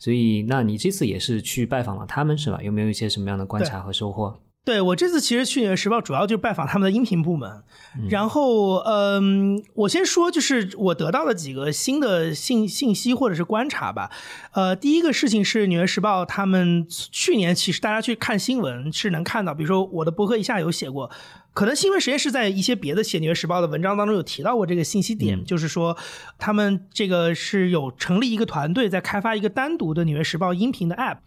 [0.03, 2.59] 所以，那你这次也是去拜访了他们，是吧？
[2.61, 4.37] 有没有一些什么样的观察和收获？
[4.65, 7.63] 对我这次其实去纽约时报主要就拜访他们的音频部门，
[8.09, 14.11] 然后嗯，我先说就是我得到了几个新的信信息或者是观察吧。
[14.51, 21.09] 呃，第一个事情是纽约时报他们去年其实大家去看新闻是能看到，比如说我的博客一下有写过。
[21.53, 25.95] 可能新闻实验室在一些别的写《纽约时报》的文章当中有提到过这个信息点，就是说
[26.39, 31.17] 他们这个是有成立一个团队在开发一个单独的《纽约时报》音频的 App。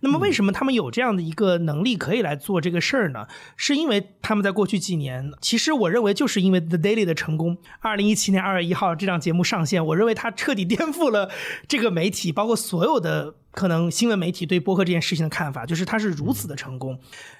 [0.00, 3.26] 那么为什么他们有这样的一个能力可以来做这个事儿呢？
[3.56, 11.30] 是因为他们在过去几年，其实我认为就是因为 The Daily 的成功，二零一七年二月一号这档节目上线，我认为它彻底颠覆了
[11.66, 13.34] 这个媒体，包括所有的。
[13.52, 16.98] 可能新闻媒体对播客这件事情的看法，就是它是如此的成功，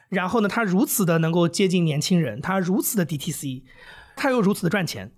[0.08, 3.62] 然后呢，它如此的能够接近年轻人，它如此的 DTC。
[4.16, 5.10] 他又如此的赚钱，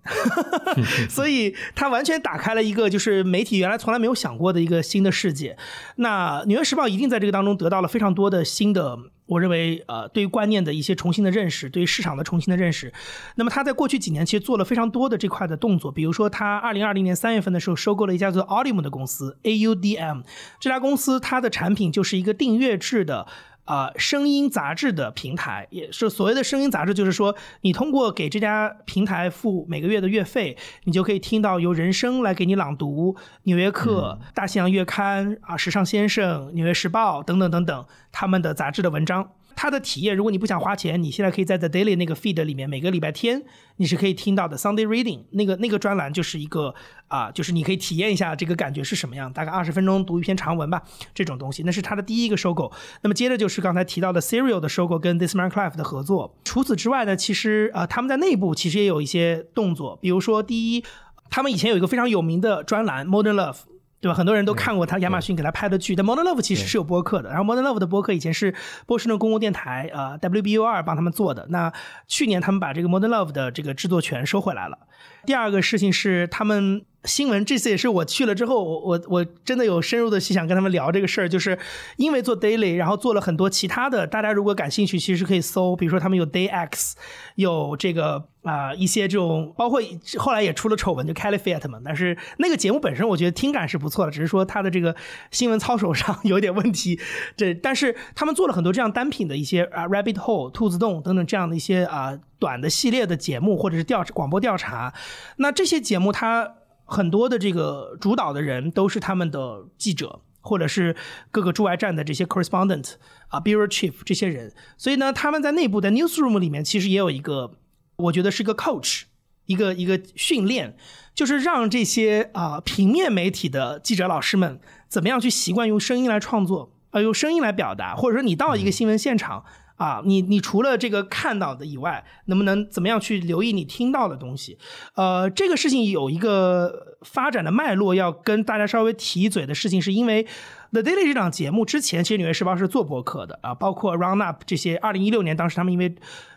[1.11, 5.57] 所以他完全打开了一个就是媒体原来从来没有想过的一个新的世界。
[5.97, 8.97] 那《纽约时报》一定在这个当中得到了非常多的新的，
[9.27, 12.93] 我认为呃，对于观念的一些重新的认识，对于市场的重新的认识。
[13.37, 20.23] 那么他在过去几年其实做了非常多的这块的动作，比如说他二零二零年三月份的时候收购了一家叫做 Audium 的公司 AUDM，
[20.61, 23.27] 这家公司它的产品就是一个订阅制的。
[23.65, 33.15] 啊，声音杂志的平台也是所谓的声音杂志，就是说你通过给这家平台付每个月的月费，你就可以听到由人声来给你朗读
[33.45, 39.31] 《纽约客》《大西洋月刊》啊，《时尚先生》《纽约时报》等等等等他们的杂志的文章。
[39.57, 43.43] 它的体验，如果你不想花钱，你现在可以在 The Daily 那个 feed 里面，每个礼拜天
[43.77, 46.75] 你是可以听到的 Sunday Reading 那个那个专栏就是一个
[47.09, 50.83] 啊，就是你可以体验一下这个感觉是什么样，大概二十分钟读一篇长文吧，
[51.15, 52.73] 这种东西，那是它的第一个收购。
[53.03, 56.37] 那么接着就是刚才提到的 Serial 的收购跟 This Man Clive 的合作。
[56.45, 60.85] 除此之外呢，其实啊他们在内部其实也有一些动作，比如说第一，
[61.31, 63.59] 他们以前有一个非常有名的专栏 Modern Love。
[64.05, 64.15] 对吧？
[64.15, 65.97] 很多人都看过他亚马逊给他拍的剧。
[65.97, 67.31] 但 Modern Love 其实是有播客的。
[67.31, 68.55] 然后 Modern Love 的播客以前是
[68.87, 71.47] 波士顿公共电台呃 WBU 二帮他们做的。
[71.49, 71.73] 那
[72.07, 74.77] 去年他们把这个 Modern Love 的这个制作权收回来了。
[75.25, 76.85] 第二个事情是他们。
[77.05, 81.59] 新闻这次也是我去了之后，我我真的有深入的去想跟他们聊这个事儿，就是
[81.97, 86.97] 因为做 daily，然后做了很多其他的，大家如果感兴趣，其实可以搜，比如说他们有 day x，
[87.35, 89.81] 有这个啊一些这种，包括
[90.19, 94.97] 后来也出了丑闻，就 caliphate 嘛，但是那个节目本身我觉得听感是不错的，只是说他的这个
[95.31, 96.99] 新闻操守上有点问题。
[97.37, 104.95] 这但是他们做了很多这样单品的一些啊 rabbit hole 兔子洞等等这样的一些啊短的系列的节目或者是调广播调查，
[105.37, 106.55] 那这些节目它。
[106.95, 110.95] 很多的这个主导的人都是他们的记者，或者是
[111.33, 112.93] 各个驻外站的这些 correspondent
[113.29, 114.55] 啊，bureau chief 这些人。
[114.79, 117.57] 所以呢，他们在内部的 newsroom 里面其实也有一个，
[117.97, 119.03] 我觉得是一个 coach，
[119.47, 120.77] 一个一个训练，
[121.15, 129.45] 就是让这些啊平面媒体的记者老师们怎么样去习惯用声音来创作，呃，用声音来表达，或者说你到一个新闻现场。
[129.77, 134.57] 啊，你你除了这个看到的以外，能不能怎么样去留意你听到的东西？
[134.95, 140.23] 呃，这个事情有一个发展的脉络，要跟大家稍微提一嘴的事情，是因为
[140.71, 144.77] The Daily 这档节目之前，其实《纽约时报》是做播客的啊，包括 Round Up 这些。
[144.77, 145.97] 二零一六年，当时他们因为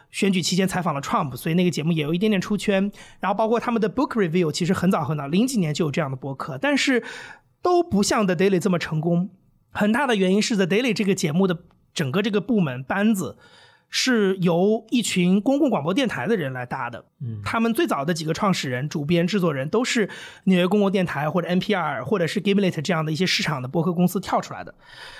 [0.09, 2.91] 选举期间采访了 Trump，所以那个节目也有一点点出圈。
[3.19, 7.03] 然后包括他们的 Book Review，其实很早很早，零几年就有这样的播客，但是
[7.61, 9.30] 都不像 The Daily 这么成功。
[9.69, 11.59] 很大的原因是 The Daily 这个节目的。
[11.98, 13.40] 整个这个部门班子
[13.90, 20.07] 是由一群公共广播电台的人来搭的，嗯，他们最早的几个创始人、主编、制作人都是
[20.44, 24.76] 纽约公共电台或者 NPR 或者是 Gimlet 这样的一些市场的播客公司跳出来的，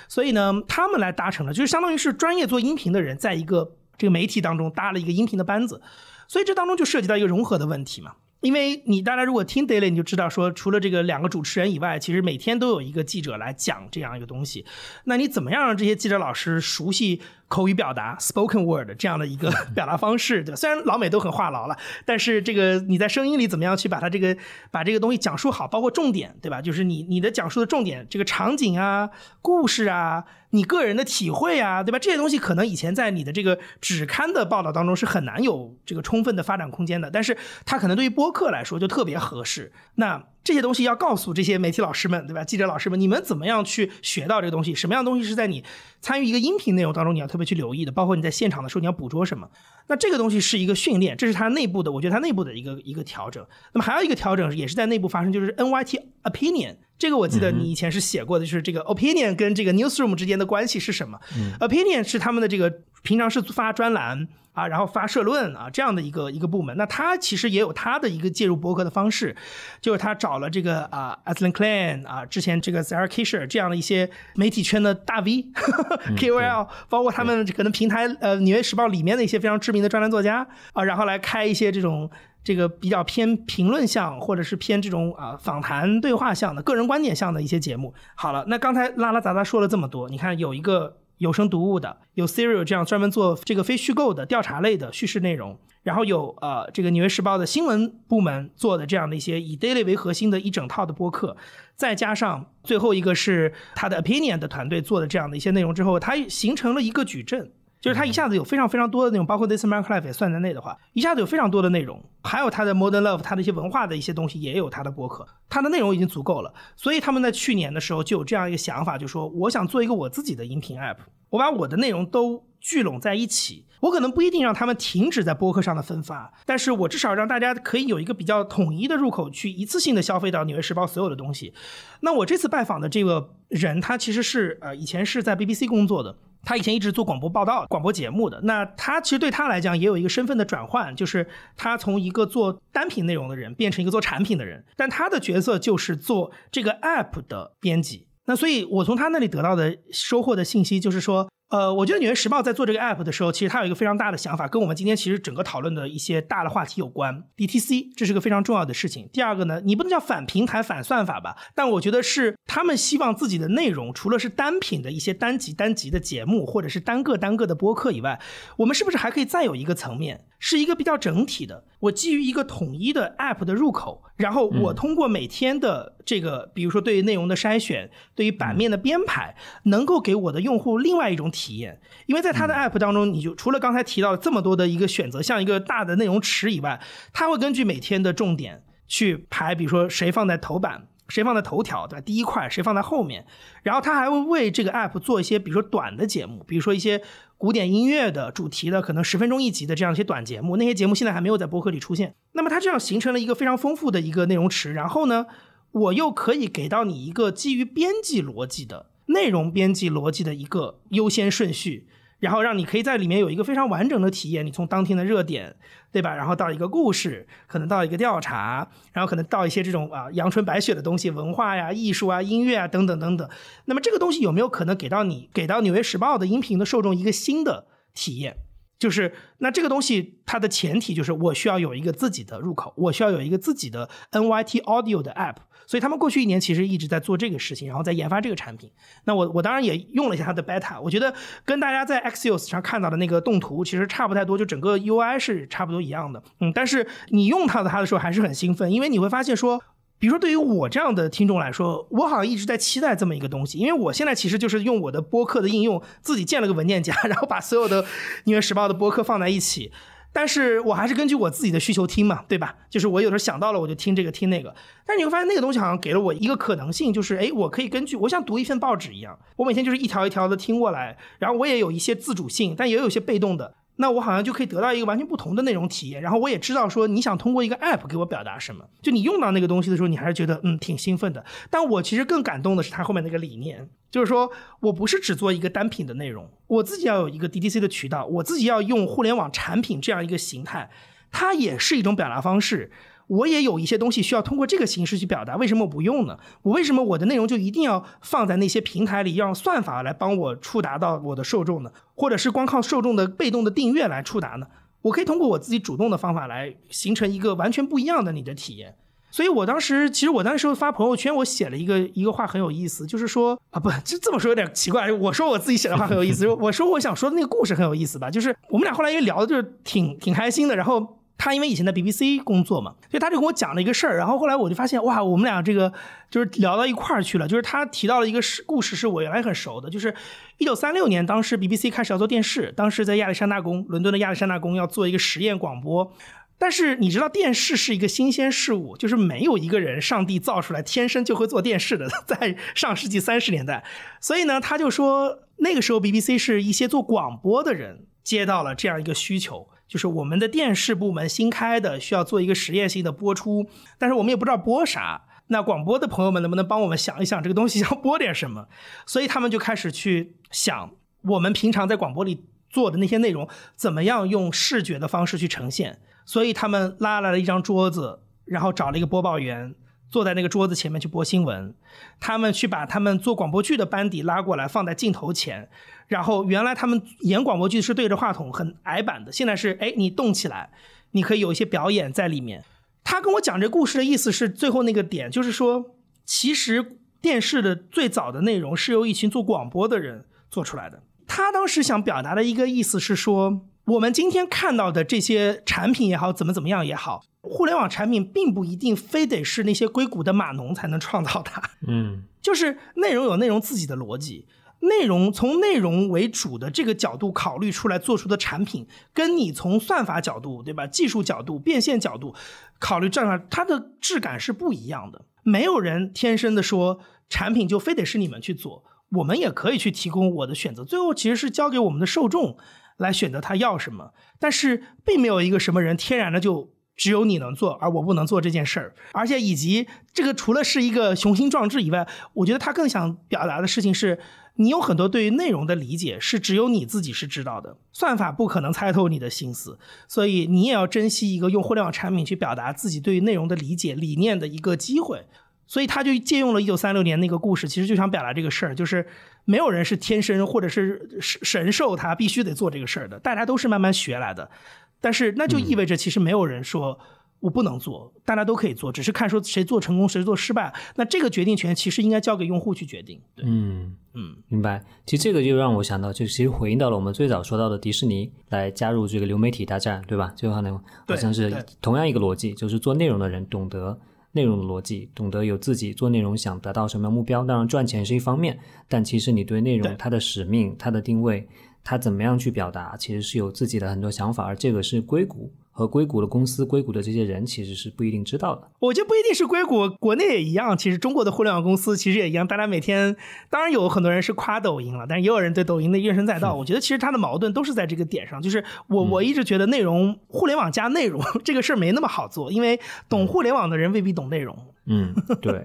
[0.06, 5.82] 所以呢，他们来搭成了，就是相当于是专业做音频的人在一个这个媒体当中搭了一个音频的班子，
[6.28, 8.12] 所以这当中就涉及到一个融合的问题嘛。
[8.40, 14.64] 因为你大家如果听 Daily，你就知道说，除了这个两个主持人以外，其实每天都有一个记者来讲这样一个东西。
[15.04, 17.20] 那你怎么样让这些记者老师熟悉？
[17.48, 20.56] 口语表达 （spoken word） 这样的一个 表达方式，对吧？
[20.56, 24.36] 虽然老美都很话痨了，但是这个你在声音里怎么样去把它这个
[24.70, 26.60] 把这个东西讲述好，包括重点，对吧？
[26.60, 29.10] 就是你你的讲述的重点，这个场景啊、
[29.40, 31.98] 故事啊、你个人的体会啊，对吧？
[31.98, 39.72] 这些东西可能以前在你的这个纸刊的报道当中是很难有这个充分的发展空间的，但是它可能对于播客来说就特别合适。
[39.94, 42.42] 那这些东西要告诉这些媒体老师们，对吧？
[42.42, 44.74] 记者老师们，你们怎么样去学到这个东西？
[44.74, 45.62] 什么样的东西是在你
[46.00, 47.92] 参与一个音频内容当中你要特别去留意的？
[47.92, 49.50] 包括你在现场的时候你要捕捉什么？
[49.88, 53.44] 那这个东西是一个训练，这是它内部的，我觉得它内部的一个一个调整。
[53.74, 56.76] 那么还有一个调整也是在内部发生，就是 NYT opinion。
[56.98, 61.18] 这个我记得你以前是写过的，就是这个 opinion 跟这个 newsroom 之间的关系是什么
[61.60, 62.72] ？opinion 是他们的这个
[63.02, 64.28] 平常是发专栏。
[64.54, 69.36] 啊，然后发社论啊，这样的一个一个部门，那他其实也有他的一个介入博客的方式，
[69.80, 75.46] 就是他找了这个啊 a s l e n Klein 啊，之前这个 Sarah Kisher 这样的一些媒体圈的大 V
[76.18, 82.10] KOL，包括他们可能平台呃《纽约时报》里面的一些非常知名的专栏作家啊，然后来开一些这种
[82.48, 87.92] 这个比较偏评论向或者是偏这种啊访谈对话向的个人观点向的一些节目。
[88.14, 90.96] 好了，那刚才拉拉杂杂说了这么多，你看有一个。
[91.18, 101.36] 有声读物的，有 Serial 这样专门做这个非虚构的调查类的叙事内容，然后有呃这个纽约时报的新闻部门做的这样的一些以 Daily 为核心的一整套的播客，
[101.74, 107.50] 再加上最后一个是他的 Opinion 的团队做的这样的一些内容之后，它形成了一个矩阵。
[107.80, 116.52] 就是它一下子有非常非常多的那种，包括 This American Life 也算在内的话，一下子有非常多的内容，还有它的 Modern Love，它的一些文化的一些东西也有它的播客，它的内容已经足够了。
[116.76, 120.96] 所以他们在去年的时候就有这样一个想法，就说我想做一个我自己的音频 app，
[121.30, 123.64] 我把我的内容都聚拢在一起。
[123.80, 131.54] 我可能不一定让他们停止在播客上的分发，但是我至少让大家可以有一个比较统一的入口，去一次性的消费到《纽约时报》所有的东西。
[132.00, 136.16] 那我这次拜访的这个人，他其实是呃以前是在 BBC 工作的。
[136.44, 148.06] 他以前一直做广播报道、广播节目的，那他其实对他来讲也有一个身份的转换，就是他从一个做单品内容的人变成一个做产品的人，但他的角色就是做这个 app 的编辑。
[148.26, 151.28] 那所以，我从他那里得到的收获的信息就是说。
[151.50, 157.24] 呃，我觉得《纽约时报》在做这个 app 的时候，其实它有一个非常大的想法，跟我们今天其实整个讨论的一些大的话题有关。
[157.38, 159.08] DTC 这是个非常重要的事情。
[159.14, 161.38] 第二个呢，你不能叫反平台、反算法吧？
[161.54, 168.20] 但我觉得是他们希望自己的内容，除了是单品的一些单集、单集的节目，或者是单个单个的播客以外，
[168.58, 171.64] 我们是不是还可以再有一个层面，是一个比较整体的？
[171.80, 179.34] 我基于一个统一的 app 的入口，然后我通过每天的这个，比如说对于内容的筛选，对于版面的编排，
[179.64, 181.80] 能够给我的用户另外一种体验。
[182.06, 186.80] 因为在他的 app 当中，你就除了刚才提到的这么多的一个选择，像一个大的内容池以外，
[187.12, 190.88] 他会根据每天的重点去排，比如说谁放在头版。
[191.08, 192.00] 谁放在头条，对吧？
[192.00, 193.26] 第一块谁放在后面？
[193.62, 197.02] 然后他还会为这个 app 做一些，比如说短的节目，比如说一些
[197.36, 200.56] 古典音乐的主题的，可能十分钟一集的这样一些短节目。
[200.56, 202.14] 那些节目现在还没有在播客里出现。
[202.32, 204.72] 那么它这样形成了一个非常丰富的一个内容池。
[204.72, 205.26] 然后呢，
[205.72, 211.88] 我又可以给到你一个基于编辑逻辑的内容编辑逻辑的一个优先顺序。
[212.18, 215.54] 然后让你可以在里面有一个非常完整的体验，你从当天的热点，
[215.92, 216.14] 对吧？
[216.14, 223.28] 然后到一个故事，可能到一个调查，然后可能到一些这种啊阳春白雪的东西，文化呀、艺术啊、音乐啊等等等等。
[223.66, 228.36] 那么这个东西有没有可能给到你，给到《纽约时报》的音频的受众一个新的体验？
[228.78, 235.34] 就是那这个东西它的前提就是我需要有一个自己的入口，我需要有一个自己的 NYT Audio 的 App。
[235.68, 238.70] 所以他们过去一年其实一直在做这个事情，然后在研发这个产品。
[239.04, 241.12] 那我我当然也用了一下它的 beta，我觉得
[241.44, 246.22] 跟大家在 Axios 上看到的那个动图其实差不太多，就整个 UI 是差不多一样的。
[246.40, 249.60] 嗯，但是你用它的它的时候还是很兴奋，因为你会发现说，
[249.98, 257.84] 比如说对于我这样的听众来说，我好像一直在期待这么一个东西，因为我现在其实就是用我的播客的应用自己建了个文件夹， 然后把所有的
[258.24, 259.70] 纽约时报的播客放在一起。
[260.18, 262.56] 但是我还是根据我自己的需求听嘛，对吧？
[262.68, 264.52] 就是我有时候想到了，我就听这个听那个。
[264.84, 273.54] 但是你会发现，那个东西好像给了我一个可能性，就是哎，我可以根据我像读一份报纸一样，我每天就是一条一条的听过来，然后我也有一些自主性，但也有一些被动的。
[273.80, 281.24] 那我好像就可以得到一个完全不同的内容体验，然后我也知道说你想通过一个 app 给我表达什么，就你用到那个东西的时候，你还是觉得嗯挺兴奋的。
[281.48, 284.30] 但我其实更感动的是它后面那个理念，就是说
[284.60, 290.70] 我不是只做一个单品的内容，我自己要有一个 DTC 的渠道，我自己要用互联网产品这样一个形态，
[291.12, 292.72] 它也是一种表达方式。
[293.08, 296.18] 我也有一些东西需要通过这个形式去表达，为什么我不用呢？
[296.42, 301.70] 我为什么我的内容就一定要放在那些平台里，让算法来帮我触达到我的受众呢？
[301.94, 304.46] 或者是光靠受众的被动的订阅来触达呢？
[304.82, 308.76] 我可以通过我自己主动的方法来形成一个完全不一样的你的体验。
[309.10, 314.92] 所以我当时其实我当时发朋友圈，我写了一个一个话很有意思，就是说啊，不，就这么说有点奇怪。
[314.92, 320.97] 我说我自己写的话很有意思， 我说我想说的那个故事很有意思吧，就是我们俩后来因为聊的就是挺挺开心的，然后。
[321.18, 323.98] 他因为以前在 BBC 工作嘛，所以他就跟我讲了一个事儿。
[323.98, 325.70] 然后后来我就发现，哇，我们俩这个
[326.08, 327.26] 就是聊到一块儿去了。
[327.26, 329.68] 就是他提到了一个事故事，是我原来很熟的。
[329.68, 329.92] 就是
[330.38, 335.92] 一九三六年，当时 BBC 开始要做电视，当时在亚历山大宫，伦敦的亚历山大宫要做一个实验广播。
[336.40, 343.64] 但是你知道，电视是一个新鲜事物，就是没有一个人上帝造出来天生就会做电视的， 在上世纪三十年代。
[344.00, 349.48] 所以呢，他就说那个时候 BBC 是一些做广播的人接到了这样一个需求。
[349.68, 353.46] 就是我们的电视部门新开的，需要做一个实验性的播出，
[353.78, 355.02] 但是我们也不知道播啥。
[355.28, 358.48] 那广播的朋友们能不能帮我们想一想，这个东西要播点什么？
[358.86, 360.70] 所以他们就开始去想，
[361.02, 365.78] 我们平常在广播里做的那些内容，怎么样用视觉的方式去呈现？
[366.06, 369.54] 所以他们拉来了一张桌子，然后找了一个播报员。
[369.90, 371.54] 坐在那个桌子前面去播新闻，
[371.98, 375.48] 他们去把他们做广播剧的班底拉过来放在镜头前，
[375.88, 380.50] 然后原来他们演广播剧是对着话筒很矮板的，现在是哎你动起来，
[380.92, 382.44] 你可以有一些表演在里面。
[382.84, 390.82] 他跟我讲这故事的意思是最后那个点，就是说其实电视的最早的内容是由一群做广播的人做出来的。
[391.06, 397.02] 他当时想表达的一个意思是说，我们今天看到的这些产品也好，怎么怎么样也好。
[397.20, 404.26] 互联网产品并不一定非得是那些硅谷的码农才能创造它，嗯，就是内容有内容自己的逻辑，
[404.60, 410.66] 内容从内容为主的这个角度考虑出来做出的产品，跟你从算法角度，对吧？
[410.66, 412.14] 技术角度、变现角度
[412.58, 415.04] 考虑这样，它的质感是不一样的。
[415.22, 420.64] 没有人天生的说产品就非得是你们去做，我们也可以去提供我的选择。
[420.64, 422.36] 最后其实是交给我们的受众
[422.76, 426.52] 来选择他要什么，但是并没有一个什么人天然的就。
[426.78, 428.72] 只有你能做，而我不能做这件事儿。
[428.92, 433.98] 而且以及这个除了是一个雄心壮志以外，我觉得他更想表达的事情是，
[434.38, 445.06] 你有很多对于内容的理解是只有你自己是知道的，算法不可能猜透你的心思，所以你也要珍惜一个用互联网产品去表达自己对于内容的理解理念的一个机会。
[445.50, 448.86] 所以他就借用了一九三六年那个故事，其实就想表达这个事儿，就是
[449.24, 454.30] 没有人是天生或者是神神兽，他必须得做这个事儿的，大家都是慢慢学来的。
[454.78, 456.78] 但是那就意味着，其实没有人说
[457.20, 460.54] 我不能做，大家都可以做，只是看说谁做成功，谁做失败。
[460.76, 463.00] 那这个决定权其实应该交给用户去决定。
[463.16, 464.64] 对，嗯嗯，明白。
[464.86, 470.12] 其实这个就让我想到，就其实回应到了我们最早说到的迪士尼来加入这个流媒体大战，对吧？
[470.16, 473.76] 就好像好像是同样一个逻辑，就是做内容的人懂得
[474.12, 477.24] 内容的逻辑，懂得有自己做内容想达到什么样目标。
[477.24, 478.38] 当然赚钱是一方面，
[478.68, 481.28] 但其实你对内容它的使命、它的定位。
[481.64, 488.48] 它怎么样去表达，其实是有自己的很多想法，而这个是硅谷和硅谷的公司、硅谷的这些人其实是不一定知道的。
[488.60, 490.56] 我觉得不一定是硅谷，国内也一样。
[490.56, 492.94] 其实中国的互联网公司其实也一样，大家每天
[493.28, 496.32] 当然有很多人是夸抖音了，但是也有人对抖音的怨声载道。
[496.32, 504.38] 我觉得其实它的矛盾都是在这个点上，就是我我一直觉得内容互联网加内容 这个事儿没那么好做，因为懂互联网的人未必懂内容。
[504.66, 505.44] 嗯，对。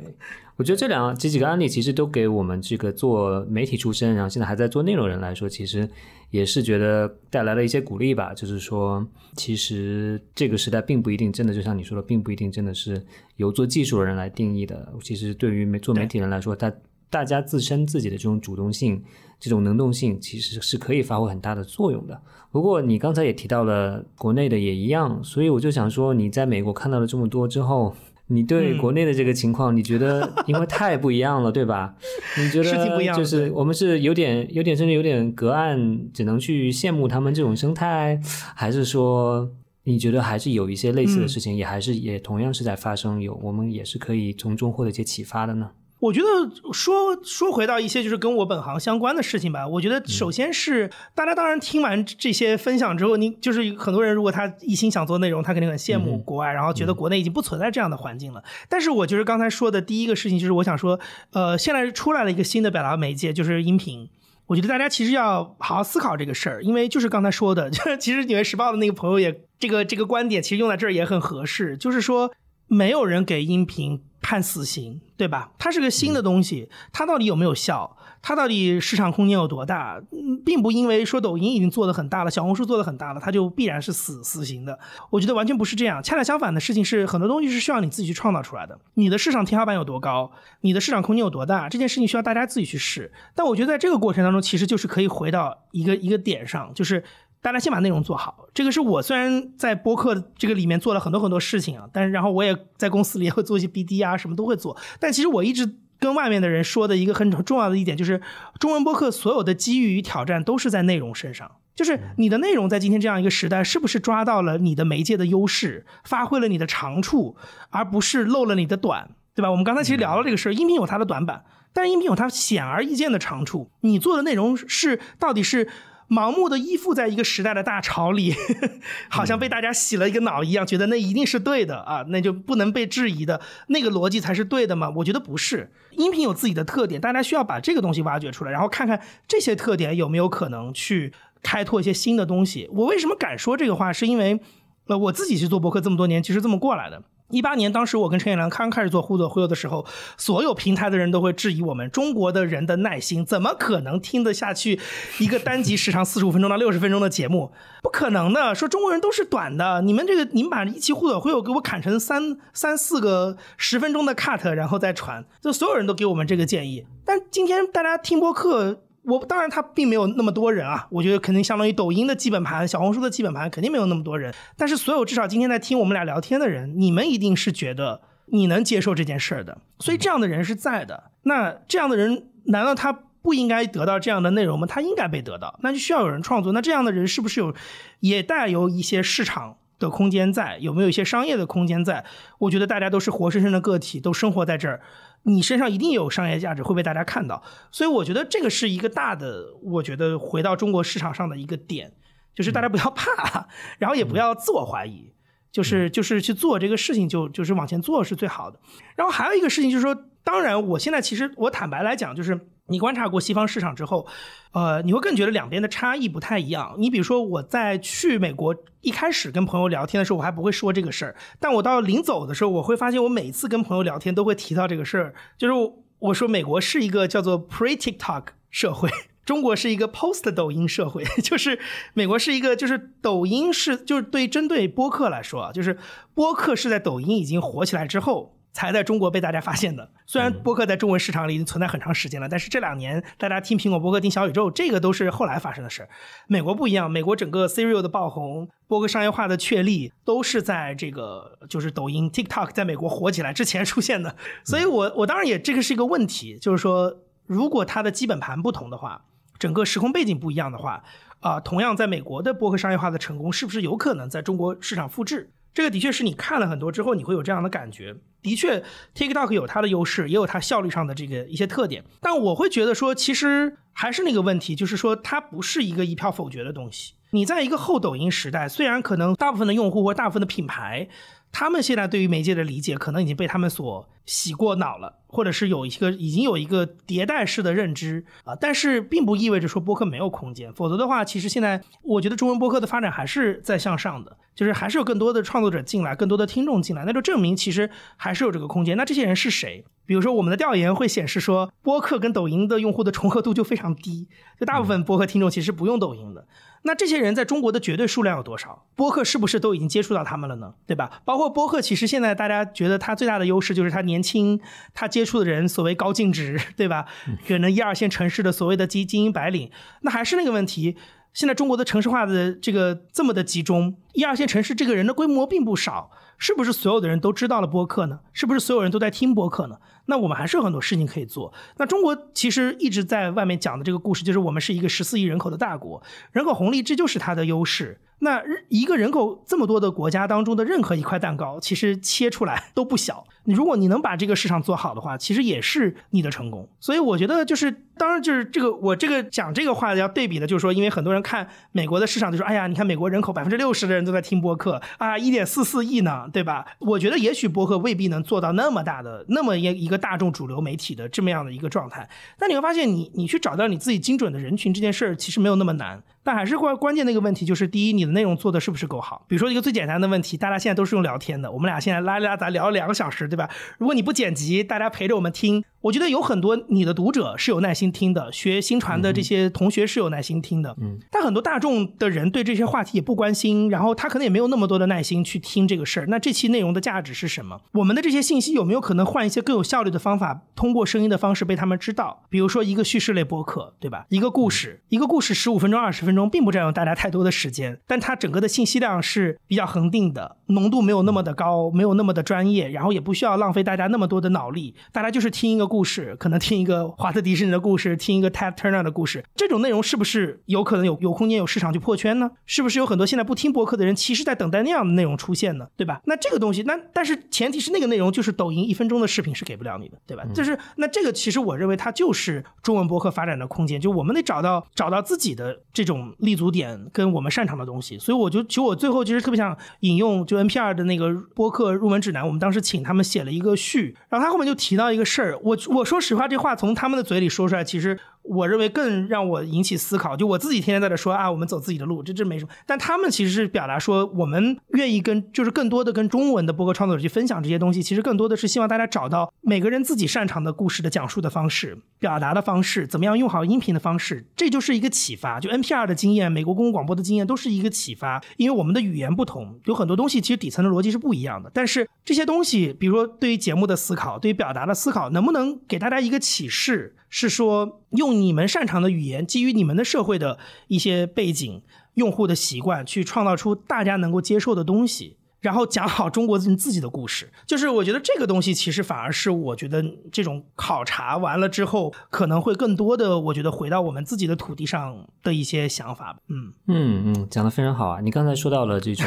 [0.55, 5.89] 我觉得这两这几个案例其实都给我们这个做媒体出身，然后现在还在做内容人来说，其实
[6.29, 8.35] 也是觉得带来了一些鼓励吧。
[8.35, 9.03] 就是说，
[9.35, 13.03] 其实这个时代并不一定真的就像你说的，并不一定真的是
[13.37, 14.93] 由做技术的人来定义的。
[15.01, 16.71] 其实对于媒做媒体人来说，他
[17.09, 19.03] 大家自身自己的这种主动性、
[19.39, 22.21] 这种能动性，其实是可以发挥很大的作用的。
[22.51, 27.95] 不过你刚才也提到了国内的也一样，所以我就想说，你在美国看到了这么多之后。
[28.27, 31.93] 你对国内的这个情况，你觉得 因为太不一样了，对吧？
[32.37, 38.19] 你觉得就是我们是有点、有点甚至有点隔岸，只能去羡慕他们这种生态，
[38.55, 39.51] 还是说
[39.83, 45.71] 你觉得还是有一些类似的事情，也还是也同样是在发生，有我们也是可以从中获得一些启发的呢？
[46.03, 49.65] 我觉得说说回到一些就是跟我本行相关的事情吧。
[49.65, 58.43] 我觉得首先是大家当然听完这些分享之后，你就是很多人如果他一心想做内容，他肯定很羡慕国外，然后觉得国内已经不存在这样的环境了。
[58.67, 60.99] 但是我就是刚才说的第一个事情，就是我想说，
[61.31, 64.09] 呃，现在出来了一个新的表达媒介，就是音频。
[64.47, 72.29] 我觉得大家其实要好好思考这个事儿，因为就是刚才说的， 就其实纽约时报的那个朋友也这个这个观点，其实用在这儿也很合适，就是说
[72.67, 74.01] 没有人给音频。
[74.23, 75.51] 判死刑，对吧？
[75.59, 77.95] 它是个新的东西，它到底有没有效？
[78.23, 80.01] 它到底市场空间有多大？
[80.11, 84.79] 嗯，并不因为说抖音已经做的很大了，小红书做的很大了，它就必然是死死刑的。
[85.09, 88.79] 我觉得完全不是这样，恰恰相反的事情是，很多东西是需要你自己去创造出来的。
[88.93, 90.31] 你的市场天花板有多高？
[90.61, 91.67] 你的市场空间有多大？
[91.67, 93.11] 这件事情需要大家自己去试。
[93.35, 97.03] 但我觉得在这个过程当中，其实就是可以回到一个一个点上，就是。
[97.43, 104.77] 大家先把内容做好，这个是我虽然在播客这个里面做了很多很多事情啊，但是然后我也在公司里也会做一些 BD 啊，什么都会做。
[104.97, 108.21] 但其实我一直跟外面的人说的一个很重要的一点就是，
[108.61, 117.35] 中文播客所有的机遇与挑战都是在内容身上，就是你的内容在今天这样一个时代，是不是抓到了你的媒介的优势，发挥了你的长处，
[117.71, 119.51] 而不是漏了你的短，对吧？
[119.51, 121.43] 我们刚才其实聊了这个事儿，音频有它的短板，
[121.73, 123.69] 但是音频有它显而易见的长处。
[123.81, 125.67] 你做的内容是到底是？
[126.09, 128.33] 盲目的依附在一个时代的大潮里，
[129.09, 134.91] 好像被大家洗了一个脑一样，觉得那一定是对的啊，那就不能被质疑的，那个逻辑才是对的吗？
[134.97, 135.71] 我觉得不是。
[135.91, 142.69] 音频有自己的特点，大家需要把这个东西挖掘出来，然后看看这些特点有没有可能去开拓一些新的东西。
[142.73, 143.93] 我为什么敢说这个话？
[143.93, 144.39] 是因为，
[144.87, 147.03] 呃，我自己去做博客这么多年，其实这么过来的。
[147.33, 149.83] 一八年，当时我跟陈彦良刚开始做互动忽悠的时候，
[150.17, 154.79] 所有平台的人都会质疑我们中国的人的耐心，怎么可能听得下去
[155.17, 157.51] 一个单集时长四十五分钟到六十分钟的节目？
[157.81, 166.85] 不可能的，说中国人都是短的，你们这个你们把一期互动忽悠给我砍成三三四个十分钟的 cut，然后再传，就所有人都给我们这个建议。
[167.03, 168.83] 但今天大家听播客。
[169.03, 174.33] 我当然，他并没有那么多人啊，我觉得肯定相当于抖音的基本盘、小红书的基本盘，肯定没有那么多人。
[174.55, 179.57] 但是，所有至少今天在听我们俩聊天的人，你们一定是觉得你能接受这件事儿的。
[179.79, 181.11] 所以，这样的人是在的。
[181.23, 184.65] 那这样的人，难道他不应该得到这样的内容吗？
[184.65, 186.53] 他应该被得到，那就需要有人创作。
[186.53, 187.53] 那这样的人是不是有
[187.99, 190.57] 也带有一些市场的空间在？
[190.59, 192.05] 有没有一些商业的空间在？
[192.39, 194.79] 我觉得大家都是活生生的个体，都生活在这儿。
[195.23, 197.43] 你身上一定有商业价值，会被大家看到。
[197.71, 201.91] 所以我觉得这个是一个大的，我觉得回到中国市场上的一个点，
[202.35, 203.47] 就是大家不要怕，
[203.77, 205.13] 然后也不要自我怀疑。
[205.51, 208.59] 就是就是去做这个事情，就就是往前做是最好的。
[208.95, 214.07] 然后还有一个事情就是说，当然我现在其实我坦白来讲，就是你观察过西方市场之后，
[214.51, 216.75] 呃，你会更觉得两边的差异不太一样。
[216.77, 225.53] 你比如说我在去美国一开始跟朋友聊天的时候，我还不会说这个事儿，但我到临走的时候，我会发现我每次跟朋友聊天都会提到这个事儿，就是
[225.99, 228.89] 我说美国是一个叫做 pre TikTok 社会。
[229.25, 231.57] 中国是一个 post 抖音社会， 就是
[231.93, 235.77] 美国是一个，就是抖音是就是对针对播客来说啊，就是
[236.13, 239.91] 播客是在抖音已经火起来之后才在中国被大家发现的。
[240.05, 245.89] 虽然播客在中文市场里已经存在很长时间了，但是这两年大家听苹果播客、听小宇宙，这个都是后来发生的事儿。
[246.27, 254.15] 美国不一样，美国整个 Serial 的爆红、播客商业化的确立，都是在这个就是抖音 TikTok 在美国火起来之前出现的。
[254.45, 259.05] 所以我我当然也这个是一个问题，就是说如果它的基本盘不同的话。
[259.39, 260.81] 整个时空背景不一样的话，
[261.19, 265.31] 啊，同样在美国的播客商业化的成功，是不是有可能在中国市场复制？
[265.53, 267.95] 这个的确是你看了很多之后，你会有这样的感觉。
[268.21, 268.63] 的确
[268.95, 271.83] ，TikTok 有它的优势，也有它效率上的这个一些特点。
[272.01, 276.93] 但我会觉得说，其实还是那个问题，就是说它不是一个一票否决的东西。
[277.11, 280.87] 你在一个后抖音时代，虽然可能大部分的用户或大部分的品牌。
[281.33, 290.53] 他们现在对于媒介的理解可能已经被他们所洗过脑了，或者是有一个已经有一个迭代式的认知啊，但是并不意味着说播客没有空间。
[290.53, 298.77] 否则的话，其实现在我觉得中文播客的发展还是在向上的，就是还是有更多的创作者进来，更多的听众进来，那就证明其实还是有这个空间。
[298.77, 299.65] 那这些人是谁？
[299.87, 304.07] 比如说我们的调研会显示说，播客跟抖音的用户的重合度就非常低，
[304.39, 306.27] 就大部分播客听众其实不用抖音的。
[306.63, 308.65] 那这些人在中国的绝对数量有多少？
[308.75, 310.53] 播客是不是都已经接触到他们了呢？
[310.65, 311.01] 对吧？
[311.05, 314.39] 包括播客，其实现在大家觉得它最大的优势就是它年轻，
[314.73, 316.85] 它接触的人所谓高净值，对吧？
[317.27, 320.77] 可能一二线城市的所谓的精精英白领，那还是那个问题。
[321.13, 327.99] 现在中国的城市化的这个这么的集中，一二线城市这个人的规模并不少，是不是所有的人都知道了播客呢？
[328.13, 329.57] 是不是所有人都在听播客呢？
[329.85, 331.33] 那我们还是有很多事情可以做。
[331.57, 337.81] 那中国其实一直在外面讲的这个故事，就是我们是一个十四亿人口的大国，人口红利这就是它的优势。
[337.99, 343.05] 那一个人口这么多的国家当中的任何一块蛋糕，其实切出来都不小。
[343.23, 346.49] 如果你能把这个市场做好的话，其实也是你的成功。
[346.59, 356.45] 所以我觉得就是，当然就是这个我这个讲这个话要对比的，就是说，因为很多人看美国的市场就说，哎呀，你看美国人口百分之六十的人都在听播客啊，一点四四亿呢，对吧？
[356.59, 361.87] 我觉得也许博客未必能做到那么大的那么一一个大众主流媒体的这么样的一个状态。
[362.17, 365.81] 但你会发现，你你去找到你自己精准的人群这件事儿，其实没有那么难。
[366.03, 369.05] 但还是关关键的一个问题就是，第一，你的内容做的是不是够好？
[369.07, 373.29] 比如说一个最简单的问题，大家现在都是用聊天的，我们俩现在拉拉，杂聊了两个小时，对吧？
[373.57, 375.43] 如果你不剪辑，大家陪着我们听。
[375.61, 385.85] 我觉得有很多你的读者是有耐心听的，学新传的这些同学是有耐心听的，嗯，但很多大众的人对这些话题也不关心，然后他可能也没有那么多的耐心去听这个事儿。
[385.87, 387.39] 那这期内容的价值是什么？
[387.53, 392.03] 我们的这些信息有没有可能换一些更有效率的方法，通过声音的方式被他们知道？
[392.09, 393.85] 比如说一个叙事类播客，对吧？
[393.87, 406.43] 一个故事，一个故事十五分钟、二十分中，并不占用大家太多的时间，但它整个的信息量是比较恒定的，浓度没有那么的高，没有那么的专业，然后也不需要浪费大家那么多的脑力，大家就是听一个故事，可能听。
[406.43, 412.11] 一个华特迪士尼的故事，听一个 Ted Turner 的故事，这种内容是不是有可能有有空间有市场去破圈呢？
[412.25, 415.47] 是不是有很多现在不听博客的人，其实在等待那样的内容出现呢？
[415.55, 415.79] 对吧？
[415.85, 420.03] 那这个东西，那但是前提是那个内容就是抖音一分钟的视频是给不了你的，对吧？
[420.13, 427.77] 就是那这个其实我认为它就是中文博客发展的空间，就我们得找到找到自己的这种立足点跟我们擅长的东西。
[427.77, 436.17] 所以我就其实我最后其实特别想引用就 NPR 的那个播客入门指南，我们当时请他们写了一个序，然后他后面就提到一个事儿，我我说实话这。
[436.17, 437.77] 话从他们的嘴里说出来，其实。
[438.03, 442.31] 我认为更让我引起思考，就我自己天天在这说啊，我们走自己的路，这这没什么。
[442.45, 447.63] 但他们其实是表达说，我们愿意跟，就是更多的跟中文的播客创作者去分享这些东西。
[447.63, 455.19] 其实更多的是希望大家找到每个人自己擅长的故事的讲述的方式、表达的方式，怎么样用好音频的方式，这就是一个启发。
[455.19, 458.03] 就 NPR 的经验，美国公共广播的经验，都是一个启发。
[458.17, 461.31] 因为我们的语言不同，有很多东西其实底层的逻辑是不一样的。
[461.33, 466.75] 但是这些东西，比如说对于节目的思考，对于表达的思考，能不能给大家一个启示？
[466.95, 471.41] 是说用你们擅长的语言，基于你们的社会的一些背景、
[471.73, 474.97] 用户的习惯，去创造出大家能够接受的东西。
[475.23, 477.09] 然后讲好中国人自己的故事。
[477.25, 485.97] 就是我觉得这个东西其实反而是我觉得这种考察完了之后，可能会更多的我觉得回到我们自己的土地上的一些想法。
[486.09, 487.79] 嗯嗯嗯，讲的非常好啊！
[487.81, 488.85] 你刚才说到了这种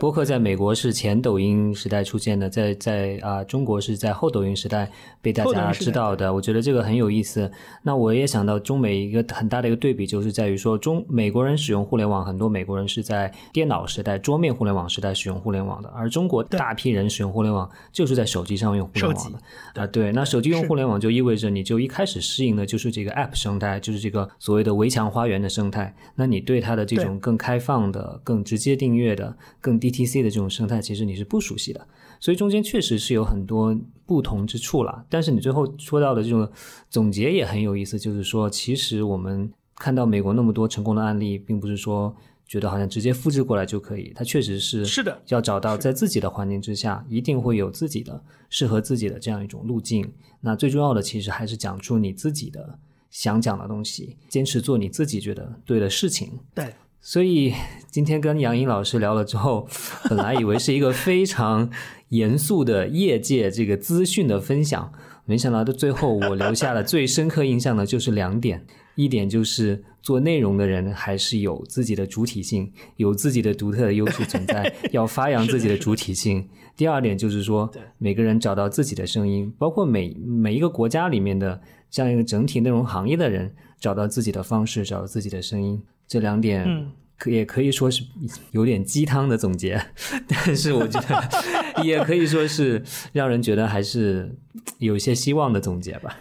[0.00, 4.90] 播客在美国是前抖音时代出现的，在在啊、中国是在后抖音时代
[5.20, 6.32] 被大家知道的。
[6.32, 7.50] 我觉得这个很有意思。
[7.82, 19.82] 那我也想到中美一个很大的一个对比，就是在于说中美国人使用互联网，很多美国人是在电脑时代、桌面互联网时代使用互联网的，而中国大批人使用互联网就是在手机上用互联网的。
[19.82, 25.94] 啊，对，那手机用互联网就意味着你就一开始适应的就是这个 App 生态，就是这个所谓的围墙花园的生态。
[26.14, 31.86] 那你对它的这种更开放的、更直接订阅的、更 DTC 的这种生态，其实你是不熟悉的。
[32.20, 33.76] 所以中间确实是有很多
[34.06, 35.04] 不同之处了。
[35.10, 36.48] 但是你最后说到的这种
[36.88, 42.14] 总结也很有意思，就是说，其实我们看到美国那么多成功的案例，并不是说
[42.46, 50.12] 觉得好像直接复制过来就可以，它确实是是的要找到在自己的环境之下，一定会有自己的适合自己的这样一种路径。
[50.40, 52.78] 那最重要的其实还是讲出你自己的
[53.10, 56.38] 想讲的东西，坚持做你自己觉得对的事情。
[56.54, 57.54] 对，所以
[57.90, 59.66] 今天跟杨颖老师聊了之后，
[60.08, 61.70] 本来以为是一个非常
[62.10, 64.92] 严肃的业界这个资讯的分享，
[65.24, 76.48] 没想到到最后我留下了最深刻印象的就是两点，一点就是做内容的人还是有自己的主体性，有自己的独特的优势存在，要发扬自己的主体性。
[76.76, 81.60] 第二点就是说，每个人找到自己的声音，包括每每一个国家里面的
[81.90, 85.80] 这样一个整体内容行业的人，找到自己的方式，找到自己的声音。
[86.06, 88.02] 这两点，嗯可也可以说是
[88.50, 89.80] 有点鸡汤的总结，
[90.26, 94.36] 但是我觉得也可以说是让人觉得还是
[94.78, 96.18] 有一些希望的总结吧。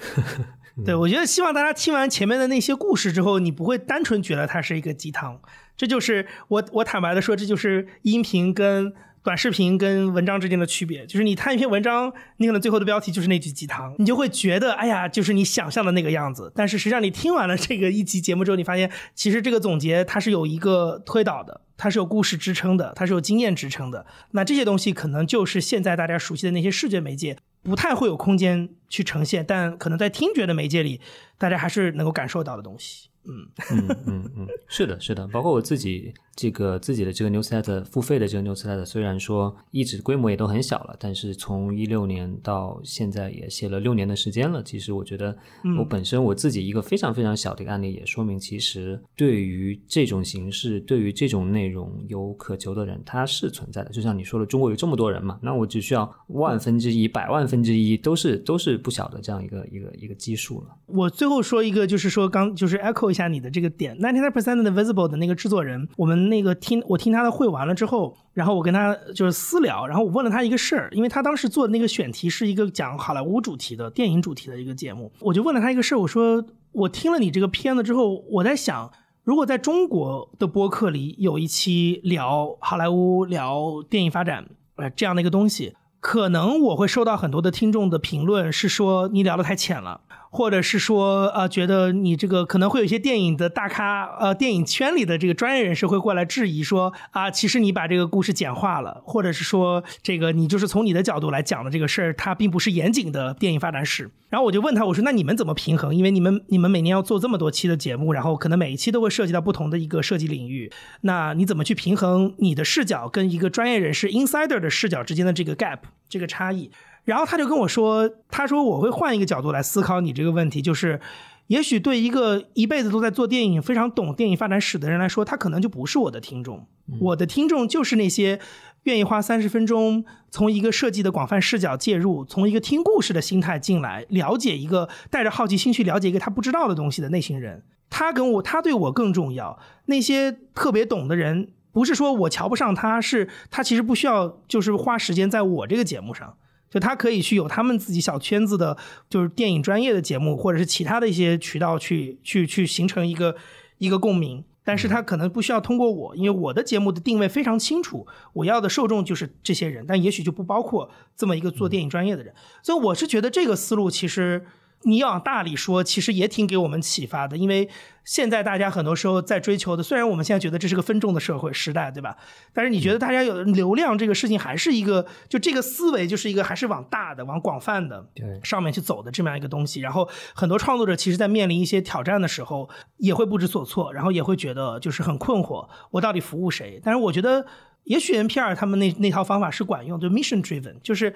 [0.86, 5.40] 对，我觉得希望大家听完前面的那些故事之后，你不会单纯觉得它是一个鸡汤。
[5.78, 11.06] 这就是我我坦白的说，这就是音频跟短视频跟文章之间的区别。
[11.06, 16.52] 就是你看一篇文章，你可能最后的标题就是那句鸡汤，你就会觉得哎呀，就是你想象的那个样子。
[16.56, 21.62] 但是实际上你听完了这个一集节目之后，你发现其实这个总结它是有一个推导的。
[21.76, 24.06] 它是有故事支撑的，它是有经验支撑的。
[24.32, 31.00] 那这些东西可能就是现在大家熟悉的那些视觉媒介，不太会有空间去呈现，但可能在听觉的媒介里，
[31.38, 33.10] 大家还是能够感受到的东西。
[33.26, 44.64] 嗯，嗯嗯嗯，是的，是的，包括我自己这个自己的这个 newsletter 付费的这个 newsletter，虽然说一直规模也都很小了，但是从一六年到现在也写了六年的时间了。
[44.64, 45.36] 其实我觉得
[45.78, 53.92] 我本身我自己一个非常非常小的一个案例，也说明其实对于这种形式，对于这种内容有渴求的人，他是存在的。
[53.92, 60.68] 就像你说的，中国有这么多人嘛，那我只需要万分之一、百万分之一，都是都是不小的这样一个一个一个基数了。
[60.88, 78.92] 我最后说一个，就是说刚就是 echo 一下你的这个点，ninety nine percent 的 visible 的那个制作人，我们那个听我听他的会完了之后，然后我跟他就是私聊，然后我问了他一个事儿，因为他当时做的那个选题是一个讲好莱坞主题的电影主题的一个节目，我就问了他一个事儿，我说我听了你这个片子之后，我在想。
[79.26, 84.46] 如果在中国的播客里有一期聊好莱坞、聊电影发展，
[84.76, 90.02] 呃，这样的一个东西，可能我会收到很多的听众的评论，是说你聊得太浅了，
[90.34, 104.10] 或者是说呃，觉得你这个可能会有一些电影的大咖，呃，电影圈里的这个专业人士会过来质疑说啊，其实你把这个故事简化了，或者是说这个你就是从你的角度来讲的这个事儿，它并不是严谨的电影发展史。
[104.32, 105.94] 然后我就问他，我说那你们怎么平衡？
[105.94, 115.78] 因为你们你们每年要做这么多期的节目，然后可能每一期都会涉及到不同的一个设计领域，那你怎么去平衡你的视角跟一个专业人士 insider 的视角之间的这个 gap
[116.10, 116.72] 这个差异？
[117.06, 121.00] 然后他就跟我说，他说我会换一个角度来思考你这个问题，就是。
[121.48, 126.66] 也许对一个一辈子都在做电影、非常懂电影发展史的人来说，他可能就不是我的听众。
[127.02, 128.40] 我的听众就是那些
[128.84, 137.62] 愿意花三十分钟，从一个设计的广泛视角介入，从一个听故事的心态进来，了解一个带着好奇心去了解一个他不知道的东西的那群人。
[137.90, 139.60] 他跟我，他对我更重要。
[139.88, 146.38] 那些特别懂的人，不是说我瞧不上他，是他其实不需要，就是花时间在我这个节目上。
[146.74, 148.76] 就他可以去有他们自己小圈子的，
[149.08, 153.36] 就是电影专业的节目，或者是其他的一些渠道去去去形成一个
[153.78, 154.44] 一个共鸣。
[154.64, 162.34] 但是他可能不需要通过我，因为我的节目的定位非常清楚，我要的受众就是这些人，但也许就不包括这么一个做电影专业的人。
[162.64, 164.48] 所以我是觉得这个思路其实。
[164.86, 167.70] 你要往大里说，其实也挺给我们启发的，因为
[168.04, 172.18] 现在大家很多时候在追求的，虽然我们现在觉得这是个分众的社会时代，对吧？
[172.54, 178.06] 但是你觉得大家有流量这个事情，还是一个就这个思维，就是一个还是往大的、往广泛的
[178.44, 179.80] 上面去走的这么样一个东西。
[179.80, 186.82] 然后很多创作者其实，在面临一些挑战的时候，也会不知所措，然后也会觉得就是很困惑，我到底服务谁？
[186.84, 187.46] 但是我觉得。
[187.86, 191.14] 也许 NPR 他们那那套方法是管用，就 mission driven，就是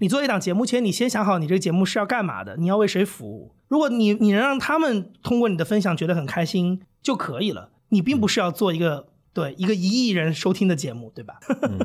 [0.00, 3.52] 你做一档节目前，你先想好你这个节目是要干嘛的，你要为谁服务。
[3.68, 9.08] 如果你你能让他们通过你的分享觉得很开心就可以了，你并不是要做一个。
[9.36, 11.38] 对一个一亿人收听的节目，对吧？
[11.60, 11.78] 嗯，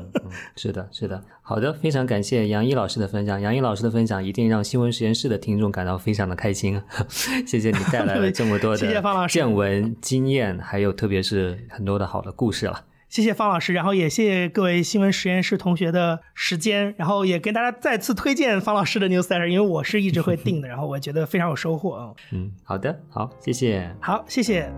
[0.56, 1.22] 是的，是的。
[1.42, 3.38] 好的，非常感谢杨毅老师的分享。
[3.38, 6.80] 杨毅老师的分享一定让新闻实验室的听众感到非常的开心。
[7.46, 12.86] 谢谢你带来了这么多的 见闻、经验，还有特别是很多的好的故事了。
[13.12, 22.10] 谢谢方老师，然后也谢谢各位新闻实验室同学的时间，然后也跟大家再次推荐方老师的 newsletter，因为我是一直会订的，然后我觉得非常有收获啊。
[22.30, 23.94] 嗯，好的，好，谢谢。
[24.00, 24.72] 好，谢谢。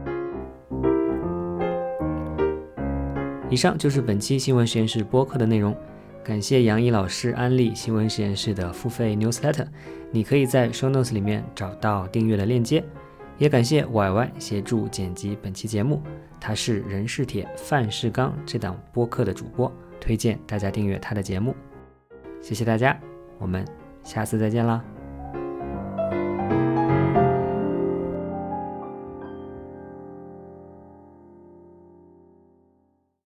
[3.48, 5.72] 以上就是本期新闻实验室播客的内容，
[6.24, 9.68] 感谢杨毅老师安利新闻实验室的付费 newsletter，
[10.10, 12.82] 你可以在 show notes 里面找到订阅的链接。
[13.36, 16.00] 也感谢 Y Y 协助剪辑本期节目，
[16.46, 21.56] 他是人是铁饭是钢这档播客的主播，推荐大家订阅他的节目。
[22.42, 23.00] 谢谢大家，
[23.38, 23.66] 我们
[24.02, 24.84] 下次再见啦。